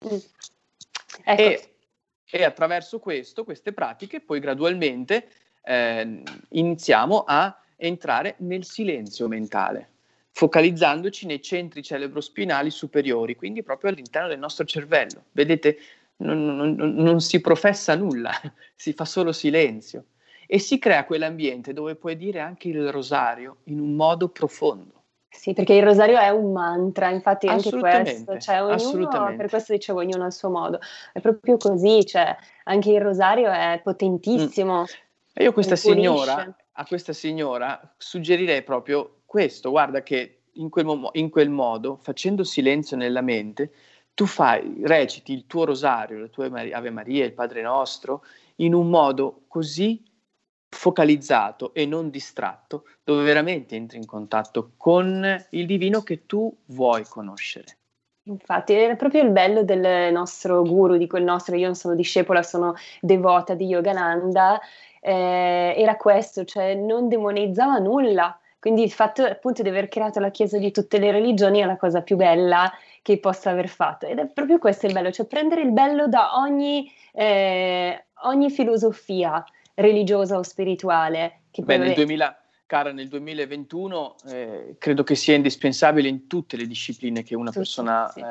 Mm. 0.05 0.17
Ecco. 1.23 1.41
E, 1.41 1.75
e, 2.29 2.43
attraverso 2.43 2.99
questo, 2.99 3.43
queste 3.43 3.71
pratiche, 3.71 4.19
poi 4.19 4.39
gradualmente 4.39 5.29
eh, 5.63 6.23
iniziamo 6.49 7.23
a 7.25 7.55
entrare 7.75 8.35
nel 8.39 8.63
silenzio 8.63 9.27
mentale, 9.27 9.89
focalizzandoci 10.31 11.25
nei 11.25 11.41
centri 11.41 11.83
cerebrospinali 11.83 12.69
superiori, 12.69 13.35
quindi 13.35 13.63
proprio 13.63 13.91
all'interno 13.91 14.29
del 14.29 14.39
nostro 14.39 14.65
cervello. 14.65 15.25
Vedete, 15.31 15.77
non, 16.17 16.55
non, 16.55 16.75
non 16.75 17.19
si 17.21 17.41
professa 17.41 17.95
nulla, 17.95 18.31
si 18.75 18.93
fa 18.93 19.05
solo 19.05 19.31
silenzio 19.31 20.05
e 20.47 20.59
si 20.59 20.77
crea 20.77 21.05
quell'ambiente 21.05 21.73
dove 21.73 21.95
puoi 21.95 22.15
dire 22.15 22.39
anche 22.39 22.69
il 22.69 22.91
rosario 22.91 23.57
in 23.65 23.79
un 23.79 23.95
modo 23.95 24.29
profondo. 24.29 24.93
Sì, 25.35 25.53
perché 25.53 25.73
il 25.73 25.83
rosario 25.83 26.17
è 26.17 26.29
un 26.29 26.53
mantra, 26.53 27.09
infatti 27.09 27.47
anche 27.47 27.69
questo, 27.69 28.37
cioè 28.37 28.63
ognuno, 28.63 29.35
per 29.35 29.49
questo 29.49 29.73
dicevo 29.73 29.99
ognuno 29.99 30.23
al 30.23 30.31
suo 30.31 30.49
modo, 30.49 30.79
è 31.11 31.19
proprio 31.19 31.57
così, 31.57 32.05
cioè 32.05 32.35
anche 32.63 32.91
il 32.91 33.01
rosario 33.01 33.51
è 33.51 33.81
potentissimo. 33.83 34.81
Mm. 34.81 35.04
E 35.37 35.43
io 35.43 35.51
questa 35.51 35.75
signora, 35.75 36.55
a 36.71 36.85
questa 36.85 37.11
signora 37.11 37.93
suggerirei 37.97 38.63
proprio 38.63 39.23
questo, 39.25 39.69
guarda 39.69 40.01
che 40.01 40.43
in 40.53 40.69
quel, 40.69 40.85
mo- 40.85 41.09
in 41.11 41.29
quel 41.29 41.49
modo, 41.49 41.97
facendo 42.01 42.45
silenzio 42.45 42.95
nella 42.95 43.19
mente, 43.19 43.73
tu 44.13 44.25
fai, 44.25 44.79
reciti 44.83 45.33
il 45.33 45.45
tuo 45.45 45.65
rosario, 45.65 46.19
le 46.19 46.29
tue 46.29 46.45
Ave 46.71 46.89
Maria, 46.89 47.25
il 47.25 47.33
Padre 47.33 47.61
Nostro, 47.61 48.23
in 48.57 48.73
un 48.73 48.89
modo 48.89 49.41
così 49.49 50.01
focalizzato 50.69 51.73
e 51.73 51.85
non 51.85 52.09
distratto, 52.09 52.85
dove 53.03 53.25
veramente 53.25 53.75
entri 53.75 53.97
in 53.97 54.05
contatto 54.05 54.71
con 54.77 55.45
il 55.49 55.65
divino 55.65 56.01
che 56.01 56.25
tu 56.25 56.55
vuoi 56.67 57.03
conoscere. 57.03 57.77
Infatti, 58.27 58.73
è 58.73 58.95
proprio 58.95 59.21
il 59.21 59.29
bello 59.29 59.63
del 59.63 60.11
nostro 60.11 60.63
guru, 60.63 60.97
di 60.97 61.05
quel 61.05 61.23
nostro, 61.23 61.55
io 61.55 61.65
non 61.65 61.75
sono 61.75 61.93
discepola, 61.93 62.41
sono 62.41 62.73
devota 62.99 63.53
di 63.53 63.67
Yogananda, 63.67 64.59
eh, 65.05 65.75
era 65.77 65.95
questo, 65.97 66.45
cioè 66.45 66.73
non 66.73 67.07
demonizzava 67.07 67.77
nulla. 67.77 68.37
Quindi 68.57 68.81
il 68.81 68.91
fatto 68.91 69.23
appunto 69.23 69.61
di 69.61 69.69
aver 69.69 69.87
creato 69.87 70.19
la 70.19 70.31
Chiesa 70.31 70.57
di 70.57 70.71
tutte 70.71 70.97
le 70.97 71.11
religioni 71.11 71.59
è 71.59 71.65
la 71.65 71.77
cosa 71.77 72.01
più 72.01 72.15
bella 72.15 72.73
che 73.03 73.19
possa 73.19 73.51
aver 73.51 73.67
fatto. 73.67 74.07
Ed 74.07 74.17
è 74.17 74.25
proprio 74.25 74.57
questo 74.57 74.87
il 74.87 74.93
bello, 74.93 75.11
cioè 75.11 75.27
prendere 75.27 75.61
il 75.61 75.71
bello 75.71 76.07
da 76.07 76.39
ogni, 76.39 76.91
eh, 77.13 78.05
ogni 78.23 78.49
filosofia 78.49 79.45
religiosa 79.75 80.39
o 80.39 80.41
spirituale. 80.41 81.41
Che 81.51 81.61
Beh, 81.61 81.77
nel 81.77 81.93
2000, 81.93 82.41
cara, 82.65 82.91
nel 82.91 83.07
2021 83.07 84.15
eh, 84.29 84.75
credo 84.79 85.03
che 85.03 85.13
sia 85.13 85.35
indispensabile 85.35 86.07
in 86.07 86.25
tutte 86.25 86.57
le 86.57 86.65
discipline 86.65 87.21
che 87.21 87.35
una 87.35 87.51
Tutto, 87.51 87.59
persona, 87.59 88.09
sì. 88.09 88.23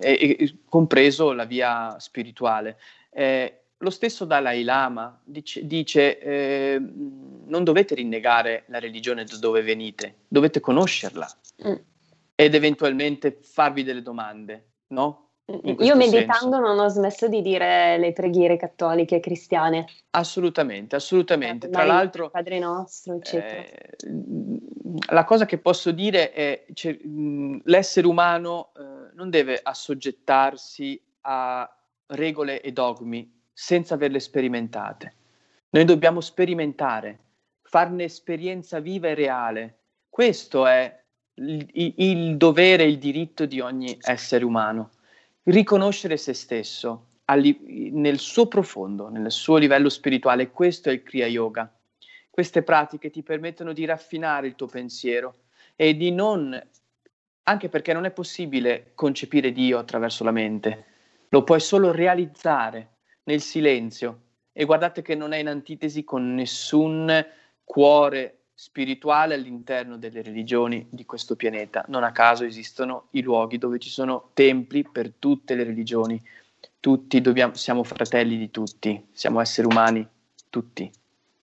eh, 0.00 0.54
compreso 0.66 1.32
la 1.32 1.44
via 1.44 1.98
spirituale. 1.98 2.78
Eh, 3.10 3.64
lo 3.78 3.90
stesso 3.90 4.24
Dalai 4.24 4.64
Lama 4.64 5.20
dice, 5.24 5.64
dice 5.66 6.18
eh, 6.18 6.80
non 6.80 7.64
dovete 7.64 7.94
rinnegare 7.94 8.64
la 8.66 8.78
religione 8.78 9.24
da 9.24 9.36
dove 9.38 9.62
venite, 9.62 10.16
dovete 10.26 10.60
conoscerla 10.60 11.28
mm. 11.66 11.74
ed 12.34 12.54
eventualmente 12.54 13.38
farvi 13.40 13.84
delle 13.84 14.02
domande, 14.02 14.64
no? 14.88 15.26
Io 15.50 15.96
meditando 15.96 16.56
senso. 16.56 16.60
non 16.60 16.78
ho 16.78 16.88
smesso 16.88 17.26
di 17.26 17.40
dire 17.40 17.96
le 17.96 18.12
preghiere 18.12 18.58
cattoliche 18.58 19.16
e 19.16 19.20
cristiane. 19.20 19.86
Assolutamente, 20.10 20.94
assolutamente. 20.94 21.70
Tra 21.70 21.84
l'altro, 21.84 22.28
Padre 22.28 22.58
nostro, 22.58 23.14
eccetera. 23.14 23.62
Eh, 23.62 23.96
la 25.10 25.24
cosa 25.24 25.46
che 25.46 25.56
posso 25.56 25.90
dire 25.90 26.32
è 26.32 26.66
che 26.74 27.00
l'essere 27.64 28.06
umano 28.06 28.72
eh, 28.76 29.14
non 29.14 29.30
deve 29.30 29.58
assoggettarsi 29.62 31.00
a 31.22 31.66
regole 32.08 32.60
e 32.60 32.70
dogmi 32.72 33.37
senza 33.60 33.94
averle 33.94 34.20
sperimentate. 34.20 35.14
Noi 35.70 35.84
dobbiamo 35.84 36.20
sperimentare, 36.20 37.18
farne 37.62 38.04
esperienza 38.04 38.78
viva 38.78 39.08
e 39.08 39.14
reale. 39.14 39.78
Questo 40.08 40.64
è 40.64 41.02
il, 41.34 41.68
il 41.72 42.36
dovere, 42.36 42.84
il 42.84 42.98
diritto 42.98 43.46
di 43.46 43.58
ogni 43.58 43.98
essere 44.00 44.44
umano. 44.44 44.90
Riconoscere 45.42 46.16
se 46.16 46.34
stesso 46.34 47.06
alli, 47.24 47.90
nel 47.92 48.20
suo 48.20 48.46
profondo, 48.46 49.08
nel 49.08 49.32
suo 49.32 49.56
livello 49.56 49.88
spirituale. 49.88 50.52
Questo 50.52 50.88
è 50.88 50.92
il 50.92 51.02
Kriya 51.02 51.26
Yoga. 51.26 51.68
Queste 52.30 52.62
pratiche 52.62 53.10
ti 53.10 53.24
permettono 53.24 53.72
di 53.72 53.84
raffinare 53.84 54.46
il 54.46 54.54
tuo 54.54 54.68
pensiero 54.68 55.34
e 55.74 55.96
di 55.96 56.12
non, 56.12 56.56
anche 57.42 57.68
perché 57.68 57.92
non 57.92 58.04
è 58.04 58.12
possibile 58.12 58.92
concepire 58.94 59.50
Dio 59.50 59.78
attraverso 59.78 60.22
la 60.22 60.30
mente, 60.30 60.84
lo 61.30 61.42
puoi 61.42 61.58
solo 61.58 61.90
realizzare 61.90 62.92
nel 63.28 63.42
silenzio 63.42 64.20
e 64.52 64.64
guardate 64.64 65.02
che 65.02 65.14
non 65.14 65.32
è 65.32 65.36
in 65.36 65.48
antitesi 65.48 66.02
con 66.02 66.34
nessun 66.34 67.24
cuore 67.62 68.38
spirituale 68.54 69.34
all'interno 69.34 69.98
delle 69.98 70.22
religioni 70.22 70.86
di 70.90 71.04
questo 71.04 71.36
pianeta. 71.36 71.84
Non 71.88 72.02
a 72.02 72.10
caso 72.10 72.44
esistono 72.44 73.08
i 73.10 73.22
luoghi 73.22 73.58
dove 73.58 73.78
ci 73.78 73.90
sono 73.90 74.30
templi 74.32 74.82
per 74.82 75.12
tutte 75.18 75.54
le 75.54 75.62
religioni. 75.62 76.20
Tutti 76.80 77.20
dobbiamo, 77.20 77.54
siamo 77.54 77.84
fratelli 77.84 78.36
di 78.38 78.50
tutti, 78.50 79.06
siamo 79.12 79.40
esseri 79.40 79.68
umani 79.70 80.06
tutti. 80.48 80.90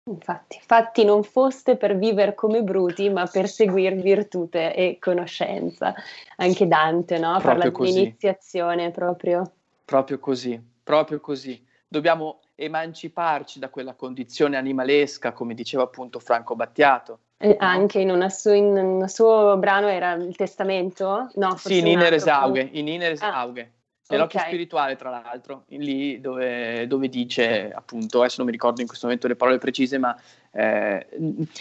Infatti, 0.05 0.57
infatti 0.57 1.05
non 1.05 1.23
foste 1.23 1.77
per 1.77 1.97
vivere 1.97 2.35
come 2.35 2.63
bruti, 2.63 3.09
ma 3.11 3.27
per 3.27 3.49
seguire 3.49 3.97
virtute 3.97 4.75
e 4.75 4.99
conoscenza. 5.01 5.95
Anche 6.37 6.67
Dante, 6.67 7.19
no? 7.19 7.39
Parla 7.41 7.71
di 7.71 7.91
iniziazione 7.91 8.91
proprio. 8.91 9.51
Proprio 9.85 10.19
così, 10.19 10.61
proprio 10.85 11.21
così 11.21 11.69
dobbiamo 11.91 12.41
emanciparci 12.55 13.59
da 13.59 13.69
quella 13.69 13.95
condizione 13.95 14.57
animalesca, 14.57 15.33
come 15.33 15.55
diceva 15.55 15.83
appunto 15.83 16.21
Franco 16.21 16.55
Battiato. 16.55 17.19
Eh, 17.37 17.57
anche 17.59 17.99
in, 17.99 18.27
su- 18.31 18.53
in, 18.53 18.77
un 18.77 19.09
suo 19.09 19.57
brano 19.59 19.89
era 19.89 20.13
il 20.13 20.37
testamento? 20.37 21.31
No, 21.35 21.57
sì, 21.57 21.79
in 21.79 21.89
Iner 21.89 22.15
Esauge, 22.15 22.69
in 22.73 22.87
Iner 22.87 23.13
Esauge. 23.13 23.61
Ah. 23.61 23.79
Nell'occhio 24.11 24.41
Ok. 24.41 24.47
spirituale, 24.47 24.97
tra 24.97 25.11
l'altro, 25.11 25.65
lì 25.69 26.21
dove, 26.21 26.87
dove 26.89 27.09
dice, 27.09 27.71
appunto, 27.73 28.21
adesso 28.21 28.37
non 28.39 28.47
mi 28.47 28.53
ricordo 28.53 28.81
in 28.81 28.89
questo 28.89 29.07
momento 29.07 29.29
le 29.29 29.37
parole 29.37 29.59
precise, 29.59 29.99
ma 29.99 30.17
eh, 30.53 31.07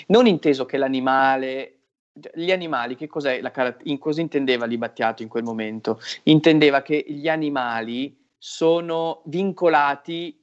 non 0.07 0.25
inteso 0.25 0.65
che 0.65 0.77
l'animale, 0.77 1.75
gli 2.33 2.51
animali, 2.51 2.95
che 2.95 3.07
cos'è 3.07 3.39
la 3.41 3.51
carat- 3.51 3.81
in 3.83 3.99
cosa 3.99 4.21
intendeva 4.21 4.65
Li 4.65 4.79
Battiato 4.79 5.21
in 5.21 5.29
quel 5.29 5.43
momento? 5.43 5.99
Intendeva 6.23 6.81
che 6.81 7.05
gli 7.07 7.29
animali 7.29 8.18
sono 8.39 9.21
vincolati 9.25 10.35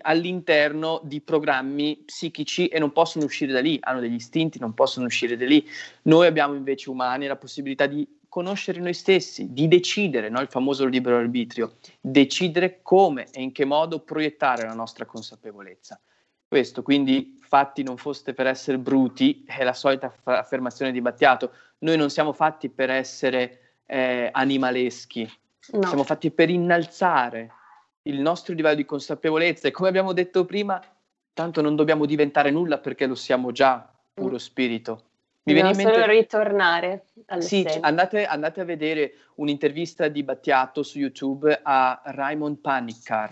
all'interno 0.00 1.00
di 1.04 1.20
programmi 1.20 2.02
psichici 2.06 2.68
e 2.68 2.78
non 2.78 2.92
possono 2.92 3.26
uscire 3.26 3.52
da 3.52 3.60
lì, 3.60 3.78
hanno 3.82 4.00
degli 4.00 4.14
istinti, 4.14 4.58
non 4.58 4.72
possono 4.72 5.06
uscire 5.06 5.36
da 5.36 5.44
lì. 5.44 5.64
Noi 6.02 6.26
abbiamo 6.26 6.54
invece 6.54 6.88
umani 6.90 7.26
la 7.26 7.36
possibilità 7.36 7.86
di 7.86 8.08
conoscere 8.28 8.80
noi 8.80 8.94
stessi, 8.94 9.52
di 9.52 9.68
decidere, 9.68 10.28
no? 10.28 10.40
il 10.40 10.48
famoso 10.48 10.86
libero 10.86 11.18
arbitrio, 11.18 11.76
decidere 12.00 12.80
come 12.82 13.26
e 13.30 13.42
in 13.42 13.52
che 13.52 13.64
modo 13.64 14.00
proiettare 14.00 14.64
la 14.64 14.74
nostra 14.74 15.04
consapevolezza. 15.04 16.00
Questo, 16.48 16.82
quindi, 16.82 17.38
fatti 17.40 17.82
non 17.82 17.96
foste 17.96 18.32
per 18.32 18.46
essere 18.46 18.78
bruti, 18.78 19.44
è 19.46 19.62
la 19.64 19.72
solita 19.72 20.06
aff- 20.06 20.26
affermazione 20.26 20.92
di 20.92 21.00
Battiato. 21.00 21.52
Noi 21.78 21.96
non 21.96 22.10
siamo 22.10 22.32
fatti 22.32 22.68
per 22.70 22.90
essere 22.90 23.76
eh, 23.86 24.28
animaleschi, 24.32 25.30
No. 25.72 25.86
siamo 25.86 26.04
fatti 26.04 26.30
per 26.30 26.50
innalzare 26.50 27.50
il 28.02 28.20
nostro 28.20 28.54
livello 28.54 28.76
di 28.76 28.84
consapevolezza 28.84 29.68
e 29.68 29.70
come 29.70 29.88
abbiamo 29.88 30.12
detto 30.12 30.44
prima, 30.44 30.80
tanto 31.32 31.60
non 31.60 31.74
dobbiamo 31.74 32.04
diventare 32.04 32.50
nulla 32.50 32.78
perché 32.78 33.06
lo 33.06 33.14
siamo 33.14 33.50
già, 33.50 33.90
puro 34.12 34.38
spirito. 34.38 35.04
Mi 35.44 35.52
viene 35.52 35.70
Dobbiamo 35.70 35.90
in 35.90 35.94
mente... 35.94 36.00
solo 36.00 36.20
ritornare 36.20 37.04
Sì, 37.38 37.66
andate, 37.80 38.24
andate 38.24 38.60
a 38.60 38.64
vedere 38.64 39.12
un'intervista 39.36 40.08
di 40.08 40.22
Battiato 40.22 40.82
su 40.82 40.98
YouTube 40.98 41.60
a 41.62 42.00
Raymond 42.04 42.58
Panikkar, 42.58 43.30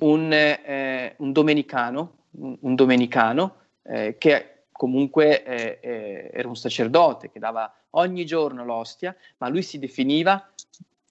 un, 0.00 0.32
eh, 0.32 1.14
un 1.16 1.32
domenicano, 1.32 2.16
un, 2.32 2.56
un 2.60 2.74
domenicano 2.74 3.56
eh, 3.84 4.16
che 4.18 4.64
comunque 4.70 5.42
eh, 5.44 5.78
eh, 5.80 6.30
era 6.32 6.48
un 6.48 6.56
sacerdote 6.56 7.30
che 7.30 7.38
dava 7.38 7.72
ogni 7.90 8.24
giorno 8.26 8.64
l'ostia, 8.64 9.14
ma 9.38 9.48
lui 9.48 9.62
si 9.62 9.78
definiva 9.78 10.46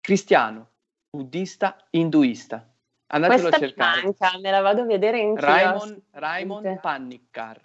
cristiano, 0.09 0.69
buddista, 1.07 1.77
induista. 1.91 2.67
Andatelo 3.11 3.41
Questa 3.41 3.57
a 3.57 3.59
cercare. 3.59 4.01
manca, 4.01 4.39
me 4.39 4.49
la 4.49 4.61
vado 4.61 4.81
a 4.81 4.85
vedere 4.85 5.19
in 5.19 5.35
Raymond, 5.35 6.01
Raymond 6.13 6.79
Panikkar. 6.79 7.61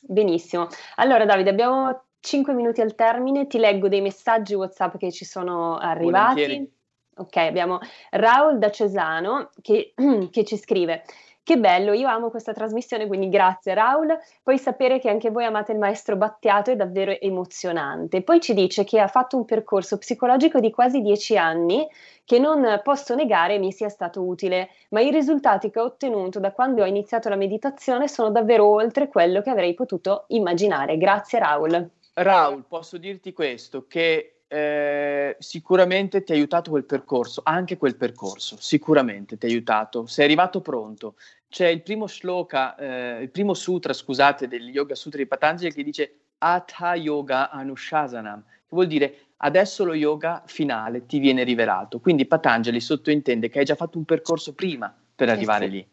Benissimo. 0.00 0.68
Allora, 0.94 1.26
Davide, 1.26 1.50
abbiamo 1.50 2.04
5 2.20 2.54
minuti 2.54 2.80
al 2.80 2.94
termine. 2.94 3.46
Ti 3.46 3.58
leggo 3.58 3.88
dei 3.88 4.00
messaggi 4.00 4.54
WhatsApp 4.54 4.96
che 4.96 5.12
ci 5.12 5.26
sono 5.26 5.76
arrivati. 5.76 6.40
Volentieri. 6.40 6.72
Ok, 7.16 7.36
abbiamo 7.36 7.78
Raul 8.12 8.58
da 8.58 8.70
Cesano 8.70 9.50
che, 9.60 9.92
che 10.30 10.44
ci 10.44 10.56
scrive. 10.56 11.04
Che 11.44 11.58
bello, 11.58 11.92
io 11.92 12.08
amo 12.08 12.30
questa 12.30 12.54
trasmissione, 12.54 13.06
quindi 13.06 13.28
grazie 13.28 13.74
Raul. 13.74 14.18
Poi 14.42 14.56
sapere 14.56 14.98
che 14.98 15.10
anche 15.10 15.28
voi 15.28 15.44
amate 15.44 15.72
il 15.72 15.78
maestro 15.78 16.16
Battiato 16.16 16.70
è 16.70 16.74
davvero 16.74 17.10
emozionante. 17.20 18.22
Poi 18.22 18.40
ci 18.40 18.54
dice 18.54 18.84
che 18.84 18.98
ha 18.98 19.08
fatto 19.08 19.36
un 19.36 19.44
percorso 19.44 19.98
psicologico 19.98 20.58
di 20.58 20.70
quasi 20.70 21.02
dieci 21.02 21.36
anni 21.36 21.86
che 22.24 22.38
non 22.38 22.80
posso 22.82 23.14
negare 23.14 23.58
mi 23.58 23.72
sia 23.72 23.90
stato 23.90 24.22
utile, 24.22 24.70
ma 24.88 25.02
i 25.02 25.10
risultati 25.10 25.68
che 25.68 25.80
ho 25.80 25.84
ottenuto 25.84 26.40
da 26.40 26.52
quando 26.52 26.82
ho 26.82 26.86
iniziato 26.86 27.28
la 27.28 27.36
meditazione 27.36 28.08
sono 28.08 28.30
davvero 28.30 28.66
oltre 28.66 29.08
quello 29.08 29.42
che 29.42 29.50
avrei 29.50 29.74
potuto 29.74 30.24
immaginare. 30.28 30.96
Grazie 30.96 31.40
Raul. 31.40 31.90
Raul, 32.14 32.64
posso 32.66 32.96
dirti 32.96 33.34
questo, 33.34 33.86
che 33.86 34.33
eh, 34.54 35.36
sicuramente 35.40 36.22
ti 36.22 36.30
ha 36.30 36.36
aiutato 36.36 36.70
quel 36.70 36.84
percorso, 36.84 37.40
anche 37.44 37.76
quel 37.76 37.96
percorso, 37.96 38.56
sicuramente 38.60 39.36
ti 39.36 39.46
ha 39.46 39.48
aiutato, 39.48 40.06
sei 40.06 40.26
arrivato 40.26 40.60
pronto. 40.60 41.16
C'è 41.48 41.66
il 41.66 41.82
primo 41.82 42.06
shloka, 42.06 42.76
eh, 42.76 43.22
il 43.22 43.30
primo 43.30 43.54
sutra, 43.54 43.92
scusate, 43.92 44.46
del 44.46 44.68
Yoga 44.68 44.94
Sutra 44.94 45.18
di 45.18 45.26
Patanjali 45.26 45.72
che 45.72 45.82
dice 45.82 46.18
Atha 46.38 46.94
Yoga 46.94 47.50
Anushasanam, 47.50 48.42
che 48.42 48.70
vuol 48.70 48.86
dire 48.86 49.18
adesso 49.38 49.84
lo 49.84 49.94
yoga 49.94 50.42
finale 50.46 51.04
ti 51.06 51.18
viene 51.18 51.42
rivelato. 51.42 51.98
Quindi 51.98 52.26
Patanjali 52.26 52.80
sottointende 52.80 53.48
che 53.48 53.58
hai 53.58 53.64
già 53.64 53.74
fatto 53.74 53.98
un 53.98 54.04
percorso 54.04 54.54
prima 54.54 54.94
per 55.14 55.28
Eh 55.28 55.32
arrivare 55.32 55.66
sì. 55.66 55.70
lì. 55.70 55.88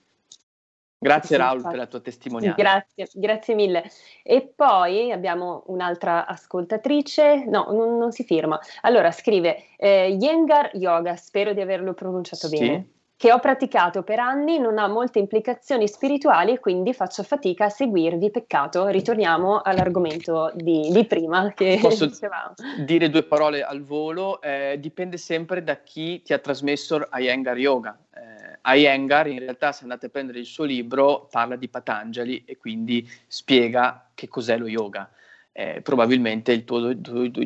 Grazie 1.03 1.37
Raul 1.37 1.63
per 1.63 1.77
la 1.77 1.87
tua 1.87 1.99
testimonianza. 1.99 2.61
Grazie, 2.61 3.07
grazie 3.13 3.55
mille. 3.55 3.89
E 4.21 4.53
poi 4.55 5.11
abbiamo 5.11 5.63
un'altra 5.65 6.27
ascoltatrice, 6.27 7.45
no, 7.45 7.65
non, 7.71 7.97
non 7.97 8.11
si 8.11 8.23
firma. 8.23 8.59
Allora 8.81 9.09
scrive 9.09 9.63
eh, 9.77 10.15
Yengar 10.19 10.69
Yoga, 10.75 11.15
spero 11.15 11.53
di 11.53 11.61
averlo 11.61 11.95
pronunciato 11.95 12.47
Sì. 12.47 12.59
bene, 12.59 12.87
che 13.21 13.31
ho 13.31 13.37
praticato 13.37 14.01
per 14.01 14.17
anni, 14.17 14.57
non 14.57 14.79
ha 14.79 14.87
molte 14.87 15.19
implicazioni 15.19 15.87
spirituali, 15.87 16.57
quindi 16.57 16.91
faccio 16.91 17.21
fatica 17.21 17.65
a 17.65 17.69
seguirvi. 17.69 18.31
Peccato. 18.31 18.87
Ritorniamo 18.87 19.61
all'argomento 19.61 20.51
di, 20.55 20.89
di 20.91 21.05
prima 21.05 21.53
che 21.53 21.77
Posso 21.79 22.07
dicevamo. 22.07 22.55
dire 22.83 23.11
due 23.11 23.21
parole 23.21 23.61
al 23.61 23.83
volo, 23.83 24.41
eh, 24.41 24.77
dipende 24.79 25.17
sempre 25.17 25.63
da 25.63 25.75
chi 25.83 26.23
ti 26.23 26.33
ha 26.33 26.39
trasmesso 26.39 27.09
Iyengar 27.13 27.59
Yoga. 27.59 27.95
Eh, 28.11 28.75
Iyengar, 28.75 29.27
in 29.27 29.37
realtà, 29.37 29.71
se 29.71 29.83
andate 29.83 30.07
a 30.07 30.09
prendere 30.09 30.39
il 30.39 30.45
suo 30.47 30.63
libro, 30.63 31.27
parla 31.29 31.55
di 31.57 31.67
Patanjali 31.67 32.43
e 32.43 32.57
quindi 32.57 33.07
spiega 33.27 34.09
che 34.15 34.27
cos'è 34.27 34.57
lo 34.57 34.67
yoga. 34.67 35.07
Eh, 35.51 35.81
probabilmente 35.83 36.53
il 36.53 36.63
tuo, 36.63 36.89
il 36.89 37.01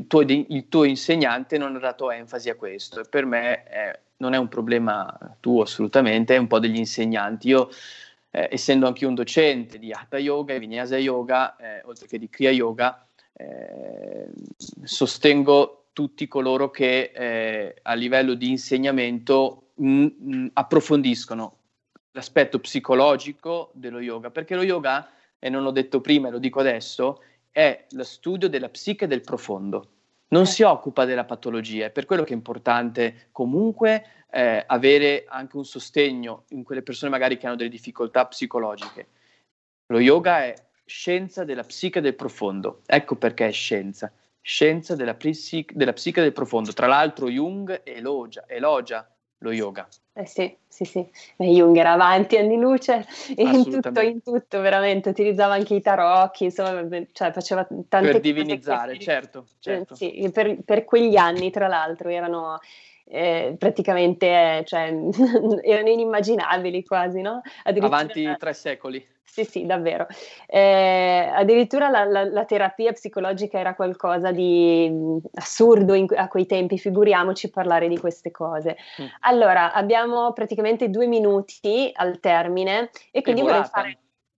tuo- 0.07 0.21
il 0.21 0.67
tuo- 0.69 0.83
insegnante 0.85 1.57
non 1.57 1.75
ha 1.75 1.79
dato 1.79 2.11
enfasi 2.11 2.49
a 2.49 2.55
questo 2.55 3.01
e 3.01 3.03
per 3.09 3.25
me 3.25 3.63
eh, 3.67 3.99
non 4.17 4.33
è 4.33 4.37
un 4.37 4.47
problema 4.47 5.17
tuo 5.39 5.63
assolutamente, 5.63 6.35
è 6.35 6.39
un 6.39 6.47
po' 6.47 6.59
degli 6.59 6.77
insegnanti. 6.77 7.49
Io, 7.49 7.69
eh, 8.31 8.49
essendo 8.51 8.87
anche 8.87 9.05
un 9.05 9.13
docente 9.13 9.77
di 9.79 9.91
Hatha 9.91 10.17
Yoga 10.17 10.53
e 10.53 10.59
Vinyasa 10.59 10.97
Yoga, 10.97 11.55
eh, 11.57 11.81
oltre 11.85 12.07
che 12.07 12.19
di 12.19 12.29
Kriya 12.29 12.51
Yoga, 12.51 13.05
eh, 13.33 14.27
sostengo 14.83 15.87
tutti 15.91 16.27
coloro 16.27 16.71
che 16.71 17.11
eh, 17.15 17.75
a 17.81 17.93
livello 17.93 18.33
di 18.33 18.49
insegnamento 18.49 19.69
mh, 19.75 19.87
mh, 19.87 20.49
approfondiscono 20.53 21.57
l'aspetto 22.11 22.59
psicologico 22.59 23.71
dello 23.73 23.99
yoga, 23.99 24.29
perché 24.29 24.55
lo 24.55 24.63
yoga, 24.63 25.09
e 25.37 25.49
non 25.49 25.63
l'ho 25.63 25.71
detto 25.71 26.01
prima 26.01 26.27
e 26.27 26.31
lo 26.31 26.39
dico 26.39 26.59
adesso, 26.59 27.21
è 27.51 27.85
lo 27.91 28.03
studio 28.03 28.49
della 28.49 28.69
psiche 28.69 29.07
del 29.07 29.21
profondo. 29.21 29.89
Non 30.27 30.45
si 30.47 30.63
occupa 30.63 31.05
della 31.05 31.25
patologia, 31.25 31.85
è 31.85 31.91
per 31.91 32.05
quello 32.05 32.23
che 32.23 32.33
è 32.33 32.35
importante 32.35 33.27
comunque 33.31 34.25
eh, 34.31 34.63
avere 34.65 35.25
anche 35.27 35.55
un 35.55 35.65
sostegno 35.65 36.45
in 36.49 36.63
quelle 36.63 36.81
persone 36.81 37.11
magari 37.11 37.37
che 37.37 37.45
hanno 37.45 37.55
delle 37.55 37.69
difficoltà 37.69 38.25
psicologiche. 38.25 39.07
Lo 39.87 39.99
yoga 39.99 40.43
è 40.43 40.53
scienza 40.83 41.43
della 41.43 41.63
psiche 41.63 42.01
del 42.01 42.15
profondo, 42.15 42.81
ecco 42.85 43.15
perché 43.15 43.47
è 43.47 43.51
scienza, 43.51 44.11
scienza 44.41 44.95
della, 44.95 45.13
psiche, 45.13 45.73
della 45.75 45.93
psiche 45.93 46.21
del 46.21 46.33
profondo. 46.33 46.73
Tra 46.73 46.87
l'altro 46.87 47.29
Jung 47.29 47.81
elogia, 47.83 48.45
elogia 48.47 49.07
lo 49.39 49.51
yoga. 49.51 49.87
Eh 50.13 50.25
sì, 50.25 50.57
sì, 50.67 50.85
sì. 50.85 51.05
Beh, 51.35 51.47
Jung 51.47 51.75
era 51.75 51.91
avanti 51.91 52.37
anni 52.37 52.57
luce 52.57 53.05
in 53.35 53.63
tutto, 53.69 53.99
in 53.99 54.21
tutto, 54.21 54.61
veramente. 54.61 55.09
Utilizzava 55.09 55.53
anche 55.55 55.75
i 55.75 55.81
tarocchi, 55.81 56.45
insomma, 56.45 56.87
cioè 57.11 57.31
faceva 57.33 57.65
tante 57.65 57.87
per 57.89 58.07
cose 58.11 58.19
divinizzare, 58.21 58.93
che- 58.93 59.03
certo, 59.03 59.39
Eh, 59.39 59.55
certo. 59.59 59.95
sì, 59.95 60.29
per, 60.31 60.63
per 60.63 60.85
quegli 60.85 61.17
anni, 61.17 61.51
tra 61.51 61.67
l'altro, 61.67 62.09
erano 62.09 62.59
eh, 63.07 63.55
praticamente, 63.57 64.27
eh, 64.27 64.63
cioè, 64.65 64.93
erano 65.63 65.89
inimmaginabili 65.89 66.83
quasi, 66.83 67.21
no? 67.21 67.41
Avanti 67.63 68.23
tre 68.37 68.53
secoli. 68.53 69.07
Sì, 69.27 69.43
sì, 69.43 69.65
davvero. 69.65 70.07
Eh, 70.47 71.29
addirittura 71.33 71.89
la, 71.89 72.05
la- 72.05 72.23
la 72.23 72.45
terapia 72.45 72.93
psicologica 72.93 73.59
era 73.59 73.75
qualcosa 73.75 74.31
di 74.31 74.89
mh, 74.89 75.17
assurdo 75.33 75.93
in- 75.93 76.07
a 76.15 76.29
quei 76.29 76.45
tempi, 76.45 76.77
figuriamoci 76.77 77.49
parlare 77.49 77.89
di 77.89 77.97
queste 77.97 78.31
cose. 78.31 78.77
Mm. 79.01 79.05
Allora, 79.21 79.73
abbiamo 79.73 80.31
praticamente 80.31 80.89
due 80.89 81.07
minuti 81.07 81.91
al 81.93 82.19
termine 82.21 82.89
e 83.11 83.21
quindi 83.21 83.41
vorrei 83.41 83.63
fare... 83.65 83.97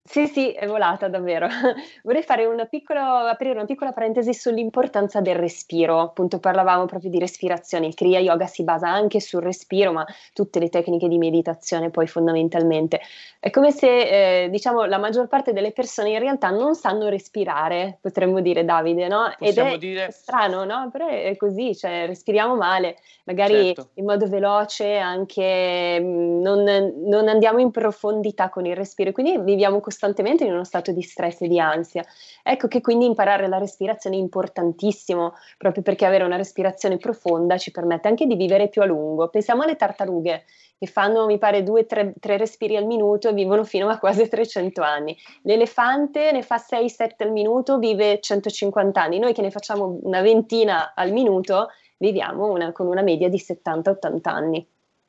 Sì, 0.10 0.26
sì, 0.28 0.52
è 0.52 0.66
volata 0.68 1.10
davvero. 1.10 1.48
Vorrei 2.04 2.24
fare 2.24 2.46
una 2.46 2.64
piccola, 2.66 3.30
aprire 3.30 3.54
una 3.54 3.66
piccola 3.66 3.92
parentesi 3.92 4.34
sull'importanza 4.34 5.20
del 5.20 5.36
respiro. 5.36 6.00
Appunto, 6.00 6.40
parlavamo 6.40 6.86
proprio 6.86 7.10
di 7.10 7.20
respirazione. 7.20 7.88
Il 7.88 7.94
Kriya 7.94 8.20
Yoga 8.20 8.46
si 8.48 8.64
basa 8.64 8.88
anche 8.88 9.20
sul 9.20 9.42
respiro, 9.42 9.92
ma 9.92 10.06
tutte 10.34 10.60
le 10.60 10.70
tecniche 10.70 11.10
di 11.10 11.18
meditazione 11.18 11.90
poi 11.90 12.08
fondamentalmente. 12.08 13.02
È 13.40 13.50
come 13.50 13.72
se, 13.72 14.44
eh, 14.46 14.50
diciamo, 14.50 14.86
la 14.86 14.98
maggior 14.98 15.28
parte 15.28 15.52
delle 15.52 15.72
persone 15.72 16.12
in 16.12 16.20
realtà 16.20 16.50
non 16.52 16.74
sanno 16.74 17.10
respirare, 17.10 17.98
potremmo 18.02 18.40
dire, 18.40 18.64
Davide, 18.64 19.08
no? 19.10 19.30
Possiamo 19.38 19.70
Ed 19.70 19.76
è 19.76 19.78
dire- 19.78 20.12
strano, 20.12 20.64
no? 20.64 20.90
Però 20.92 21.08
è 21.08 21.36
così, 21.36 21.76
cioè 21.76 22.06
respiriamo 22.08 22.56
male, 22.56 22.96
magari 23.26 23.54
Certo. 23.76 23.90
in 23.96 24.06
modo 24.06 24.28
veloce, 24.28 24.96
anche 24.98 26.00
mh, 26.00 26.42
non, 26.42 26.94
non 27.06 27.28
andiamo 27.28 27.60
in 27.60 27.72
profondità 27.72 28.50
con 28.50 28.66
il 28.66 28.76
respiro, 28.76 29.12
quindi 29.12 29.38
viviamo 29.40 29.80
costantemente 29.98 30.46
in 30.46 30.54
uno 30.54 30.64
stato 30.64 30.92
di 30.92 31.02
stress 31.02 31.42
e 31.42 31.48
di 31.48 31.60
ansia. 31.60 32.06
Ecco 32.44 32.68
che 32.68 32.82
quindi 32.82 33.06
imparare 33.06 33.48
la 33.48 33.58
respirazione 33.58 34.16
è 34.16 34.20
importantissimo, 34.20 35.34
proprio 35.58 35.82
perché 35.82 36.06
avere 36.06 36.24
una 36.24 36.36
respirazione 36.36 36.98
profonda 36.98 37.58
ci 37.58 37.72
permette 37.72 38.08
anche 38.08 38.28
di 38.28 38.36
vivere 38.36 38.70
più 38.70 38.84
a 38.84 38.86
lungo. 38.86 39.28
Pensiamo 39.30 39.64
alle 39.64 39.76
tartarughe 39.76 40.44
che 40.78 40.86
fanno, 40.86 41.26
mi 41.26 41.40
pare, 41.40 41.64
due, 41.64 41.88
tre, 41.88 42.14
tre 42.20 42.38
respiri 42.38 42.78
al 42.78 42.86
minuto 42.86 43.30
e 43.30 43.34
vivono 43.34 43.64
fino 43.64 43.90
a 43.90 43.98
quasi 43.98 44.30
300 44.30 44.84
anni. 44.84 45.18
L'elefante 45.42 46.32
ne 46.32 46.44
fa 46.44 46.58
6-7 46.58 47.24
al 47.24 47.32
minuto, 47.32 47.80
vive 47.80 48.20
150 48.22 49.02
anni. 49.02 49.18
Noi 49.18 49.34
che 49.34 49.42
ne 49.42 49.50
facciamo 49.50 49.98
una 50.04 50.22
ventina 50.22 50.94
al 50.94 51.12
minuto, 51.12 51.70
viviamo 51.98 52.52
una, 52.52 52.72
con 52.72 52.86
una 52.86 53.02
media 53.02 53.30
di 53.30 53.38
70-80 53.38 54.20
anni. 54.26 54.68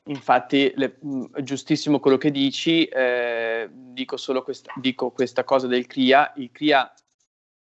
Infatti, 0.09 0.71
le, 0.75 0.97
mh, 0.99 1.41
giustissimo 1.43 1.99
quello 1.99 2.17
che 2.17 2.31
dici, 2.31 2.85
eh, 2.85 3.69
dico 3.71 4.17
solo 4.17 4.41
questa, 4.43 4.73
dico 4.75 5.11
questa 5.11 5.43
cosa 5.43 5.67
del 5.67 5.85
CRIA. 5.85 6.33
Il 6.37 6.51
CRIA 6.51 6.91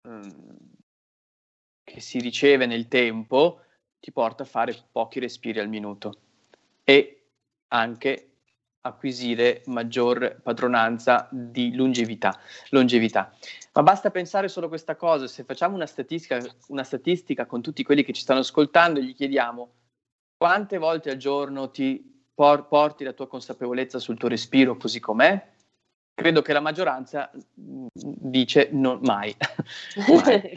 mh, 0.02 0.28
che 1.82 2.00
si 2.00 2.20
riceve 2.20 2.66
nel 2.66 2.86
tempo 2.86 3.62
ti 3.98 4.12
porta 4.12 4.44
a 4.44 4.46
fare 4.46 4.76
pochi 4.92 5.18
respiri 5.18 5.58
al 5.58 5.68
minuto 5.68 6.20
e 6.84 7.24
anche 7.68 8.24
acquisire 8.82 9.62
maggior 9.66 10.40
padronanza 10.40 11.28
di 11.32 11.74
longevità, 11.74 12.38
longevità. 12.70 13.34
Ma 13.72 13.82
basta 13.82 14.12
pensare 14.12 14.46
solo 14.46 14.66
a 14.66 14.68
questa 14.68 14.94
cosa, 14.94 15.26
se 15.26 15.42
facciamo 15.42 15.74
una 15.74 15.86
statistica, 15.86 16.40
una 16.68 16.84
statistica 16.84 17.46
con 17.46 17.60
tutti 17.60 17.82
quelli 17.82 18.04
che 18.04 18.12
ci 18.12 18.22
stanno 18.22 18.40
ascoltando 18.40 19.00
gli 19.00 19.14
chiediamo 19.14 19.72
quante 20.36 20.78
volte 20.78 21.10
al 21.10 21.16
giorno 21.16 21.70
ti 21.70 22.17
por- 22.38 22.68
porti 22.68 23.02
la 23.02 23.14
tua 23.14 23.26
consapevolezza 23.26 23.98
sul 23.98 24.16
tuo 24.16 24.28
respiro 24.28 24.76
così 24.76 25.00
com'è, 25.00 25.44
credo 26.14 26.40
che 26.40 26.52
la 26.52 26.60
maggioranza 26.60 27.32
mm, 27.60 27.86
dice 27.96 28.68
non 28.70 29.00
mai, 29.02 29.34
mai. 30.06 30.52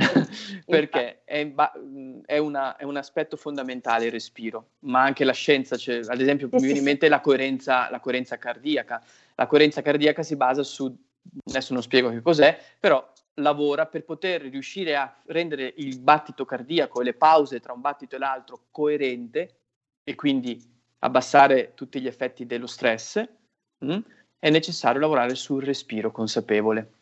perché 0.64 1.24
è, 1.24 1.52
è, 2.28 2.38
una, 2.38 2.76
è, 2.76 2.84
un 2.84 2.98
aspetto 2.98 3.36
fondamentale 3.36 4.06
il 4.06 4.12
respiro, 4.12 4.74
ma 4.82 5.02
anche 5.02 5.24
la 5.24 5.34
scienza, 5.34 5.76
cioè, 5.76 6.02
ad 6.06 6.22
esempio 6.22 6.50
mi 6.52 6.62
viene 6.62 6.78
in 6.78 6.86
mente 6.86 7.10
la 7.10 7.20
coerenza, 7.20 7.90
la 7.90 8.00
coerenza 8.00 8.38
cardiaca. 8.38 9.04
La 9.34 9.48
coerenza 9.48 9.82
cardiaca 9.82 10.22
si 10.22 10.36
basa 10.36 10.62
su, 10.62 10.96
adesso 11.46 11.74
non 11.74 11.82
spiego 11.82 12.12
che 12.12 12.22
cos'è, 12.22 12.60
però 12.80 13.12
lavora 13.36 13.88
per 13.88 14.04
poter 14.04 14.44
riuscire 14.44 14.96
a 14.96 15.12
rendere 15.26 15.74
il 15.78 15.98
battito 15.98 16.46
cardiaco 16.46 17.02
e 17.02 17.06
le 17.06 17.14
pause 17.16 17.60
tra 17.60 17.74
un 17.74 17.82
battito 17.82 18.18
e 18.18 18.20
l'altro 18.20 18.66
coerente 18.70 19.56
e 20.04 20.14
quindi 20.14 20.80
abbassare 21.04 21.74
tutti 21.76 22.02
gli 22.02 22.08
effetti 22.08 22.46
dello 22.46 22.68
stress. 22.68 23.24
Mh? 23.80 23.94
Mm? 23.94 24.00
è 24.42 24.50
necessario 24.50 25.00
lavorare 25.00 25.36
sul 25.36 25.64
respiro 25.64 26.12
consapevole. 26.12 26.94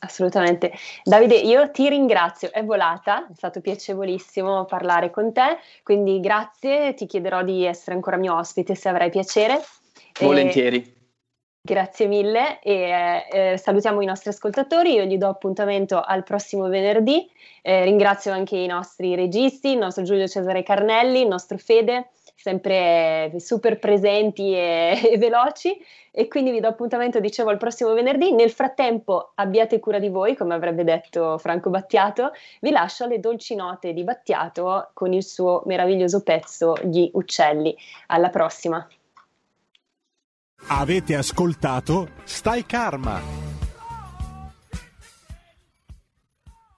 Assolutamente. 0.00 0.72
Davide, 1.04 1.36
io 1.36 1.70
ti 1.70 1.88
ringrazio, 1.88 2.50
è 2.50 2.64
volata, 2.64 3.28
è 3.28 3.34
stato 3.34 3.60
piacevolissimo 3.60 4.64
parlare 4.64 5.10
con 5.10 5.32
te, 5.32 5.58
quindi 5.84 6.18
grazie, 6.18 6.94
ti 6.94 7.06
chiederò 7.06 7.44
di 7.44 7.64
essere 7.64 7.94
ancora 7.94 8.16
mio 8.16 8.34
ospite 8.34 8.74
se 8.74 8.88
avrai 8.88 9.08
piacere. 9.08 9.62
Volentieri. 10.20 10.78
E... 10.78 10.96
Grazie 11.60 12.06
mille 12.06 12.60
e 12.60 13.26
eh, 13.30 13.56
salutiamo 13.56 14.00
i 14.00 14.06
nostri 14.06 14.30
ascoltatori, 14.30 14.94
io 14.94 15.04
gli 15.04 15.18
do 15.18 15.28
appuntamento 15.28 16.00
al 16.00 16.24
prossimo 16.24 16.66
venerdì, 16.68 17.30
eh, 17.62 17.84
ringrazio 17.84 18.32
anche 18.32 18.56
i 18.56 18.66
nostri 18.66 19.14
registi, 19.14 19.72
il 19.72 19.78
nostro 19.78 20.02
Giulio 20.02 20.26
Cesare 20.26 20.62
Carnelli, 20.62 21.20
il 21.20 21.28
nostro 21.28 21.58
Fede, 21.58 22.08
sempre 22.40 23.32
super 23.38 23.78
presenti 23.78 24.54
e, 24.54 24.98
e, 25.12 25.18
veloci 25.18 25.76
e 26.10 26.28
quindi 26.28 26.52
vi 26.52 26.60
do 26.60 26.68
appuntamento, 26.68 27.20
dicevo, 27.20 27.50
al 27.50 27.58
prossimo 27.58 27.92
venerdì. 27.92 28.32
Nel 28.32 28.50
frattempo 28.50 29.32
abbiate 29.34 29.80
cura 29.80 29.98
di 29.98 30.08
voi, 30.08 30.36
come 30.36 30.54
avrebbe 30.54 30.84
detto 30.84 31.36
Franco 31.38 31.70
Battiato, 31.70 32.32
vi 32.60 32.70
lascio 32.70 33.04
alle 33.04 33.20
dolci 33.20 33.54
note 33.54 33.92
di 33.92 34.04
Battiato 34.04 34.90
con 34.94 35.12
il 35.12 35.24
suo 35.24 35.62
meraviglioso 35.66 36.22
pezzo 36.22 36.74
Gli 36.82 37.10
uccelli. 37.12 37.76
Alla 38.06 38.30
prossima! 38.30 38.86
Avete 40.70 41.14
ascoltato 41.14 42.08
Stai 42.24 42.66
Karma 42.66 43.47